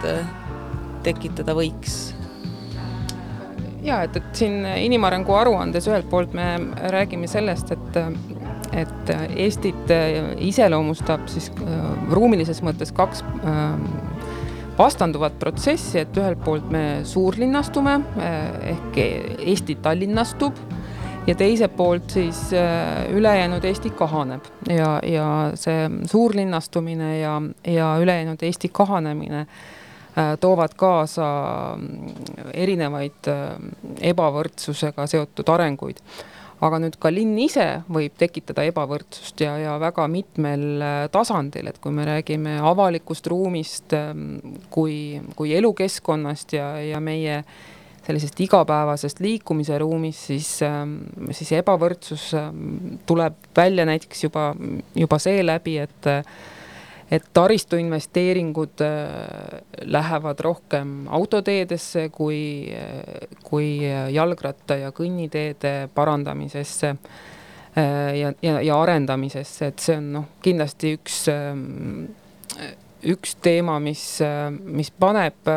tekitada 1.05 1.55
võiks. 1.55 1.93
Ja 3.85 4.01
et, 4.03 4.17
et 4.19 4.27
siin 4.35 4.65
inimarengu 4.65 5.37
aruandes 5.37 5.87
ühelt 5.87 6.09
poolt 6.11 6.35
me 6.35 6.49
räägime 6.91 7.29
sellest, 7.31 7.71
et 7.71 8.01
et 8.75 9.11
Eestit 9.39 9.91
iseloomustab 10.43 11.29
siis 11.31 11.45
äh, 11.63 11.83
ruumilises 12.11 12.59
mõttes 12.65 12.89
kaks 12.91 13.21
äh, 13.23 13.77
vastanduvat 14.75 15.37
protsessi, 15.39 16.01
et 16.01 16.17
ühelt 16.19 16.41
poolt 16.43 16.67
me 16.73 17.05
suurlinnastume 17.07 17.93
äh, 18.19 18.41
ehk 18.73 18.99
Eesti 18.99 19.77
tallinnastub 19.85 20.59
ja 21.27 21.35
teiselt 21.35 21.75
poolt 21.77 22.09
siis 22.13 22.51
ülejäänud 23.09 23.63
Eesti 23.65 23.89
kahaneb 23.97 24.45
ja, 24.69 24.99
ja 25.03 25.29
see 25.57 25.89
suurlinnastumine 26.05 27.19
ja, 27.19 27.41
ja 27.67 27.95
ülejäänud 28.01 28.43
Eesti 28.45 28.69
kahanemine 28.69 29.45
Äh, 30.17 30.37
toovad 30.39 30.71
kaasa 30.79 31.25
mm, 31.75 32.13
erinevaid 32.55 33.27
äh, 33.27 33.57
ebavõrdsusega 34.13 35.09
seotud 35.11 35.51
arenguid. 35.51 35.99
aga 36.63 36.77
nüüd 36.79 36.95
ka 37.03 37.09
linn 37.11 37.35
ise 37.43 37.65
võib 37.91 38.13
tekitada 38.15 38.63
ebavõrdsust 38.63 39.41
ja, 39.43 39.57
ja 39.59 39.73
väga 39.75 40.05
mitmel 40.07 40.63
äh, 40.79 40.93
tasandil, 41.11 41.67
et 41.67 41.81
kui 41.83 41.91
me 41.91 42.05
räägime 42.07 42.55
avalikust 42.63 43.27
ruumist 43.27 43.91
ähm, 43.93 44.39
kui, 44.71 45.19
kui 45.35 45.51
elukeskkonnast 45.57 46.55
ja, 46.55 46.69
ja 46.79 47.03
meie 47.03 47.41
sellisest 48.05 48.39
igapäevasest 48.45 49.19
liikumise 49.23 49.77
ruumist, 49.81 50.27
siis, 50.29 50.49
ähm, 50.65 50.97
siis 51.33 51.51
ebavõrdsus 51.57 52.31
ähm, 52.37 52.99
tuleb 53.05 53.37
välja 53.57 53.85
näiteks 53.89 54.27
juba, 54.27 54.51
juba 54.95 55.19
seeläbi, 55.21 55.79
et 55.85 56.13
et 57.11 57.21
taristuinvesteeringud 57.37 58.81
äh, 58.81 59.59
lähevad 59.93 60.39
rohkem 60.41 61.05
autoteedesse 61.13 62.09
kui, 62.09 62.73
kui 63.45 63.67
jalgratta- 64.09 64.79
ja 64.81 64.89
kõnniteede 64.89 65.73
parandamisesse 65.93 66.95
äh, 67.77 68.17
ja, 68.17 68.33
ja, 68.41 68.61
ja 68.61 68.81
arendamisesse, 68.81 69.69
et 69.69 69.85
see 69.85 69.99
on 70.01 70.11
noh, 70.17 70.27
kindlasti 70.41 70.95
üks, 70.97 71.19
äh, 71.29 71.53
üks 73.05 73.35
teema, 73.43 73.77
mis, 73.83 74.03
mis 74.65 74.89
paneb 74.91 75.49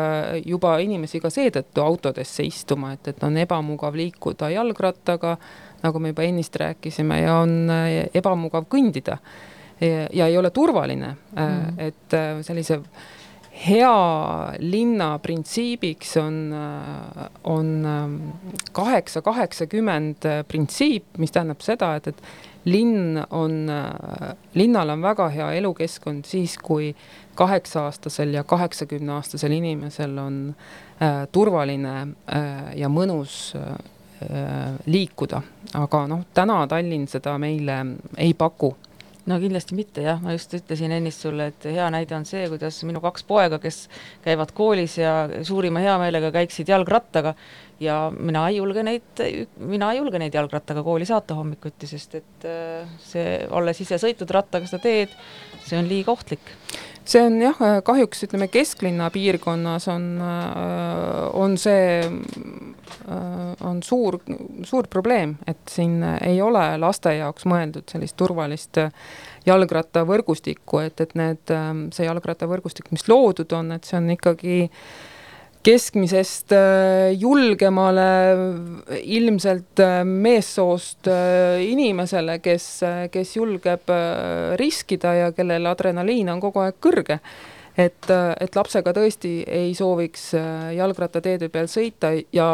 juba 0.45 0.75
inimesi 0.83 1.21
ka 1.23 1.31
seetõttu 1.33 1.81
autodesse 1.81 2.45
istuma, 2.45 2.93
et, 2.93 3.11
et 3.13 3.23
on 3.25 3.37
ebamugav 3.41 3.97
liikuda 3.97 4.51
jalgrattaga, 4.53 5.37
nagu 5.81 6.01
me 6.03 6.11
juba 6.13 6.27
ennist 6.27 6.55
rääkisime, 6.61 7.21
ja 7.23 7.39
on 7.41 7.71
ebamugav 8.13 8.69
kõndida 8.69 9.17
ja 10.11 10.27
ei 10.27 10.37
ole 10.37 10.49
turvaline 10.49 11.15
mm., 11.35 11.79
et 11.79 12.13
äh, 12.13 12.41
sellise 12.43 12.81
hea 13.59 14.53
linna 14.59 15.09
printsiibiks 15.19 16.17
on, 16.17 16.37
äh, 16.53 17.25
on 17.43 17.71
ähm, 17.85 18.15
kaheksa, 18.71 19.21
kaheksakümmend 19.21 20.27
printsiip, 20.47 21.17
mis 21.17 21.31
tähendab 21.31 21.63
seda, 21.63 21.95
et, 21.99 22.07
et 22.07 22.69
linn 22.69 23.17
on, 23.31 23.53
linnal 24.53 24.91
on 24.93 25.01
väga 25.01 25.29
hea 25.31 25.47
elukeskkond 25.61 26.27
siis, 26.27 26.57
kui 26.59 26.91
kaheksa-aastasel 27.39 28.33
ja 28.35 28.43
kaheksakümne-aastasel 28.47 29.55
inimesel 29.55 30.17
on 30.17 30.41
äh, 31.01 31.23
turvaline 31.31 31.95
äh, 32.01 32.75
ja 32.79 32.91
mõnus 32.91 33.55
äh, 33.55 33.73
liikuda, 34.85 35.41
aga 35.79 36.03
noh, 36.11 36.27
täna 36.35 36.65
Tallinn 36.67 37.07
seda 37.07 37.37
meile 37.39 37.79
ei 38.19 38.33
paku. 38.35 38.73
No 39.29 39.37
kindlasti 39.37 39.75
mitte 39.77 40.01
jah, 40.01 40.17
ma 40.23 40.33
just 40.33 40.55
ütlesin 40.57 40.91
ennist 40.95 41.21
sulle, 41.21 41.51
et 41.51 41.65
hea 41.69 41.85
näide 41.93 42.15
on 42.17 42.23
see, 42.25 42.47
kuidas 42.49 42.79
minu 42.87 43.01
kaks 43.03 43.23
poega, 43.29 43.59
kes 43.61 43.83
käivad 44.23 44.51
koolis 44.57 44.95
ja 44.97 45.13
suurima 45.45 45.83
heameelega 45.83 46.31
käiksid 46.33 46.71
jalgrattaga 46.71 47.35
ja 47.83 47.99
mina 48.15 48.47
ei 48.49 48.57
julge 48.57 48.83
neid, 48.83 49.23
mina 49.69 49.91
ei 49.93 50.01
julge 50.01 50.19
neid 50.19 50.35
jalgrattaga 50.35 50.83
kooli 50.83 51.07
saata 51.07 51.37
hommikuti, 51.37 51.87
sest 51.87 52.19
et 52.19 52.49
äh, 52.49 52.89
see, 53.05 53.37
olles 53.55 53.83
ise 53.85 54.01
sõitnud 54.01 54.33
rattaga 54.33 54.67
seda 54.71 54.83
teed, 54.87 55.13
see 55.67 55.77
on 55.79 55.87
liiga 55.91 56.15
ohtlik 56.15 56.55
see 57.09 57.21
on 57.25 57.39
jah, 57.41 57.59
kahjuks 57.85 58.25
ütleme, 58.27 58.47
kesklinna 58.51 59.09
piirkonnas 59.13 59.87
on, 59.91 60.05
äh, 60.21 61.23
on 61.33 61.57
see, 61.57 62.03
äh, 62.05 63.65
on 63.65 63.83
suur, 63.83 64.19
suur 64.67 64.87
probleem, 64.91 65.37
et 65.47 65.61
siin 65.69 66.03
ei 66.21 66.41
ole 66.41 66.65
laste 66.81 67.15
jaoks 67.17 67.47
mõeldud 67.49 67.89
sellist 67.89 68.17
turvalist 68.19 68.81
jalgrattavõrgustikku, 69.49 70.83
et, 70.85 71.01
et 71.01 71.15
need, 71.17 71.55
see 71.95 72.05
jalgrattavõrgustik, 72.05 72.91
mis 72.93 73.07
loodud 73.09 73.57
on, 73.57 73.73
et 73.77 73.87
see 73.87 73.97
on 73.97 74.11
ikkagi 74.13 74.59
äh, 74.67 75.08
keskmisest 75.63 76.53
äh, 76.55 77.11
julgemale 77.19 78.07
ilmselt 79.03 79.79
äh, 79.83 80.01
meessoost 80.05 81.07
äh, 81.11 81.59
inimesele, 81.67 82.39
kes, 82.39 82.67
kes 83.11 83.35
julgeb 83.35 83.91
riskida 84.59 85.13
ja 85.17 85.31
kellel 85.35 85.67
adrenaliin 85.69 86.31
on 86.31 86.43
kogu 86.43 86.63
aeg 86.63 86.79
kõrge. 86.81 87.19
et, 87.79 88.09
et 88.11 88.55
lapsega 88.55 88.91
tõesti 88.91 89.43
ei 89.47 89.73
sooviks 89.75 90.33
jalgrattateede 90.75 91.47
peal 91.49 91.69
sõita 91.71 92.11
ja, 92.35 92.47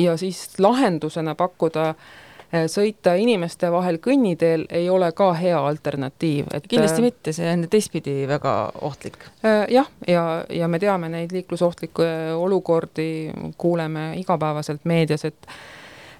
ja 0.00 0.14
siis 0.16 0.46
lahendusena 0.58 1.34
pakkuda 1.36 1.88
äh, 1.90 2.21
sõita 2.68 3.14
inimeste 3.16 3.70
vahel 3.72 3.98
kõnniteel 4.02 4.66
ei 4.76 4.88
ole 4.92 5.08
ka 5.16 5.30
hea 5.38 5.58
alternatiiv, 5.58 6.50
et 6.52 6.66
kindlasti 6.68 7.00
äh, 7.00 7.06
mitte, 7.08 7.32
see 7.36 7.48
on 7.48 7.66
teistpidi 7.72 8.16
väga 8.28 8.56
ohtlik. 8.84 9.16
Äh, 9.44 9.64
jah, 9.72 9.88
ja, 10.08 10.24
ja 10.52 10.68
me 10.68 10.80
teame 10.82 11.08
neid 11.12 11.32
liiklusohtlikke 11.32 12.08
olukordi, 12.36 13.30
kuuleme 13.58 14.12
igapäevaselt 14.20 14.84
meedias, 14.84 15.24
et 15.28 15.54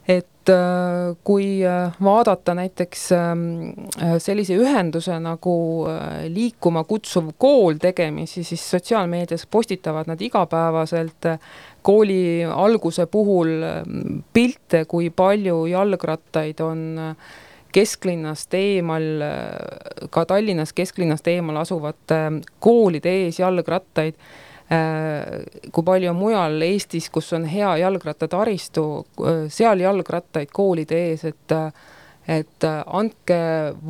et 0.08 0.50
kui 1.22 1.60
vaadata 2.02 2.56
näiteks 2.58 3.02
ähm, 3.14 3.42
sellise 4.18 4.56
ühenduse 4.58 5.14
nagu 5.22 5.52
Liikuma 6.26 6.82
kutsuv 6.88 7.28
kool 7.38 7.78
tegemisi, 7.78 8.42
siis 8.42 8.64
sotsiaalmeedias 8.70 9.46
postitavad 9.46 10.10
nad 10.10 10.20
igapäevaselt 10.26 11.30
kooli 11.82 12.44
alguse 12.44 13.06
puhul 13.06 13.48
mm, 13.86 14.22
pilte, 14.32 14.84
kui 14.88 15.10
palju 15.10 15.66
jalgrattaid 15.70 16.60
on 16.64 16.84
äh, 16.98 17.32
kesklinnast 17.72 18.54
eemal, 18.54 19.08
äh, 19.26 20.06
ka 20.10 20.24
Tallinnas 20.28 20.72
kesklinnast 20.76 21.28
eemal 21.28 21.62
asuvate 21.62 22.20
äh, 22.26 22.38
koolide 22.60 23.16
ees 23.24 23.42
jalgrattaid, 23.42 24.18
kui 24.72 25.84
palju 25.84 26.08
on 26.08 26.16
mujal 26.16 26.62
Eestis, 26.64 27.10
kus 27.12 27.26
on 27.36 27.42
hea 27.44 27.74
jalgrattataristu, 27.82 28.84
seal 29.52 29.82
jalgrattaid 29.84 30.48
koolide 30.54 31.00
ees, 31.10 31.26
et 31.28 31.52
et 32.32 32.64
andke 32.86 33.36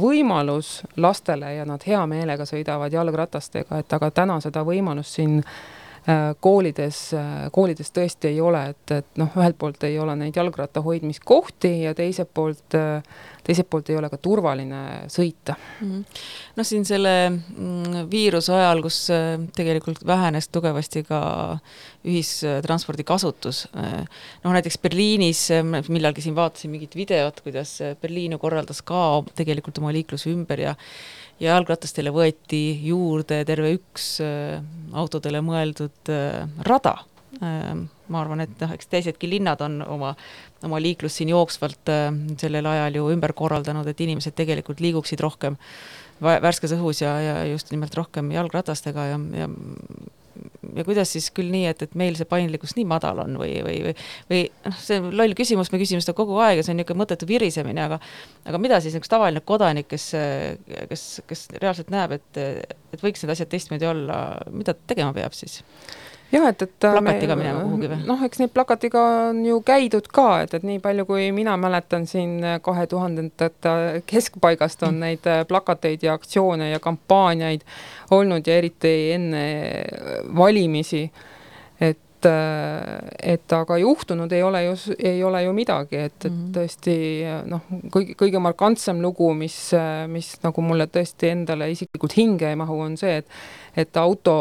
võimalus 0.01 0.80
lastele 0.97 1.53
ja 1.55 1.66
nad 1.68 1.84
hea 1.86 2.01
meelega 2.11 2.49
sõidavad 2.49 2.97
jalgratastega, 2.97 3.78
et 3.78 3.95
aga 3.95 4.11
täna 4.11 4.40
seda 4.43 4.64
võimalust 4.66 5.20
siin 5.20 5.36
äh, 5.38 5.53
Äh, 5.53 5.80
koolides, 6.42 6.96
äh, 7.14 7.26
koolides 7.55 7.92
tõesti 7.94 8.32
ei 8.32 8.40
ole, 8.42 8.62
et, 8.72 8.90
et 8.90 9.20
noh, 9.20 9.28
ühelt 9.38 9.55
poolt 9.59 9.84
ei 9.86 10.00
ole 10.03 10.16
neid 10.18 10.34
jalgratta 10.34 10.82
hoidmiskohti 10.82 11.70
ja 11.84 11.92
teiselt 11.94 12.32
poolt, 12.34 12.74
äh, 12.74 13.05
teiselt 13.46 13.68
poolt 13.70 13.92
ei 13.92 13.98
ole 14.00 14.11
ka 14.11 14.18
turvaline 14.18 14.82
sõita 15.12 15.55
mm. 15.55 15.92
-hmm. 15.92 16.18
noh, 16.59 16.66
siin 16.66 16.84
selle 16.88 17.14
mm, 17.30 18.11
viiruse 18.11 18.55
ajal, 18.57 18.82
kus 18.82 18.98
tegelikult 19.55 20.03
vähenes 20.07 20.50
tugevasti 20.50 21.05
ka 21.07 21.22
ühistranspordi 22.03 23.07
kasutus, 23.07 23.68
noh 24.42 24.53
näiteks 24.53 24.78
Berliinis, 24.82 25.48
millalgi 25.88 26.24
siin 26.24 26.34
vaatasin 26.34 26.70
mingit 26.70 26.96
videot, 26.98 27.40
kuidas 27.46 27.78
Berliin 28.03 28.34
ju 28.34 28.42
korraldas 28.42 28.82
ka 28.82 29.22
tegelikult 29.38 29.78
oma 29.78 29.94
liikluse 29.94 30.34
ümber 30.34 30.66
ja 30.66 30.74
ja 31.40 31.56
jalgratastele 31.56 32.12
võeti 32.14 32.62
juurde 32.86 33.42
terve 33.48 33.72
üks 33.76 34.14
äh, 34.24 34.60
autodele 34.92 35.42
mõeldud 35.44 36.12
äh, 36.12 36.44
rada 36.68 36.98
äh,. 37.40 37.74
ma 38.12 38.20
arvan, 38.20 38.42
et 38.44 38.60
noh, 38.60 38.72
eks 38.74 38.90
teisedki 38.92 39.30
linnad 39.30 39.62
on 39.64 39.80
oma, 39.88 40.12
oma 40.66 40.80
liiklust 40.82 41.16
siin 41.16 41.30
jooksvalt 41.32 41.88
sellel 42.36 42.66
ajal 42.68 42.98
ju 42.98 43.06
ümber 43.14 43.32
korraldanud, 43.32 43.88
et 43.88 44.02
inimesed 44.04 44.36
tegelikult 44.36 44.82
liiguksid 44.84 45.22
rohkem 45.24 45.56
värskes 46.20 46.74
õhus 46.76 47.00
ja, 47.00 47.14
ja 47.24 47.36
just 47.48 47.72
nimelt 47.72 47.94
rohkem 47.96 48.28
jalgratastega 48.34 49.06
ja, 49.14 49.20
ja 49.38 49.48
ja 50.76 50.84
kuidas 50.86 51.12
siis 51.14 51.28
küll 51.34 51.50
nii, 51.52 51.64
et, 51.72 51.82
et 51.86 51.96
meil 51.98 52.16
see 52.18 52.28
paindlikkus 52.28 52.76
nii 52.78 52.86
madal 52.88 53.22
on 53.24 53.38
või, 53.40 53.56
või, 53.66 53.78
või, 53.86 53.94
või 54.30 54.42
noh, 54.66 54.78
see 54.82 55.00
on 55.02 55.10
loll 55.18 55.36
küsimus, 55.38 55.72
me 55.72 55.80
küsime 55.82 56.02
seda 56.04 56.14
kogu 56.18 56.38
aeg 56.42 56.60
ja 56.60 56.66
see 56.66 56.74
on 56.74 56.80
niisugune 56.80 57.02
mõttetu 57.02 57.28
virisemine, 57.30 57.88
aga 57.88 57.98
aga 58.48 58.62
mida 58.62 58.78
siis 58.84 58.96
üks 58.98 59.10
tavaline 59.12 59.42
kodanik, 59.46 59.88
kes, 59.90 60.12
kes, 60.90 61.06
kes 61.28 61.44
reaalselt 61.58 61.92
näeb, 61.94 62.16
et, 62.18 62.42
et 62.94 63.04
võiks 63.04 63.24
need 63.24 63.34
asjad 63.34 63.50
teistmoodi 63.52 63.88
olla, 63.90 64.22
mida 64.54 64.76
ta 64.76 64.94
tegema 64.94 65.14
peab 65.16 65.36
siis? 65.36 65.60
Jah, 66.32 66.46
et, 66.48 66.62
et 66.62 66.76
plakatiga 66.80 67.36
minema 67.38 67.62
kuhugi 67.64 67.90
või? 67.92 67.98
noh, 68.08 68.22
eks 68.26 68.40
neid 68.42 68.52
plakatiga 68.54 69.02
on 69.30 69.42
ju 69.46 69.58
käidud 69.66 70.08
ka, 70.12 70.28
et, 70.44 70.54
et 70.58 70.66
nii 70.66 70.80
palju, 70.84 71.06
kui 71.08 71.28
mina 71.34 71.56
mäletan 71.60 72.06
siin 72.10 72.38
kahe 72.64 72.86
tuhandendate 72.90 74.02
keskpaigast 74.08 74.86
on 74.88 74.96
mm. 74.96 75.02
neid 75.06 75.48
plakateid 75.48 76.06
ja 76.06 76.16
aktsioone 76.18 76.70
ja 76.72 76.80
kampaaniaid 76.82 77.66
olnud 78.16 78.48
ja 78.48 78.56
eriti 78.60 78.94
enne 79.16 79.44
valimisi, 80.36 81.04
et 81.80 82.00
et 82.22 83.52
aga 83.56 83.76
juhtunud 83.82 84.30
ei 84.30 84.44
ole 84.46 84.60
ju, 84.64 84.74
ei 84.98 85.24
ole 85.26 85.40
ju 85.42 85.54
midagi, 85.56 86.04
et, 86.06 86.20
et 86.20 86.28
mhm. 86.30 86.52
tõesti 86.54 86.92
noh, 87.50 87.64
kõige, 87.90 88.14
kõige 88.20 88.38
markantsem 88.38 89.00
lugu, 89.02 89.32
mis, 89.34 89.56
mis 90.06 90.28
nagu 90.44 90.62
mulle 90.62 90.86
tõesti 90.86 91.32
endale 91.32 91.72
isiklikult 91.72 92.14
hinge 92.14 92.46
ei 92.52 92.60
mahu, 92.60 92.78
on 92.86 92.94
see, 93.00 93.16
et 93.22 93.42
et 93.74 93.96
auto 93.96 94.36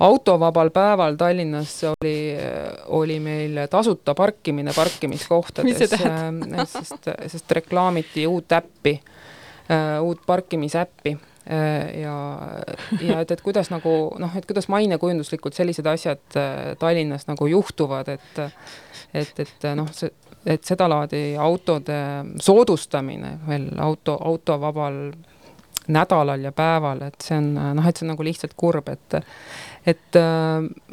autovabal 0.00 0.70
päeval 0.70 1.16
Tallinnas 1.16 1.84
oli, 1.84 2.36
oli 2.86 3.20
meil 3.20 3.58
tasuta 3.70 4.14
parkimine 4.14 4.72
parkimiskohtades, 4.76 5.92
äh, 5.92 6.64
sest, 6.66 7.10
sest 7.26 7.52
reklaamiti 7.52 8.26
uut 8.26 8.52
äppi, 8.52 9.00
äh, 9.70 10.02
uut 10.02 10.22
parkimisäppi 10.26 11.16
äh, 11.52 12.00
ja, 12.00 12.38
ja 13.00 13.20
et, 13.20 13.30
et 13.30 13.44
kuidas 13.44 13.70
nagu 13.70 14.14
noh, 14.18 14.36
et 14.36 14.48
kuidas 14.48 14.68
mainekujunduslikult 14.72 15.54
sellised 15.54 15.86
asjad 15.86 16.40
Tallinnas 16.78 17.28
nagu 17.28 17.46
juhtuvad, 17.46 18.08
et 18.08 18.44
et, 19.14 19.40
et 19.42 19.64
noh, 19.74 19.88
see, 19.92 20.12
et 20.46 20.64
sedalaadi 20.64 21.34
autode 21.36 21.98
soodustamine 22.40 23.34
veel 23.48 23.68
auto, 23.82 24.16
autovabal 24.24 25.10
nädalal 25.88 26.44
ja 26.44 26.52
päeval, 26.52 27.02
et 27.08 27.24
see 27.24 27.38
on 27.38 27.54
noh, 27.54 27.86
et 27.86 27.96
see 27.96 28.06
on 28.06 28.14
nagu 28.14 28.26
lihtsalt 28.26 28.56
kurb, 28.56 28.88
et 28.92 29.20
et, 29.86 30.16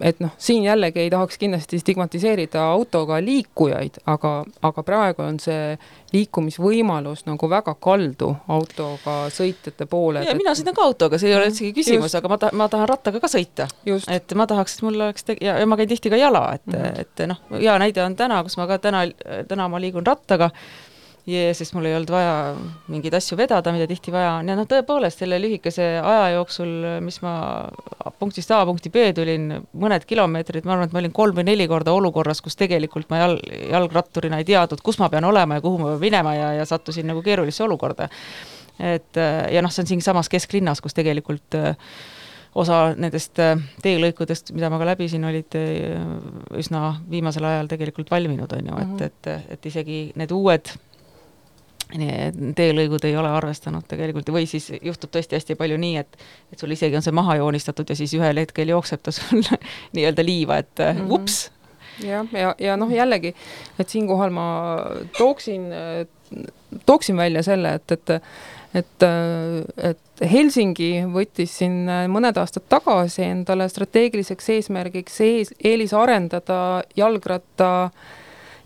et 0.01 0.19
noh, 0.23 0.31
siin 0.39 0.63
jällegi 0.63 1.01
ei 1.03 1.09
tahaks 1.11 1.37
kindlasti 1.37 1.79
stigmatiseerida 1.81 2.61
autoga 2.71 3.19
liikujaid, 3.23 3.99
aga, 4.07 4.31
aga 4.63 4.83
praegu 4.87 5.25
on 5.25 5.39
see 5.43 5.75
liikumisvõimalus 6.13 7.25
nagu 7.27 7.49
väga 7.51 7.73
kaldu 7.83 8.31
autoga 8.47 9.17
sõitjate 9.33 9.89
poole. 9.91 10.23
ja 10.23 10.31
et, 10.31 10.39
mina 10.39 10.55
sõidan 10.55 10.77
ka 10.77 10.87
autoga, 10.87 11.19
see 11.19 11.33
ei 11.33 11.35
ole 11.35 11.49
üldsegi 11.51 11.73
küsimus, 11.75 12.15
aga 12.15 12.31
ma 12.31 12.39
tahan, 12.41 12.59
ma 12.63 12.69
tahan 12.71 12.89
rattaga 12.89 13.21
ka 13.23 13.31
sõita. 13.31 13.67
et 14.07 14.35
ma 14.39 14.47
tahaks, 14.47 14.77
et 14.77 14.87
mul 14.87 15.01
oleks 15.01 15.27
te-, 15.27 15.39
ja, 15.43 15.59
ja 15.59 15.67
ma 15.67 15.79
käin 15.79 15.91
tihti 15.91 16.13
ka 16.13 16.19
jala, 16.19 16.45
et 16.55 16.65
mm, 16.65 16.79
-hmm. 16.79 16.99
et 17.03 17.27
noh, 17.27 17.43
hea 17.59 17.79
näide 17.83 18.03
on 18.03 18.15
täna, 18.15 18.39
kus 18.43 18.57
ma 18.57 18.67
ka 18.71 18.79
täna, 18.79 19.03
täna 19.47 19.67
ma 19.67 19.81
liigun 19.83 20.07
rattaga 20.07 20.51
yeah,, 21.27 21.51
sest 21.55 21.75
mul 21.75 21.87
ei 21.89 21.95
olnud 21.97 22.11
vaja 22.11 22.35
mingeid 22.91 23.15
asju 23.17 23.37
vedada, 23.39 23.73
mida 23.75 23.87
tihti 23.89 24.13
vaja 24.15 24.37
on 24.39 24.51
ja 24.51 24.55
noh, 24.57 24.67
tõepoolest 24.69 25.23
selle 25.23 25.39
lühikese 25.43 25.85
aja 25.99 26.29
jooksul, 26.37 26.73
mis 27.03 27.19
ma 27.23 27.33
punktist 28.19 28.51
A 28.55 28.61
punkti 28.67 28.91
B 28.93 29.09
tulin, 29.15 29.49
mõned 29.77 30.07
kilomeetrid, 30.07 30.67
ma 30.67 30.77
arvan, 30.77 30.89
et 30.89 30.95
ma 30.95 31.03
olin 31.03 31.15
kolm 31.15 31.37
või 31.37 31.47
neli 31.49 31.67
korda 31.69 31.93
olukorras, 31.95 32.41
kus 32.43 32.55
tegelikult 32.59 33.11
ma 33.11 33.21
jal-, 33.25 33.39
jalgratturina 33.73 34.39
ei 34.41 34.47
teadnud, 34.47 34.83
kus 34.85 35.01
ma 35.03 35.11
pean 35.13 35.27
olema 35.27 35.59
ja 35.59 35.65
kuhu 35.65 35.81
ma 35.81 35.93
pean 35.93 36.05
minema 36.07 36.35
ja, 36.37 36.53
ja 36.61 36.69
sattusin 36.69 37.09
nagu 37.11 37.23
keerulisse 37.25 37.65
olukorda. 37.67 38.09
et 38.79 39.19
ja 39.51 39.61
noh, 39.65 39.73
see 39.73 39.83
on 39.83 39.91
siinsamas 39.91 40.29
kesklinnas, 40.29 40.81
kus 40.81 40.95
tegelikult 40.95 41.59
osa 42.57 42.77
nendest 42.97 43.37
teelõikudest, 43.83 44.53
mida 44.55 44.69
ma 44.71 44.79
ka 44.81 44.87
läbisin, 44.87 45.25
olid 45.27 45.57
üsna 46.57 46.95
viimasel 47.09 47.45
ajal 47.45 47.67
tegelikult 47.69 48.09
valminud, 48.09 48.53
on 48.53 48.69
ju, 48.71 48.77
et, 48.81 48.93
mhm. 48.93 49.03
et, 49.11 49.55
et 49.57 49.67
isegi 49.69 49.99
need 50.17 50.31
uued 50.33 50.71
teelõigud 51.87 53.05
ei 53.07 53.15
ole 53.15 53.29
arvestanud 53.31 53.85
tegelikult 53.87 54.29
või 54.35 54.47
siis 54.49 54.67
juhtub 54.81 55.11
tõesti 55.13 55.37
hästi 55.37 55.55
palju 55.59 55.77
nii, 55.79 56.01
et 56.01 56.17
et 56.51 56.59
sul 56.59 56.71
isegi 56.75 56.97
on 56.99 57.05
see 57.05 57.15
maha 57.15 57.37
joonistatud 57.39 57.87
ja 57.89 57.95
siis 57.95 58.13
ühel 58.17 58.41
hetkel 58.41 58.67
jookseb 58.73 59.03
ta 59.03 59.13
sul 59.15 59.43
nii-öelda 59.95 60.25
liiva, 60.25 60.57
et 60.57 60.83
mm 60.83 60.99
-hmm. 60.99 61.13
ups. 61.15 61.51
jah, 62.03 62.27
ja, 62.33 62.39
ja, 62.39 62.55
ja 62.59 62.77
noh, 62.77 62.91
jällegi, 62.91 63.33
et 63.79 63.89
siinkohal 63.89 64.29
ma 64.29 64.77
tooksin, 65.17 65.71
tooksin 66.85 67.17
välja 67.17 67.43
selle, 67.43 67.73
et, 67.73 67.91
et 67.91 68.21
et, 68.75 69.03
et 69.77 70.31
Helsingi 70.31 71.05
võttis 71.07 71.57
siin 71.57 71.87
mõned 72.11 72.37
aastad 72.37 72.67
tagasi 72.69 73.23
endale 73.23 73.69
strateegiliseks 73.69 74.49
eesmärgiks 74.49 75.21
ees, 75.21 75.53
eelisarendada 75.63 76.83
jalgratta 76.95 77.69
äh, 77.85 77.91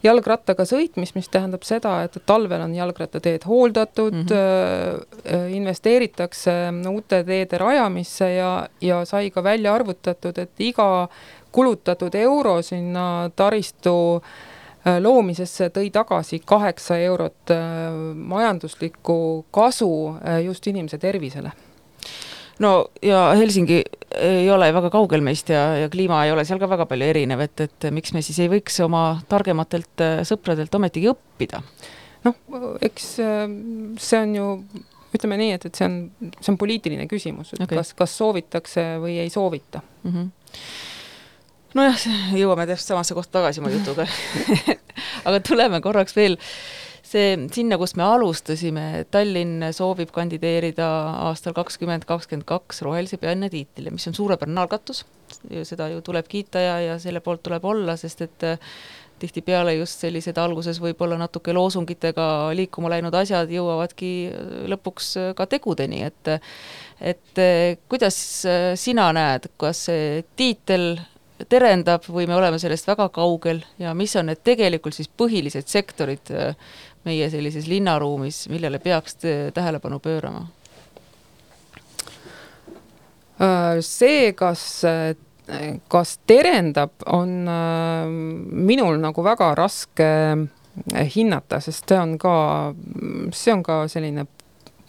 jalgrattaga 0.03 0.65
sõitmist, 0.65 1.15
mis 1.15 1.29
tähendab 1.29 1.65
seda, 1.67 2.01
et 2.05 2.17
talvel 2.25 2.63
on 2.65 2.75
jalgrattateed 2.75 3.45
hooldatud 3.45 4.13
mm, 4.13 4.29
-hmm. 4.29 5.49
investeeritakse 5.57 6.53
uute 6.89 7.23
teede 7.23 7.57
rajamisse 7.57 8.33
ja, 8.33 8.67
ja 8.81 9.05
sai 9.05 9.29
ka 9.31 9.43
välja 9.43 9.73
arvutatud, 9.73 10.37
et 10.37 10.51
iga 10.59 11.07
kulutatud 11.51 12.15
euro 12.15 12.61
sinna 12.61 13.29
taristu 13.35 14.15
äh, 14.15 14.51
loomisesse 14.99 15.69
tõi 15.69 15.91
tagasi 15.93 16.41
kaheksa 16.45 16.97
eurot 16.97 17.53
majanduslikku 18.15 19.45
kasu 19.51 19.91
just 20.45 20.67
inimese 20.67 20.97
tervisele 20.97 21.51
no 22.59 22.87
ja 23.01 23.31
Helsingi 23.37 23.83
ei 24.19 24.49
ole 24.51 24.67
väga 24.73 24.91
kaugel 24.93 25.23
meist 25.25 25.49
ja, 25.53 25.63
ja 25.83 25.89
kliima 25.91 26.23
ei 26.25 26.33
ole 26.33 26.45
seal 26.47 26.59
ka 26.61 26.69
väga 26.69 26.87
palju 26.89 27.07
erinev, 27.13 27.43
et, 27.45 27.65
et 27.67 27.89
miks 27.93 28.13
me 28.15 28.23
siis 28.25 28.39
ei 28.43 28.51
võiks 28.51 28.79
oma 28.85 29.05
targematelt 29.31 30.03
äh, 30.03 30.21
sõpradelt 30.27 30.75
ometigi 30.77 31.11
õppida? 31.11 31.61
noh, 32.25 32.37
eks 32.83 33.11
äh, 33.23 33.45
see 34.01 34.21
on 34.21 34.35
ju 34.37 34.47
ütleme 35.15 35.37
nii, 35.41 35.55
et, 35.57 35.67
et 35.67 35.79
see 35.79 35.87
on, 35.87 35.97
see 36.39 36.53
on 36.53 36.59
poliitiline 36.59 37.07
küsimus, 37.11 37.53
et 37.55 37.63
okay. 37.65 37.79
kas, 37.79 37.93
kas 37.97 38.13
soovitakse 38.19 38.85
või 39.03 39.17
ei 39.23 39.31
soovita 39.33 39.81
mm. 40.03 40.11
-hmm. 40.11 40.29
nojah, 41.79 42.05
jõuame 42.37 42.67
täpselt 42.69 42.93
samasse 42.93 43.17
kohta 43.17 43.39
tagasi 43.39 43.63
oma 43.63 43.73
jutuga 43.73 44.07
aga 45.27 45.39
tuleme 45.43 45.81
korraks 45.83 46.15
veel 46.15 46.37
see 47.11 47.35
sinna, 47.53 47.77
kust 47.81 47.97
me 47.99 48.05
alustasime, 48.07 48.85
Tallinn 49.11 49.67
soovib 49.75 50.13
kandideerida 50.15 50.87
aastal 51.27 51.55
kakskümmend 51.57 52.07
kakskümmend 52.09 52.47
kaks 52.47 52.81
rohelise 52.87 53.19
pealinna 53.21 53.51
tiitlile, 53.51 53.93
mis 53.95 54.07
on 54.09 54.17
suurepärane 54.17 54.63
algatus, 54.63 55.03
seda 55.67 55.89
ju 55.91 56.01
tuleb 56.05 56.27
kiita 56.31 56.63
ja, 56.63 56.79
ja 56.91 56.97
selle 57.01 57.21
poolt 57.23 57.43
tuleb 57.43 57.65
olla, 57.67 57.97
sest 57.99 58.25
et 58.27 58.47
äh, 58.47 58.73
tihtipeale 59.21 59.75
just 59.77 60.01
sellised 60.01 60.37
alguses 60.41 60.79
võib-olla 60.81 61.19
natuke 61.19 61.53
loosungitega 61.53 62.25
liikuma 62.57 62.89
läinud 62.95 63.15
asjad 63.21 63.51
jõuavadki 63.53 64.11
äh, 64.31 64.51
lõpuks 64.71 65.13
äh, 65.21 65.31
ka 65.37 65.47
tegudeni, 65.51 66.03
et 66.07 66.35
et 67.01 67.39
kuidas 67.89 68.15
sina 68.77 69.07
näed, 69.17 69.47
kas 69.57 69.87
see 69.87 70.19
tiitel 70.37 70.99
terendab 71.49 72.05
või 72.05 72.27
me 72.29 72.35
oleme 72.37 72.59
sellest 72.61 72.85
väga 72.85 73.07
kaugel 73.13 73.63
ja 73.81 73.95
mis 73.97 74.13
on 74.19 74.29
need 74.29 74.43
tegelikult 74.45 74.93
siis 74.93 75.09
põhilised 75.09 75.65
sektorid, 75.71 76.29
meie 77.07 77.29
sellises 77.29 77.67
linnaruumis, 77.67 78.45
millele 78.49 78.79
peaks 78.79 79.17
tähelepanu 79.53 79.99
pöörama? 79.99 80.45
Äh, 83.41 83.79
see, 83.81 84.33
kas, 84.37 84.83
kas 85.89 86.15
terendab, 86.29 86.93
on 87.05 87.47
äh, 87.49 88.05
minul 88.71 89.01
nagu 89.01 89.25
väga 89.25 89.53
raske 89.57 90.11
hinnata, 91.15 91.59
sest 91.59 91.89
see 91.89 91.99
on 91.99 92.15
ka, 92.21 92.35
see 93.35 93.53
on 93.53 93.63
ka 93.65 93.83
selline 93.91 94.27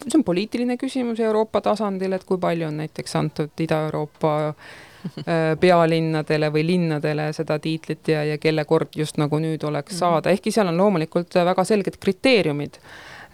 see 0.03 0.17
on 0.19 0.23
poliitiline 0.27 0.77
küsimus 0.77 1.19
Euroopa 1.23 1.61
tasandil, 1.63 2.13
et 2.13 2.23
kui 2.27 2.37
palju 2.37 2.67
on 2.67 2.81
näiteks 2.83 3.15
antud 3.15 3.63
Ida-Euroopa 3.65 4.33
Äh, 4.51 4.92
pealinnadele 5.59 6.49
või 6.53 6.65
linnadele 6.67 7.29
seda 7.35 7.57
tiitlit 7.59 8.07
ja, 8.07 8.23
ja 8.27 8.37
kelle 8.41 8.65
kord 8.65 8.95
just 8.95 9.17
nagu 9.21 9.39
nüüd 9.41 9.63
oleks 9.67 9.93
mhm. 9.93 9.99
saada, 9.99 10.33
ehkki 10.33 10.51
seal 10.51 10.71
on 10.71 10.79
loomulikult 10.79 11.35
väga 11.35 11.65
selged 11.67 11.99
kriteeriumid, 12.01 12.79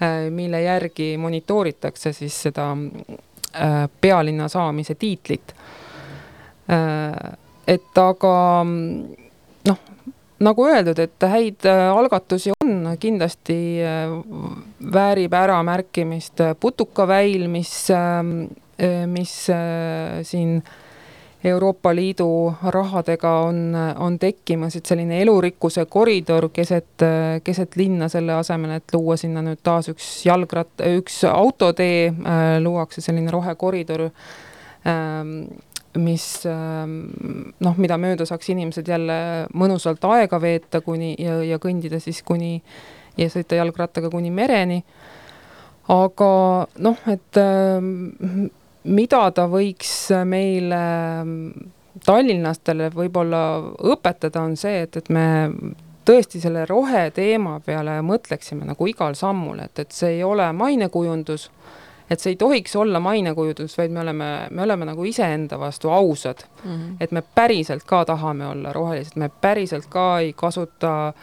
äh, 0.01 0.27
mille 0.33 0.61
järgi 0.65 1.13
monitooritakse 1.17 2.13
siis 2.13 2.41
seda 2.47 2.71
äh, 2.73 3.85
pealinna 4.01 4.47
saamise 4.47 4.95
tiitlit. 4.95 5.55
et 7.67 7.97
aga 7.97 8.33
noh, 9.65 9.79
nagu 10.45 10.65
öeldud, 10.69 10.99
et 11.01 11.25
häid 11.31 11.65
algatusi 11.65 12.51
on, 12.61 12.91
kindlasti 13.01 13.55
väärib 14.93 15.33
äramärkimist 15.33 16.43
putukaväil, 16.61 17.47
mis, 17.49 17.73
mis 19.09 19.33
siin 20.29 20.53
äh, 20.59 20.77
Euroopa 21.43 21.93
Liidu 21.95 22.53
rahadega 22.67 23.29
on, 23.47 23.75
on 23.95 24.17
tekkimas, 24.19 24.75
et 24.75 24.89
selline 24.89 25.21
elurikkuse 25.23 25.85
koridor 25.87 26.49
keset, 26.51 27.05
keset 27.43 27.77
linna, 27.79 28.09
selle 28.11 28.35
asemel, 28.35 28.75
et 28.75 28.93
luua 28.93 29.15
sinna 29.19 29.43
nüüd 29.45 29.61
taas 29.63 29.87
üks 29.93 30.09
jalgratt-, 30.27 30.83
üks 30.97 31.21
autotee, 31.31 32.09
äh, 32.11 32.57
luuakse 32.59 33.03
selline 33.05 33.31
rohekoridor, 33.31 34.09
ähm, 34.89 35.33
mis 35.99 36.27
ähm, 36.45 36.99
noh, 37.63 37.79
mida 37.79 37.95
mööda 37.97 38.27
saaks 38.27 38.51
inimesed 38.51 38.91
jälle 38.91 39.47
mõnusalt 39.55 40.03
aega 40.11 40.41
veeta 40.43 40.83
kuni 40.85 41.15
ja, 41.17 41.39
ja 41.43 41.57
kõndida 41.59 42.01
siis 42.03 42.19
kuni 42.23 42.57
ja 43.17 43.31
sõita 43.31 43.57
jalgrattaga 43.57 44.11
kuni 44.11 44.29
mereni. 44.31 44.83
aga 45.89 46.33
noh, 46.83 46.99
et 47.07 47.39
ähm, 47.41 48.49
mida 48.83 49.31
ta 49.35 49.47
võiks 49.51 49.91
meile 50.25 50.79
tallinlastele 52.05 52.89
võib-olla 52.93 53.41
õpetada, 53.91 54.43
on 54.45 54.55
see, 54.59 54.83
et, 54.85 54.97
et 55.01 55.09
me 55.13 55.25
tõesti 56.07 56.41
selle 56.41 56.65
roheteema 56.69 57.59
peale 57.65 57.99
mõtleksime 58.05 58.67
nagu 58.69 58.87
igal 58.89 59.17
sammul, 59.19 59.59
et, 59.65 59.83
et 59.83 59.93
see 59.93 60.17
ei 60.17 60.23
ole 60.25 60.47
mainekujundus, 60.55 61.49
et 62.09 62.21
see 62.21 62.33
ei 62.33 62.39
tohiks 62.39 62.75
olla 62.79 63.01
mainekujundus, 63.03 63.75
vaid 63.77 63.93
me 63.93 64.01
oleme, 64.05 64.29
me 64.51 64.65
oleme 64.65 64.87
nagu 64.89 65.05
iseenda 65.05 65.59
vastu 65.59 65.91
ausad 65.93 66.45
mm. 66.63 66.71
-hmm. 66.71 66.95
et 66.99 67.11
me 67.11 67.21
päriselt 67.35 67.83
ka 67.83 68.05
tahame 68.05 68.47
olla 68.47 68.73
rohelised, 68.73 69.17
me 69.17 69.29
päriselt 69.41 69.85
ka 69.89 70.19
ei 70.19 70.33
kasuta 70.33 71.13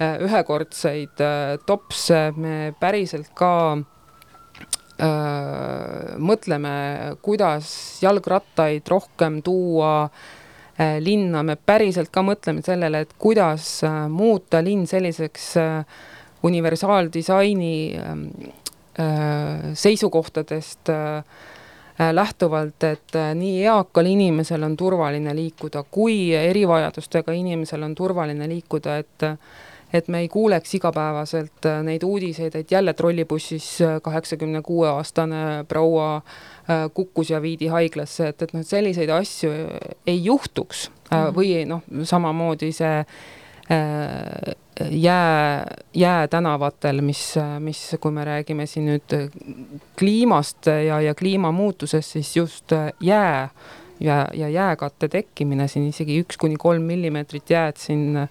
äh, 0.00 0.20
ühekordseid 0.20 1.20
äh, 1.20 1.58
topse, 1.66 2.32
me 2.36 2.74
päriselt 2.80 3.30
ka 3.34 3.76
öö, 3.76 3.97
mõtleme, 6.18 6.72
kuidas 7.22 7.68
jalgrattaid 8.02 8.88
rohkem 8.90 9.42
tuua 9.46 10.08
linna, 11.02 11.42
me 11.42 11.54
päriselt 11.56 12.10
ka 12.14 12.22
mõtleme 12.26 12.62
sellele, 12.66 13.04
et 13.04 13.14
kuidas 13.18 13.80
muuta 14.10 14.62
linn 14.62 14.86
selliseks 14.90 15.52
universaaldisaini 16.46 17.76
seisukohtadest 19.74 20.90
lähtuvalt, 22.14 22.84
et 22.86 23.18
nii 23.34 23.62
eakal 23.66 24.06
inimesel 24.06 24.62
on 24.62 24.76
turvaline 24.78 25.34
liikuda, 25.34 25.82
kui 25.90 26.34
erivajadustega 26.34 27.34
inimesel 27.34 27.82
on 27.82 27.94
turvaline 27.98 28.46
liikuda, 28.50 28.96
et 29.02 29.26
et 29.92 30.08
me 30.08 30.20
ei 30.20 30.28
kuuleks 30.28 30.74
igapäevaselt 30.74 31.66
neid 31.82 32.02
uudiseid, 32.02 32.54
et 32.54 32.70
jälle 32.70 32.92
trollibussis 32.92 33.78
kaheksakümne 34.02 34.62
kuue 34.62 34.88
aastane 34.88 35.64
proua 35.68 36.16
äh, 36.16 36.58
Äh, 36.70 36.90
kukkus 36.94 37.30
ja 37.30 37.38
viidi 37.42 37.70
haiglasse, 37.72 38.26
et, 38.28 38.42
et 38.44 38.50
noh, 38.52 38.60
selliseid 38.66 39.08
asju 39.08 39.48
ei 40.06 40.18
juhtuks 40.20 40.90
-hmm. 40.90 41.30
või 41.32 41.62
noh, 41.64 41.80
samamoodi 42.04 42.68
see 42.76 42.98
äh, 42.98 43.06
jää, 44.90 45.64
jäätänavatel, 45.94 47.00
mis, 47.00 47.22
mis, 47.58 47.96
kui 48.00 48.12
me 48.12 48.24
räägime 48.24 48.66
siin 48.66 48.84
nüüd 48.90 49.16
kliimast 49.98 50.68
ja, 50.68 51.00
ja 51.00 51.14
kliimamuutusest, 51.14 52.18
siis 52.18 52.36
just 52.36 52.76
jää 53.00 53.48
ja, 54.00 54.28
ja 54.34 54.48
jääkatte 54.48 55.08
tekkimine 55.08 55.68
siin 55.68 55.88
isegi 55.88 56.20
üks 56.20 56.36
kuni 56.36 56.60
kolm 56.60 56.82
millimeetrit 56.82 57.50
jääd 57.50 57.80
siin 57.80 58.16
äh, 58.16 58.28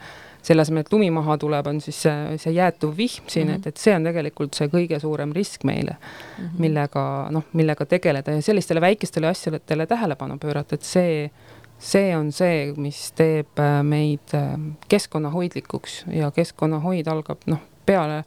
selle 0.47 0.63
asemel, 0.63 0.85
et 0.85 0.93
lumi 0.93 1.09
maha 1.13 1.35
tuleb, 1.41 1.67
on 1.67 1.81
siis 1.83 1.99
see, 2.05 2.37
see 2.41 2.53
jäätuv 2.55 2.95
vihm 2.97 3.27
siin 3.27 3.47
mm, 3.47 3.53
-hmm. 3.53 3.57
et, 3.57 3.67
et 3.67 3.83
see 3.83 3.95
on 3.95 4.07
tegelikult 4.07 4.55
see 4.57 4.69
kõige 4.71 4.99
suurem 5.03 5.33
risk 5.35 5.63
meile 5.67 5.97
mm, 5.97 6.43
-hmm. 6.43 6.59
millega 6.63 7.03
noh, 7.35 7.47
millega 7.53 7.85
tegeleda 7.85 8.37
ja 8.37 8.41
sellistele 8.41 8.81
väikestele 8.81 9.27
asjadele 9.27 9.87
tähelepanu 9.87 10.37
pöörata, 10.37 10.75
et 10.75 10.83
see, 10.83 11.31
see 11.79 12.15
on 12.17 12.31
see, 12.31 12.73
mis 12.77 13.11
teeb 13.15 13.59
äh, 13.59 13.81
meid 13.83 14.33
äh, 14.33 14.53
keskkonnahoidlikuks 14.89 16.05
ja 16.13 16.31
keskkonnahoid 16.31 17.07
algab 17.07 17.43
noh, 17.45 17.59
peale 17.85 18.23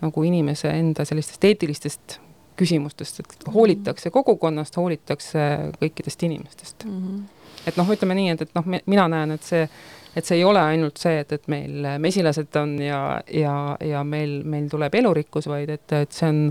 nagu 0.00 0.22
inimese 0.22 0.68
enda 0.68 1.04
sellistest 1.04 1.44
eetilistest 1.44 2.20
küsimustest, 2.56 3.20
et 3.20 3.34
mhm. 3.46 3.54
hoolitakse 3.54 4.10
kogukonnast, 4.10 4.76
hoolitakse 4.76 5.38
kõikidest 5.80 6.22
inimestest 6.22 6.84
mm. 6.84 7.02
-hmm. 7.02 7.22
et 7.66 7.76
noh, 7.76 7.90
ütleme 7.90 8.14
nii, 8.14 8.28
et, 8.30 8.42
et 8.42 8.54
noh, 8.54 8.64
mina 8.86 9.08
näen, 9.08 9.30
et 9.30 9.42
see 9.42 9.68
et 10.16 10.24
see 10.24 10.38
ei 10.38 10.44
ole 10.46 10.62
ainult 10.62 11.00
see, 11.00 11.18
et, 11.24 11.32
et 11.32 11.48
meil 11.50 11.88
mesilased 12.02 12.56
on 12.60 12.78
ja, 12.82 13.20
ja, 13.30 13.56
ja 13.82 14.04
meil, 14.06 14.42
meil 14.46 14.68
tuleb 14.70 14.94
elurikkus, 14.94 15.48
vaid 15.50 15.72
et, 15.74 15.92
et 15.92 16.14
see 16.14 16.30
on 16.30 16.42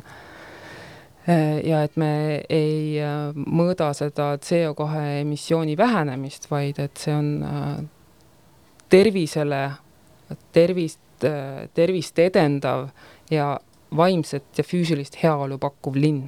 ja 1.63 1.83
et 1.85 1.95
me 1.95 2.41
ei 2.51 2.99
äh, 2.99 3.31
mõõda 3.31 3.93
seda 3.95 4.33
CO2 4.43 4.87
emissiooni 5.21 5.77
vähenemist, 5.79 6.49
vaid 6.51 6.81
et 6.83 6.99
see 6.99 7.15
on 7.15 7.29
äh, 7.47 7.77
tervisele, 8.91 9.61
tervist, 10.51 11.23
äh, 11.23 11.69
tervist 11.73 12.19
edendav 12.19 12.89
ja 13.31 13.53
vaimset 13.95 14.57
ja 14.57 14.67
füüsilist 14.67 15.21
heaolu 15.23 15.57
pakkuv 15.61 15.95
linn 15.95 16.27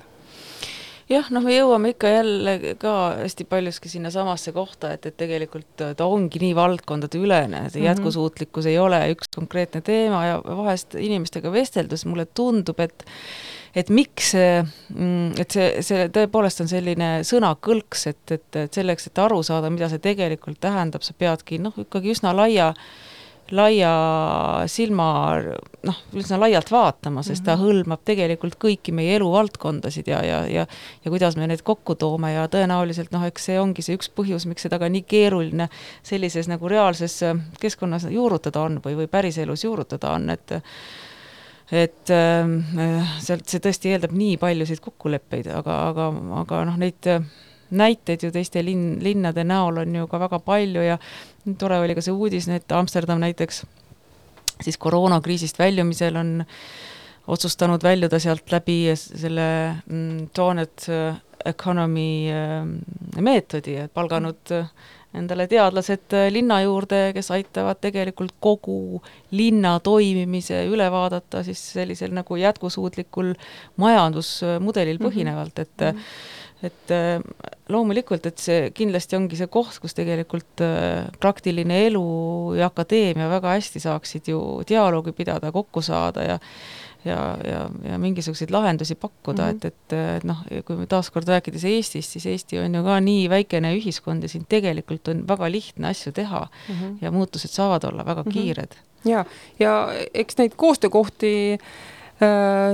jah, 1.10 1.28
noh, 1.34 1.44
me 1.46 1.54
jõuame 1.54 1.94
ikka 1.94 2.12
jälle 2.12 2.56
ka 2.82 2.94
hästi 3.20 3.48
paljuski 3.50 3.90
sinnasamasse 3.92 4.54
kohta, 4.56 4.94
et, 4.96 5.06
et 5.06 5.18
tegelikult 5.18 5.86
ta 5.98 6.08
ongi 6.10 6.42
nii 6.42 6.56
valdkondade 6.58 7.20
ülene, 7.22 7.66
see 7.70 7.80
mm 7.80 7.84
-hmm. 7.84 7.90
jätkusuutlikkus 7.92 8.66
ei 8.72 8.80
ole 8.80 9.02
üks 9.14 9.30
konkreetne 9.36 9.82
teema 9.82 10.26
ja 10.26 10.42
vahest 10.46 10.96
inimestega 10.96 11.52
vesteldes 11.52 12.06
mulle 12.06 12.26
tundub, 12.26 12.80
et 12.80 13.06
et 13.76 13.90
miks 13.90 14.32
see, 14.32 14.64
mm, 14.96 15.34
et 15.40 15.52
see, 15.52 15.82
see 15.84 16.06
tõepoolest 16.08 16.62
on 16.64 16.68
selline 16.68 17.10
sõnakõlks, 17.28 18.08
et, 18.08 18.32
et, 18.32 18.56
et 18.56 18.74
selleks, 18.74 19.08
et 19.08 19.20
aru 19.20 19.42
saada, 19.44 19.70
mida 19.70 19.90
see 19.90 20.00
tegelikult 20.00 20.60
tähendab, 20.64 21.04
sa 21.04 21.14
peadki 21.14 21.60
noh, 21.60 21.74
ikkagi 21.84 22.14
üsna 22.16 22.32
laia 22.36 22.70
äh, 22.70 22.86
laia 23.54 23.92
silma, 24.72 25.08
noh, 25.86 25.98
üsna 26.18 26.40
laialt 26.42 26.72
vaatama, 26.74 27.22
sest 27.26 27.46
ta 27.46 27.54
mhm. 27.54 27.62
hõlmab 27.66 28.02
tegelikult 28.08 28.58
kõiki 28.62 28.94
meie 28.96 29.16
eluvaldkondasid 29.20 30.10
ja, 30.10 30.24
ja, 30.26 30.40
ja 30.50 30.66
ja 31.06 31.14
kuidas 31.14 31.38
me 31.38 31.48
need 31.50 31.62
kokku 31.66 31.96
toome 32.00 32.34
ja 32.34 32.48
tõenäoliselt 32.50 33.14
noh, 33.14 33.26
eks 33.28 33.50
see 33.52 33.60
ongi 33.62 33.86
see 33.86 33.98
üks 34.00 34.10
põhjus, 34.10 34.48
miks 34.50 34.66
seda 34.66 34.80
ka 34.82 34.90
nii 34.90 35.06
keeruline 35.06 35.70
sellises 36.04 36.50
nagu 36.50 36.70
reaalses 36.72 37.20
keskkonnas 37.62 38.08
juurutada 38.10 38.66
on 38.66 38.80
või, 38.86 38.98
või 39.04 39.10
päriselus 39.12 39.68
juurutada 39.68 40.16
on, 40.18 40.30
et 40.34 40.58
et 41.74 42.14
äh, 42.14 43.16
sealt 43.22 43.50
see 43.50 43.62
tõesti 43.62 43.94
eeldab 43.94 44.14
nii 44.14 44.38
paljusid 44.42 44.82
kokkuleppeid, 44.86 45.50
aga, 45.54 45.80
aga, 45.92 46.10
aga 46.42 46.66
noh, 46.70 46.82
neid 46.82 47.14
näiteid 47.76 48.24
ju 48.24 48.32
teiste 48.32 48.64
linn, 48.66 48.98
linnade 49.04 49.44
näol 49.44 49.84
on 49.84 49.96
ju 49.96 50.08
ka 50.08 50.20
väga 50.20 50.40
palju 50.40 50.82
ja 50.82 50.98
tore 51.58 51.80
oli 51.80 51.96
ka 51.96 52.02
see 52.02 52.14
uudis, 52.14 52.48
et 52.50 52.72
Amsterdam 52.72 53.20
näiteks 53.24 53.66
siis 54.64 54.78
koroonakriisist 54.78 55.60
väljumisel 55.60 56.16
on 56.16 56.46
otsustanud 57.28 57.84
väljuda 57.84 58.20
sealt 58.22 58.52
läbi 58.52 58.80
selle 58.96 59.48
mm, 59.86 60.28
donut 60.38 60.90
äh, 60.90 61.18
economy 61.46 62.30
äh, 62.32 62.68
meetodi, 63.22 63.80
et 63.82 63.94
palganud 63.94 64.54
äh, 64.54 64.70
endale 65.16 65.48
teadlased 65.48 66.14
linna 66.30 66.60
juurde, 66.66 67.14
kes 67.16 67.32
aitavad 67.32 67.80
tegelikult 67.82 68.36
kogu 68.44 69.02
linna 69.32 69.78
toimimise 69.80 70.66
üle 70.68 70.90
vaadata 70.92 71.44
siis 71.48 71.62
sellisel 71.78 72.12
nagu 72.14 72.36
jätkusuutlikul 72.36 73.34
majandusmudelil 73.82 75.00
mhm. 75.00 75.08
põhinevalt, 75.08 75.60
et 75.60 75.78
mm 75.80 76.00
-hmm 76.00 76.34
et 76.68 76.94
äh, 76.94 77.20
loomulikult, 77.72 78.26
et 78.30 78.42
see 78.42 78.70
kindlasti 78.76 79.18
ongi 79.18 79.40
see 79.40 79.50
koht, 79.52 79.78
kus 79.82 79.96
tegelikult 79.98 80.64
äh, 80.64 81.06
praktiline 81.22 81.86
elu 81.88 82.06
ja 82.60 82.70
akadeemia 82.72 83.30
väga 83.32 83.56
hästi 83.58 83.84
saaksid 83.84 84.32
ju 84.34 84.42
dialoogi 84.68 85.16
pidada, 85.18 85.54
kokku 85.56 85.86
saada 85.86 86.26
ja 86.26 86.40
ja, 87.06 87.38
ja, 87.46 87.60
ja 87.86 87.98
mingisuguseid 88.02 88.50
lahendusi 88.50 88.96
pakkuda 88.98 89.44
mm, 89.44 89.50
-hmm. 89.50 89.68
et, 89.68 89.94
et, 89.94 89.94
et 90.18 90.24
noh, 90.26 90.40
kui 90.66 90.76
me 90.80 90.88
taaskord 90.90 91.28
rääkides 91.30 91.66
Eestist, 91.70 92.16
siis 92.16 92.26
Eesti 92.26 92.58
on 92.60 92.76
ju 92.76 92.82
ka 92.84 92.96
nii 93.00 93.28
väikene 93.30 93.76
ühiskond 93.78 94.26
ja 94.26 94.30
siin 94.30 94.48
tegelikult 94.50 95.08
on 95.14 95.22
väga 95.28 95.52
lihtne 95.52 95.88
asju 95.94 96.12
teha 96.12 96.48
mm 96.48 96.76
-hmm. 96.76 96.98
ja 97.02 97.12
muutused 97.12 97.50
saavad 97.54 97.84
olla 97.84 98.06
väga 98.06 98.24
mm 98.24 98.30
-hmm. 98.30 98.34
kiired. 98.34 98.76
ja, 99.06 99.26
ja 99.60 99.94
eks 100.14 100.38
neid 100.38 100.58
koostöökohti 100.58 101.54
äh, 101.54 101.60
Äh, 101.60 102.05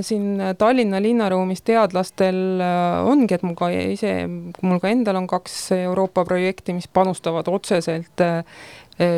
siin 0.01 0.41
Tallinna 0.57 1.01
linnaruumis 1.01 1.63
teadlastel 1.65 2.61
äh, 2.61 3.07
ongi, 3.07 3.33
et 3.33 3.43
mul 3.43 3.55
ka 3.57 3.71
ise, 3.73 4.13
mul 4.61 4.79
ka 4.83 4.91
endal 4.91 5.17
on 5.17 5.27
kaks 5.29 5.55
Euroopa 5.79 6.25
projekti, 6.25 6.75
mis 6.77 6.87
panustavad 6.87 7.49
otseselt 7.49 8.21
äh, 8.21 8.43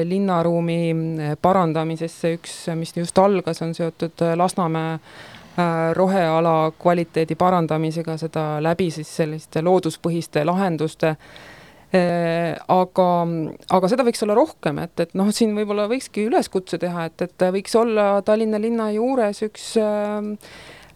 linnaruumi 0.08 1.36
parandamisesse, 1.44 2.38
üks, 2.38 2.58
mis 2.80 2.96
just 2.96 3.20
algas, 3.20 3.60
on 3.66 3.74
seotud 3.76 4.24
Lasnamäe 4.40 5.00
roheala 5.94 6.72
kvaliteedi 6.82 7.36
parandamisega, 7.38 8.16
seda 8.18 8.46
läbi 8.64 8.88
siis 8.96 9.12
selliste 9.20 9.62
looduspõhiste 9.62 10.42
lahenduste 10.48 11.12
Äh, 11.14 11.53
aga, 11.94 13.08
aga 13.78 13.90
seda 13.92 14.06
võiks 14.08 14.24
olla 14.26 14.38
rohkem, 14.38 14.80
et, 14.82 14.94
et 15.04 15.12
noh, 15.18 15.30
siin 15.36 15.54
võib-olla 15.58 15.86
võikski 15.92 16.26
üleskutse 16.30 16.80
teha, 16.82 17.08
et, 17.10 17.26
et 17.28 17.46
võiks 17.54 17.76
olla 17.78 18.22
Tallinna 18.26 18.62
linna 18.62 18.90
juures 18.96 19.44
üks 19.46 19.74
äh, 19.78 20.32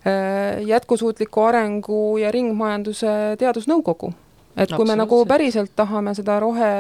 äh, 0.08 0.64
jätkusuutliku 0.66 1.46
arengu 1.50 2.00
ja 2.22 2.32
ringmajanduse 2.34 3.36
teadusnõukogu. 3.42 4.14
Et 4.58 4.72
kui 4.74 4.88
me 4.90 4.96
nagu 4.98 5.20
päriselt 5.30 5.76
tahame 5.78 6.16
seda 6.18 6.40
rohe, 6.42 6.72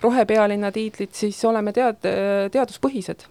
rohepealinna 0.00 0.70
tiitlit, 0.72 1.12
siis 1.12 1.36
oleme 1.44 1.74
tead-, 1.76 2.08
teaduspõhised. 2.54 3.26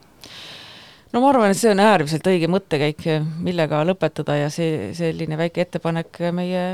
No 1.16 1.24
ma 1.24 1.32
arvan, 1.32 1.50
et 1.50 1.58
see 1.58 1.72
on 1.72 1.82
äärmiselt 1.82 2.30
õige 2.30 2.50
mõttekäik, 2.52 3.02
millega 3.42 3.80
lõpetada 3.88 4.36
ja 4.38 4.52
see, 4.54 4.92
selline 4.94 5.40
väike 5.40 5.64
ettepanek 5.66 6.20
meie 6.36 6.66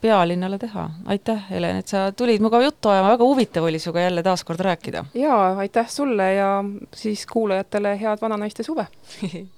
pealinnale 0.00 0.58
teha. 0.58 0.90
aitäh, 1.04 1.50
Helen, 1.50 1.76
et 1.76 1.88
sa 1.88 2.12
tulid 2.12 2.40
minuga 2.40 2.62
juttu 2.62 2.88
ajama, 2.88 3.12
väga 3.14 3.24
huvitav 3.24 3.64
oli 3.64 3.78
sinuga 3.78 4.00
jälle 4.00 4.22
taas 4.22 4.44
kord 4.44 4.60
rääkida. 4.60 5.04
jaa, 5.14 5.56
aitäh 5.58 5.88
sulle 5.88 6.32
ja 6.34 6.64
siis 6.94 7.26
kuulajatele 7.26 8.00
head 8.00 8.18
vananaiste 8.20 8.62
suve 8.62 8.86